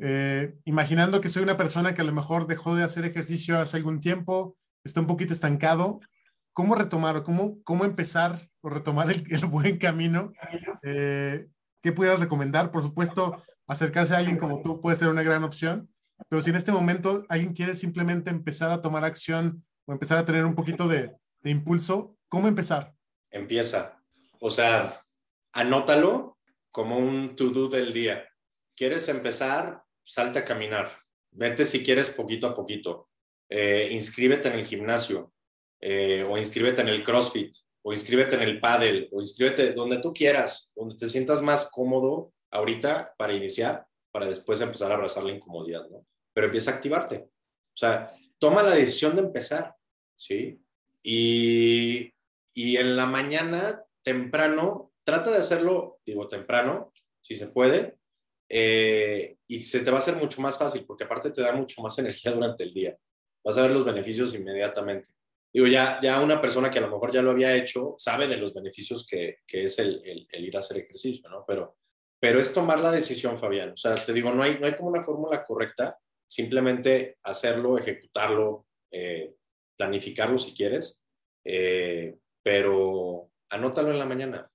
Eh, 0.00 0.54
imaginando 0.64 1.20
que 1.20 1.28
soy 1.28 1.42
una 1.42 1.56
persona 1.56 1.94
que 1.94 2.02
a 2.02 2.04
lo 2.04 2.12
mejor 2.12 2.46
dejó 2.46 2.76
de 2.76 2.84
hacer 2.84 3.04
ejercicio 3.04 3.58
hace 3.58 3.76
algún 3.76 4.00
tiempo, 4.00 4.56
está 4.84 5.00
un 5.00 5.06
poquito 5.06 5.32
estancado, 5.32 6.00
¿cómo 6.52 6.74
retomar 6.74 7.22
cómo, 7.22 7.62
cómo 7.64 7.84
empezar 7.84 8.40
o 8.60 8.68
retomar 8.68 9.10
el, 9.10 9.22
buen 9.50 9.78
camino? 9.78 10.32
¿Qué 10.82 11.92
pudieras 11.92 12.20
recomendar? 12.20 12.70
Por 12.70 12.82
supuesto, 12.82 13.42
acercarse 13.66 14.14
a 14.14 14.18
alguien 14.18 14.38
como 14.38 14.62
tú 14.62 14.80
puede 14.80 14.96
ser 14.96 15.08
una 15.08 15.22
gran 15.22 15.44
opción, 15.44 15.88
pero 16.28 16.42
si 16.42 16.50
en 16.50 16.56
este 16.56 16.72
momento 16.72 17.24
alguien 17.28 17.54
quiere 17.54 17.76
simplemente 17.76 18.30
empezar 18.30 18.70
a 18.70 18.82
tomar 18.82 19.04
acción 19.04 19.64
o 19.86 19.92
empezar 19.92 20.18
a 20.18 20.24
tener 20.24 20.44
un 20.44 20.54
poquito 20.54 20.88
de, 20.88 21.14
impulso, 21.44 22.16
¿cómo 22.28 22.48
empezar? 22.48 22.94
Empieza. 23.30 24.02
O 24.40 24.50
sea, 24.50 24.94
anótalo 25.52 26.38
como 26.70 26.98
un 26.98 27.36
to-do 27.36 27.68
del 27.68 27.92
día. 27.92 28.28
¿Quieres 28.76 29.08
empezar? 29.08 29.82
Salta 30.08 30.38
a 30.38 30.44
caminar. 30.44 30.90
Vete 31.32 31.66
si 31.66 31.84
quieres 31.84 32.08
poquito 32.08 32.46
a 32.46 32.54
poquito. 32.54 33.10
Eh, 33.46 33.90
inscríbete 33.92 34.48
en 34.48 34.58
el 34.58 34.66
gimnasio 34.66 35.34
eh, 35.78 36.26
o 36.26 36.38
inscríbete 36.38 36.80
en 36.80 36.88
el 36.88 37.04
CrossFit 37.04 37.54
o 37.82 37.92
inscríbete 37.92 38.36
en 38.36 38.42
el 38.42 38.58
paddle 38.58 39.10
o 39.12 39.20
inscríbete 39.20 39.74
donde 39.74 39.98
tú 39.98 40.14
quieras, 40.14 40.72
donde 40.74 40.96
te 40.96 41.10
sientas 41.10 41.42
más 41.42 41.70
cómodo 41.70 42.32
ahorita 42.50 43.14
para 43.18 43.34
iniciar, 43.34 43.86
para 44.10 44.24
después 44.24 44.62
empezar 44.62 44.90
a 44.90 44.94
abrazar 44.94 45.24
la 45.24 45.32
incomodidad, 45.32 45.86
¿no? 45.90 46.06
Pero 46.32 46.46
empieza 46.46 46.70
a 46.70 46.74
activarte. 46.76 47.16
O 47.18 47.76
sea, 47.76 48.10
toma 48.38 48.62
la 48.62 48.74
decisión 48.74 49.14
de 49.14 49.20
empezar, 49.20 49.74
¿sí? 50.16 50.58
Y, 51.02 52.14
y 52.54 52.76
en 52.78 52.96
la 52.96 53.04
mañana, 53.04 53.84
temprano, 54.02 54.90
trata 55.04 55.30
de 55.30 55.38
hacerlo, 55.38 56.00
digo, 56.06 56.28
temprano, 56.28 56.94
si 57.20 57.34
se 57.34 57.48
puede, 57.48 57.97
eh, 58.48 59.36
y 59.46 59.58
se 59.58 59.80
te 59.80 59.90
va 59.90 59.96
a 59.96 59.98
hacer 59.98 60.16
mucho 60.16 60.40
más 60.40 60.58
fácil, 60.58 60.84
porque 60.86 61.04
aparte 61.04 61.30
te 61.30 61.42
da 61.42 61.52
mucho 61.52 61.82
más 61.82 61.98
energía 61.98 62.32
durante 62.32 62.64
el 62.64 62.72
día. 62.72 62.96
Vas 63.44 63.58
a 63.58 63.62
ver 63.62 63.70
los 63.70 63.84
beneficios 63.84 64.34
inmediatamente. 64.34 65.10
Digo, 65.52 65.66
ya, 65.66 65.98
ya 66.02 66.20
una 66.20 66.40
persona 66.40 66.70
que 66.70 66.78
a 66.78 66.82
lo 66.82 66.90
mejor 66.90 67.12
ya 67.12 67.22
lo 67.22 67.30
había 67.30 67.54
hecho 67.54 67.94
sabe 67.98 68.28
de 68.28 68.36
los 68.36 68.52
beneficios 68.52 69.06
que, 69.06 69.38
que 69.46 69.64
es 69.64 69.78
el, 69.78 70.26
el, 70.30 70.44
ir 70.44 70.56
a 70.56 70.58
hacer 70.58 70.78
ejercicio, 70.78 71.28
¿no? 71.30 71.44
Pero 71.46 71.76
pero 72.20 72.40
es 72.40 72.52
tomar 72.52 72.80
la 72.80 72.90
decisión, 72.90 73.38
Fabián. 73.38 73.70
O 73.70 73.76
sea, 73.76 73.94
te 73.94 74.12
digo, 74.12 74.32
no 74.32 74.42
hay, 74.42 74.58
no 74.58 74.66
hay 74.66 74.74
como 74.74 74.88
una 74.88 75.02
fórmula 75.02 75.44
correcta, 75.44 75.98
simplemente 76.26 77.18
hacerlo, 77.22 77.78
ejecutarlo, 77.78 78.66
eh, 78.90 79.34
planificarlo 79.76 80.38
si 80.38 80.52
quieres, 80.52 81.06
eh, 81.44 82.18
pero 82.42 83.30
anótalo 83.50 83.90
en 83.90 83.98
la 83.98 84.06
mañana, 84.06 84.50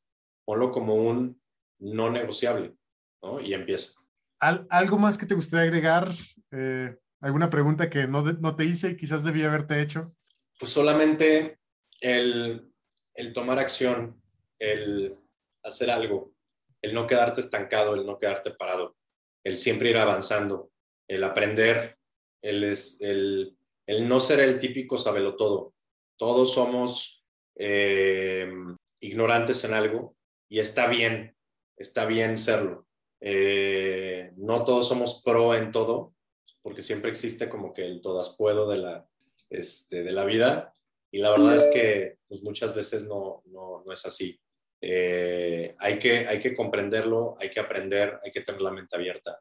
ponlo 0.45 0.71
como 0.71 0.95
un 0.95 1.41
no 1.79 2.09
negociable, 2.09 2.75
¿no? 3.23 3.39
Y 3.39 3.53
empieza. 3.53 3.99
¿Algo 4.39 4.97
más 4.97 5.17
que 5.17 5.25
te 5.25 5.35
gustaría 5.35 5.63
agregar? 5.63 6.11
Eh, 6.51 6.95
¿Alguna 7.21 7.49
pregunta 7.49 7.89
que 7.89 8.05
no, 8.05 8.21
no 8.21 8.55
te 8.55 8.65
hice 8.65 8.89
y 8.89 8.97
quizás 8.97 9.23
debía 9.23 9.47
haberte 9.47 9.81
hecho? 9.81 10.13
Pues 10.59 10.71
solamente 10.71 11.59
el, 12.01 12.69
el 13.13 13.31
tomar 13.31 13.57
acción, 13.59 14.21
el 14.59 15.17
hacer 15.63 15.89
algo, 15.89 16.33
el 16.81 16.93
no 16.93 17.07
quedarte 17.07 17.39
estancado, 17.39 17.95
el 17.95 18.05
no 18.05 18.17
quedarte 18.17 18.51
parado, 18.51 18.97
el 19.45 19.57
siempre 19.57 19.89
ir 19.89 19.97
avanzando, 19.97 20.71
el 21.07 21.23
aprender, 21.23 21.97
el, 22.41 22.75
el, 22.99 23.57
el 23.87 24.07
no 24.09 24.19
ser 24.19 24.41
el 24.41 24.59
típico 24.59 24.97
todo. 25.37 25.73
Todos 26.17 26.53
somos 26.53 27.23
eh, 27.55 28.51
ignorantes 28.99 29.63
en 29.63 29.73
algo 29.73 30.17
y 30.49 30.59
está 30.59 30.87
bien, 30.87 31.37
está 31.77 32.05
bien 32.05 32.37
serlo. 32.37 32.85
Eh, 33.25 34.33
no 34.35 34.65
todos 34.65 34.85
somos 34.85 35.21
pro 35.23 35.55
en 35.55 35.71
todo, 35.71 36.13
porque 36.61 36.81
siempre 36.81 37.09
existe 37.09 37.47
como 37.47 37.71
que 37.71 37.85
el 37.85 38.01
todas 38.01 38.35
puedo 38.37 38.67
de 38.67 38.77
la, 38.77 39.07
este, 39.49 40.03
de 40.03 40.11
la 40.11 40.25
vida 40.25 40.73
y 41.09 41.19
la 41.19 41.29
verdad 41.29 41.55
es 41.55 41.69
que 41.73 42.17
pues, 42.27 42.43
muchas 42.43 42.75
veces 42.75 43.07
no, 43.07 43.41
no, 43.45 43.81
no 43.85 43.93
es 43.93 44.05
así. 44.05 44.37
Eh, 44.81 45.73
hay, 45.79 45.97
que, 45.97 46.27
hay 46.27 46.41
que 46.41 46.53
comprenderlo, 46.53 47.35
hay 47.39 47.49
que 47.49 47.61
aprender, 47.61 48.19
hay 48.21 48.29
que 48.29 48.41
tener 48.41 48.59
la 48.59 48.71
mente 48.71 48.97
abierta. 48.97 49.39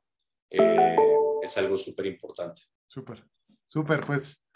Eh, 0.49 0.97
es 1.43 1.59
algo 1.59 1.77
súper 1.77 2.07
importante. 2.07 2.63
Súper, 2.87 3.25
súper. 3.67 4.07
Pues, 4.07 4.47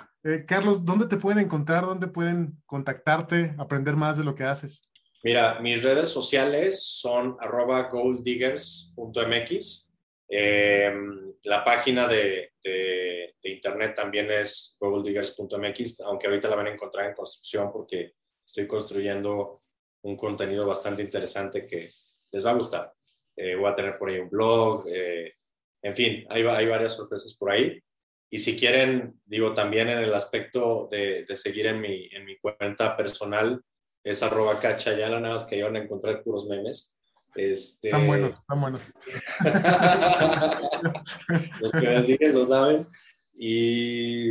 Carlos, 0.46 0.84
¿dónde 0.84 1.06
te 1.06 1.16
pueden 1.16 1.40
encontrar? 1.40 1.84
¿Dónde 1.84 2.06
pueden 2.06 2.62
contactarte, 2.64 3.56
aprender 3.58 3.96
más 3.96 4.16
de 4.18 4.22
lo 4.22 4.36
que 4.36 4.44
haces? 4.44 4.82
Mira, 5.26 5.58
mis 5.58 5.82
redes 5.82 6.08
sociales 6.08 6.80
son 6.80 7.36
arroba 7.40 7.88
golddiggers.mx. 7.88 9.90
la 11.42 11.64
página 11.64 12.06
de, 12.06 12.52
de, 12.62 13.34
internet 13.42 13.94
también 13.96 14.30
es 14.30 14.76
golddiggers.mx, 14.78 16.00
aunque 16.02 16.28
ahorita 16.28 16.48
la 16.48 16.54
van 16.54 16.68
a 16.68 16.74
encontrar 16.74 17.08
en 17.08 17.14
construcción 17.14 17.72
porque 17.72 18.12
estoy 18.44 18.68
construyendo 18.68 19.58
un 20.02 20.16
contenido 20.16 20.64
bastante 20.64 21.02
interesante 21.02 21.66
que 21.66 21.90
les 22.30 22.46
va 22.46 22.50
a 22.50 22.58
gustar. 22.58 22.92
Eh, 23.34 23.56
voy 23.56 23.68
a 23.68 23.74
tener 23.74 23.98
por 23.98 24.08
ahí 24.08 24.20
un 24.20 24.30
blog, 24.30 24.86
eh, 24.88 25.34
en 25.82 25.96
fin, 25.96 26.24
hay, 26.28 26.46
hay 26.46 26.66
varias 26.68 26.94
sorpresas 26.94 27.36
por 27.36 27.50
ahí. 27.50 27.82
Y 28.30 28.38
si 28.38 28.56
quieren, 28.56 29.20
digo, 29.24 29.52
también 29.52 29.88
en 29.88 29.98
el 29.98 30.14
aspecto 30.14 30.86
de, 30.88 31.24
de 31.24 31.34
seguir 31.34 31.66
en 31.66 31.80
mi, 31.80 32.06
en 32.12 32.24
mi 32.24 32.38
cuenta 32.38 32.96
personal, 32.96 33.60
es 34.06 34.22
arroba 34.22 34.58
cacha, 34.60 34.96
ya 34.96 35.08
la 35.08 35.18
nada 35.18 35.34
más 35.34 35.46
que 35.46 35.60
van 35.60 35.74
a 35.74 35.80
encontrar 35.80 36.22
puros 36.22 36.46
memes. 36.46 36.96
Este... 37.34 37.88
Están 37.88 38.06
buenos, 38.06 38.38
están 38.38 38.60
buenos. 38.60 38.92
Los 41.60 41.72
que 41.72 41.88
me 41.88 42.02
siguen 42.04 42.32
lo 42.32 42.46
saben. 42.46 42.86
Y, 43.34 44.30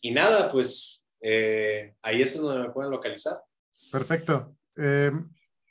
y 0.00 0.12
nada, 0.12 0.48
pues 0.50 1.04
eh, 1.20 1.96
ahí 2.02 2.22
es 2.22 2.40
donde 2.40 2.68
me 2.68 2.72
pueden 2.72 2.92
localizar. 2.92 3.42
Perfecto. 3.90 4.54
Eh, 4.76 5.10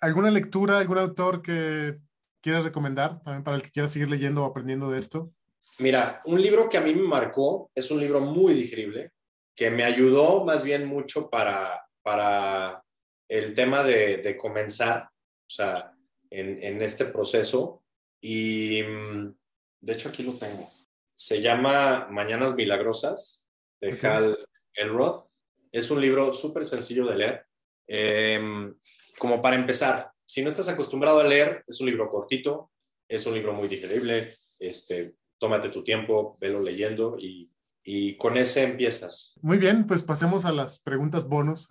¿Alguna 0.02 0.32
lectura, 0.32 0.80
algún 0.80 0.98
autor 0.98 1.42
que 1.42 1.98
quieras 2.42 2.66
recomendar 2.66 3.24
también 3.24 3.46
para 3.46 3.56
el 3.56 3.64
que 3.64 3.72
quiera 3.72 3.88
seguir 3.88 4.10
leyendo 4.10 4.44
o 4.44 4.48
aprendiendo 4.48 4.92
de 4.92 5.00
esto? 5.00 5.32
Mira, 5.80 6.20
un 6.26 6.42
libro 6.42 6.68
que 6.68 6.78
a 6.78 6.82
mí 6.82 6.94
me 6.94 7.08
marcó 7.08 7.72
es 7.74 7.90
un 7.90 8.02
libro 8.02 8.20
muy 8.20 8.54
digerible, 8.54 9.14
que 9.56 9.72
me 9.72 9.86
ayudó 9.86 10.44
más 10.44 10.62
bien 10.62 10.86
mucho 10.86 11.30
para, 11.30 11.82
para 12.04 12.82
el 13.28 13.54
tema 13.54 13.84
de, 13.84 14.18
de 14.18 14.38
comenzar, 14.38 15.04
o 15.04 15.50
sea, 15.50 15.94
en, 16.30 16.62
en, 16.64 16.82
este 16.82 17.06
proceso. 17.06 17.84
Y 18.22 18.82
mm, 18.84 19.36
de 19.82 19.94
hecho 19.94 20.10
aquí 20.10 20.24
lo 20.24 20.34
tengo. 20.34 20.70
Se 21.16 21.42
llama 21.42 22.08
Mañanas 22.10 22.56
Milagrosas 22.56 23.50
de 23.82 23.94
okay. 23.94 24.10
Hal 24.10 24.48
Elrod. 24.74 25.26
Es 25.72 25.92
un 25.92 26.02
libro 26.02 26.34
súper 26.34 26.66
sencillo 26.66 27.06
de 27.06 27.16
leer. 27.16 27.46
Eh, 27.88 28.74
como 29.18 29.42
para 29.42 29.56
empezar, 29.56 30.12
si 30.26 30.42
no 30.42 30.50
estás 30.50 30.70
acostumbrado 30.70 31.20
a 31.20 31.24
leer, 31.24 31.64
es 31.68 31.80
un 31.80 31.88
libro 31.88 32.10
cortito, 32.10 32.72
es 33.08 33.26
un 33.26 33.36
libro 33.36 33.54
muy 33.54 33.68
digerible, 33.68 34.30
este, 34.60 35.16
tómate 35.38 35.70
tu 35.70 35.84
tiempo, 35.84 36.38
velo 36.40 36.62
leyendo 36.62 37.18
y, 37.20 37.52
y 37.84 38.18
con 38.18 38.38
ese 38.38 38.64
empiezas. 38.64 39.40
Muy 39.42 39.58
bien, 39.58 39.86
pues 39.86 40.04
pasemos 40.04 40.46
a 40.46 40.52
las 40.52 40.80
preguntas 40.80 41.28
bonus. 41.28 41.68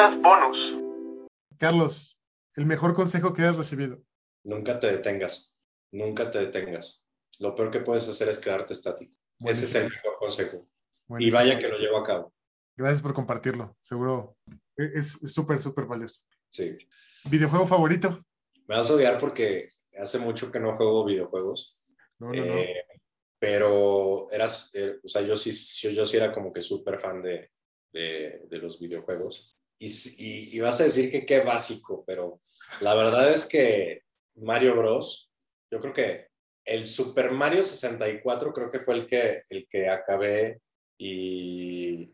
Preguntas 0.00 0.22
bonus. 0.22 1.28
Carlos, 1.58 2.18
el 2.56 2.64
mejor 2.64 2.94
consejo 2.94 3.34
que 3.34 3.42
has 3.42 3.56
recibido. 3.56 4.02
Nunca 4.44 4.80
te 4.80 4.90
detengas, 4.90 5.58
nunca 5.92 6.30
te 6.30 6.38
detengas. 6.38 7.06
Lo 7.38 7.54
peor 7.54 7.70
que 7.70 7.80
puedes 7.80 8.08
hacer 8.08 8.28
es 8.30 8.38
quedarte 8.38 8.72
estático. 8.72 9.14
Buenísimo. 9.38 9.66
Ese 9.68 9.78
es 9.78 9.84
el 9.84 9.90
mejor 9.90 10.18
consejo. 10.18 10.66
Buenísimo. 11.06 11.28
Y 11.28 11.44
vaya 11.44 11.58
que 11.58 11.68
lo 11.68 11.76
llevo 11.76 11.98
a 11.98 12.02
cabo. 12.02 12.32
Gracias 12.76 13.02
por 13.02 13.12
compartirlo. 13.12 13.76
Seguro 13.82 14.38
es 14.74 15.18
súper, 15.26 15.60
súper 15.60 15.84
valioso. 15.84 16.22
Sí. 16.50 16.78
¿Videojuego 17.24 17.66
favorito? 17.66 18.24
Me 18.68 18.76
vas 18.76 18.88
a 18.88 18.94
odiar 18.94 19.18
porque 19.18 19.68
hace 20.00 20.18
mucho 20.18 20.50
que 20.50 20.60
no 20.60 20.78
juego 20.78 21.04
videojuegos. 21.04 21.94
No, 22.18 22.28
no, 22.28 22.42
eh, 22.42 22.86
no. 22.88 23.00
Pero 23.38 24.30
eras, 24.30 24.70
eh, 24.72 24.98
o 25.04 25.08
sea, 25.08 25.20
yo 25.20 25.36
sí, 25.36 25.50
yo, 25.82 25.90
yo 25.90 26.06
sí 26.06 26.16
era 26.16 26.32
como 26.32 26.50
que 26.54 26.62
súper 26.62 26.98
fan 26.98 27.20
de, 27.20 27.50
de, 27.92 28.46
de, 28.48 28.58
los 28.58 28.80
videojuegos. 28.80 29.59
Y, 29.82 30.60
vas 30.60 30.78
a 30.80 30.84
decir 30.84 31.10
que 31.10 31.24
qué 31.24 31.40
básico, 31.40 32.04
pero 32.06 32.38
la 32.82 32.94
verdad 32.94 33.32
es 33.32 33.46
que 33.46 34.02
Mario 34.34 34.76
Bros, 34.76 35.32
yo 35.70 35.80
creo 35.80 35.94
que 35.94 36.26
el 36.66 36.86
Super 36.86 37.30
Mario 37.30 37.62
64 37.62 38.52
creo 38.52 38.70
que 38.70 38.80
fue 38.80 38.94
el 38.94 39.06
que, 39.06 39.42
el 39.48 39.66
que 39.68 39.88
acabé 39.88 40.60
y, 40.98 42.12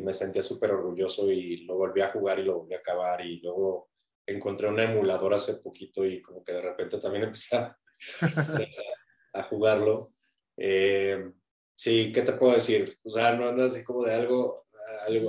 me 0.00 0.12
sentía 0.14 0.42
súper 0.42 0.70
orgulloso 0.70 1.30
y 1.30 1.64
lo 1.66 1.76
volví 1.76 2.00
a 2.00 2.10
jugar 2.10 2.38
y 2.38 2.44
lo 2.44 2.60
volví 2.60 2.74
a 2.74 2.78
acabar 2.78 3.20
y 3.20 3.40
luego 3.40 3.90
encontré 4.26 4.68
un 4.68 4.80
emulador 4.80 5.34
hace 5.34 5.54
poquito 5.56 6.06
y 6.06 6.22
como 6.22 6.42
que 6.42 6.52
de 6.52 6.60
repente 6.62 6.98
también 6.98 7.24
empecé 7.24 7.56
a, 7.56 9.42
jugarlo. 9.42 10.14
Eh, 10.56 11.30
sí, 11.74 12.10
¿qué 12.12 12.22
te 12.22 12.32
puedo 12.32 12.54
decir? 12.54 12.98
O 13.04 13.10
sea, 13.10 13.34
no, 13.36 13.52
no 13.52 13.64
así 13.64 13.84
como 13.84 14.04
de 14.04 14.14
algo 14.14 14.67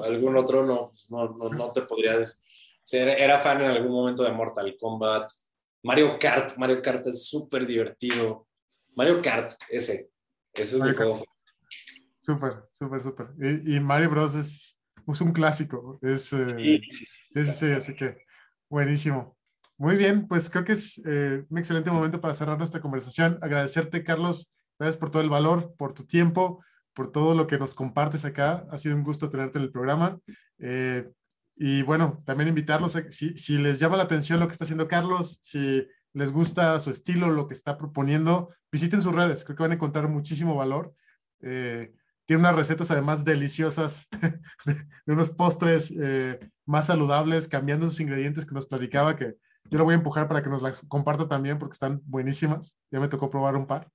algún 0.06 0.38
otro 0.38 0.66
no, 0.66 0.92
no, 1.10 1.30
no, 1.38 1.50
no 1.50 1.72
te 1.72 1.82
podría 1.82 2.18
decir. 2.18 2.44
Era 2.92 3.38
fan 3.40 3.62
en 3.62 3.68
algún 3.68 3.92
momento 3.92 4.24
de 4.24 4.32
Mortal 4.32 4.76
Kombat. 4.80 5.32
Mario 5.84 6.18
Kart, 6.20 6.58
Mario 6.58 6.82
Kart 6.82 7.06
es 7.08 7.28
súper 7.28 7.66
divertido. 7.66 8.48
Mario 8.96 9.22
Kart, 9.22 9.52
ese, 9.70 10.12
ese 10.54 10.76
es 10.76 10.78
Mario 10.78 10.94
mi 10.94 10.98
juego. 10.98 11.26
Súper, 12.20 12.64
súper, 12.74 13.04
súper. 13.04 13.28
Y, 13.40 13.76
y, 13.76 13.80
Mario 13.80 14.10
Bros. 14.10 14.36
es, 14.36 14.78
es 15.08 15.22
un 15.22 15.32
clásico. 15.32 16.00
Es, 16.02 16.34
eh, 16.34 16.56
sí, 16.58 17.06
sí, 17.32 17.46
sí, 17.46 17.72
así 17.72 17.96
que 17.96 18.18
buenísimo. 18.70 19.38
Muy 19.78 19.96
bien, 19.96 20.28
pues 20.28 20.50
creo 20.50 20.66
que 20.66 20.74
es 20.74 21.02
eh, 21.06 21.46
un 21.50 21.58
excelente 21.58 21.90
momento 21.90 22.20
para 22.20 22.34
cerrar 22.34 22.58
nuestra 22.58 22.82
conversación. 22.82 23.40
Agradecerte, 23.42 24.04
Carlos. 24.04 24.54
Gracias 24.78 24.98
por 24.98 25.10
todo 25.10 25.22
el 25.22 25.30
valor, 25.30 25.74
por 25.78 25.94
tu 25.94 26.06
tiempo, 26.06 26.64
por 27.00 27.14
todo 27.14 27.34
lo 27.34 27.48
que 27.48 27.58
nos 27.58 27.76
compartes 27.76 28.26
acá. 28.26 28.68
Ha 28.70 28.78
sido 28.78 28.94
un 28.94 29.06
gusto 29.06 29.30
tenerte 29.30 29.58
en 29.58 29.64
el 29.64 29.72
programa. 29.72 30.20
Eh, 30.58 31.10
y 31.56 31.82
bueno, 31.84 32.22
también 32.26 32.50
invitarlos 32.50 32.98
a 32.98 33.10
si, 33.10 33.38
si 33.38 33.58
les 33.58 33.80
llama 33.80 33.96
la 33.96 34.04
atención 34.04 34.38
lo 34.38 34.48
que 34.48 34.52
está 34.52 34.66
haciendo 34.66 34.90
Carlos, 34.90 35.40
si 35.42 35.88
les 36.12 36.30
gusta 36.30 36.78
su 36.82 36.90
estilo, 36.90 37.30
lo 37.30 37.48
que 37.48 37.54
está 37.54 37.78
proponiendo, 37.78 38.54
visiten 38.70 39.02
sus 39.02 39.16
redes. 39.16 39.46
Creo 39.46 39.56
que 39.56 39.64
van 39.64 39.72
a 39.72 39.76
encontrar 39.76 40.10
muchísimo 40.10 40.56
valor. 40.56 40.94
Eh, 41.40 41.94
tiene 42.26 42.42
unas 42.42 42.58
recetas 42.58 42.92
además 42.92 43.24
deliciosas 43.24 44.10
de, 44.66 44.86
unos 45.14 45.30
postres 45.30 45.96
eh, 45.98 46.38
más 46.66 46.88
saludables, 46.88 47.48
cambiando 47.48 47.86
sus 47.86 48.02
ingredientes 48.02 48.46
que 48.46 48.56
nos 48.56 48.66
platicaba, 48.66 49.16
que 49.16 49.36
yo 49.72 49.78
lo 49.78 49.86
voy 49.86 49.94
a 49.94 49.98
empujar 50.00 50.28
para 50.28 50.44
que 50.44 50.50
nos 50.50 50.62
las 50.62 50.82
comparta 50.90 51.30
también 51.30 51.60
porque 51.60 51.76
están 51.76 52.02
buenísimas. 52.04 52.78
Ya 52.92 53.00
me 53.00 53.08
tocó 53.08 53.30
probar 53.30 53.56
un 53.56 53.68
par. 53.68 53.90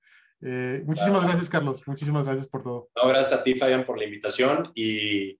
Eh, 0.46 0.82
muchísimas 0.84 1.22
gracias, 1.22 1.48
Carlos. 1.48 1.82
Muchísimas 1.86 2.24
gracias 2.24 2.46
por 2.46 2.62
todo. 2.62 2.90
No, 2.94 3.08
gracias 3.08 3.40
a 3.40 3.42
ti, 3.42 3.54
Fabián, 3.54 3.86
por 3.86 3.96
la 3.98 4.04
invitación. 4.04 4.70
Y, 4.74 5.38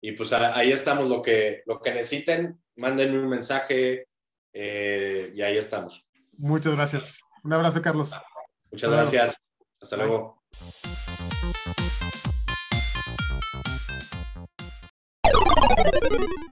y 0.00 0.12
pues 0.12 0.32
ahí 0.32 0.70
estamos. 0.70 1.08
Lo 1.08 1.20
que, 1.20 1.62
lo 1.66 1.80
que 1.80 1.92
necesiten, 1.92 2.62
mándenme 2.76 3.18
un 3.18 3.28
mensaje 3.28 4.06
eh, 4.52 5.32
y 5.34 5.42
ahí 5.42 5.56
estamos. 5.56 6.08
Muchas 6.36 6.76
gracias. 6.76 7.18
Un 7.42 7.52
abrazo, 7.52 7.82
Carlos. 7.82 8.12
Muchas 8.70 8.90
Hasta 8.90 8.96
gracias. 8.96 9.40
Luego. 9.96 10.38
Hasta 15.80 15.96
luego. 15.96 16.34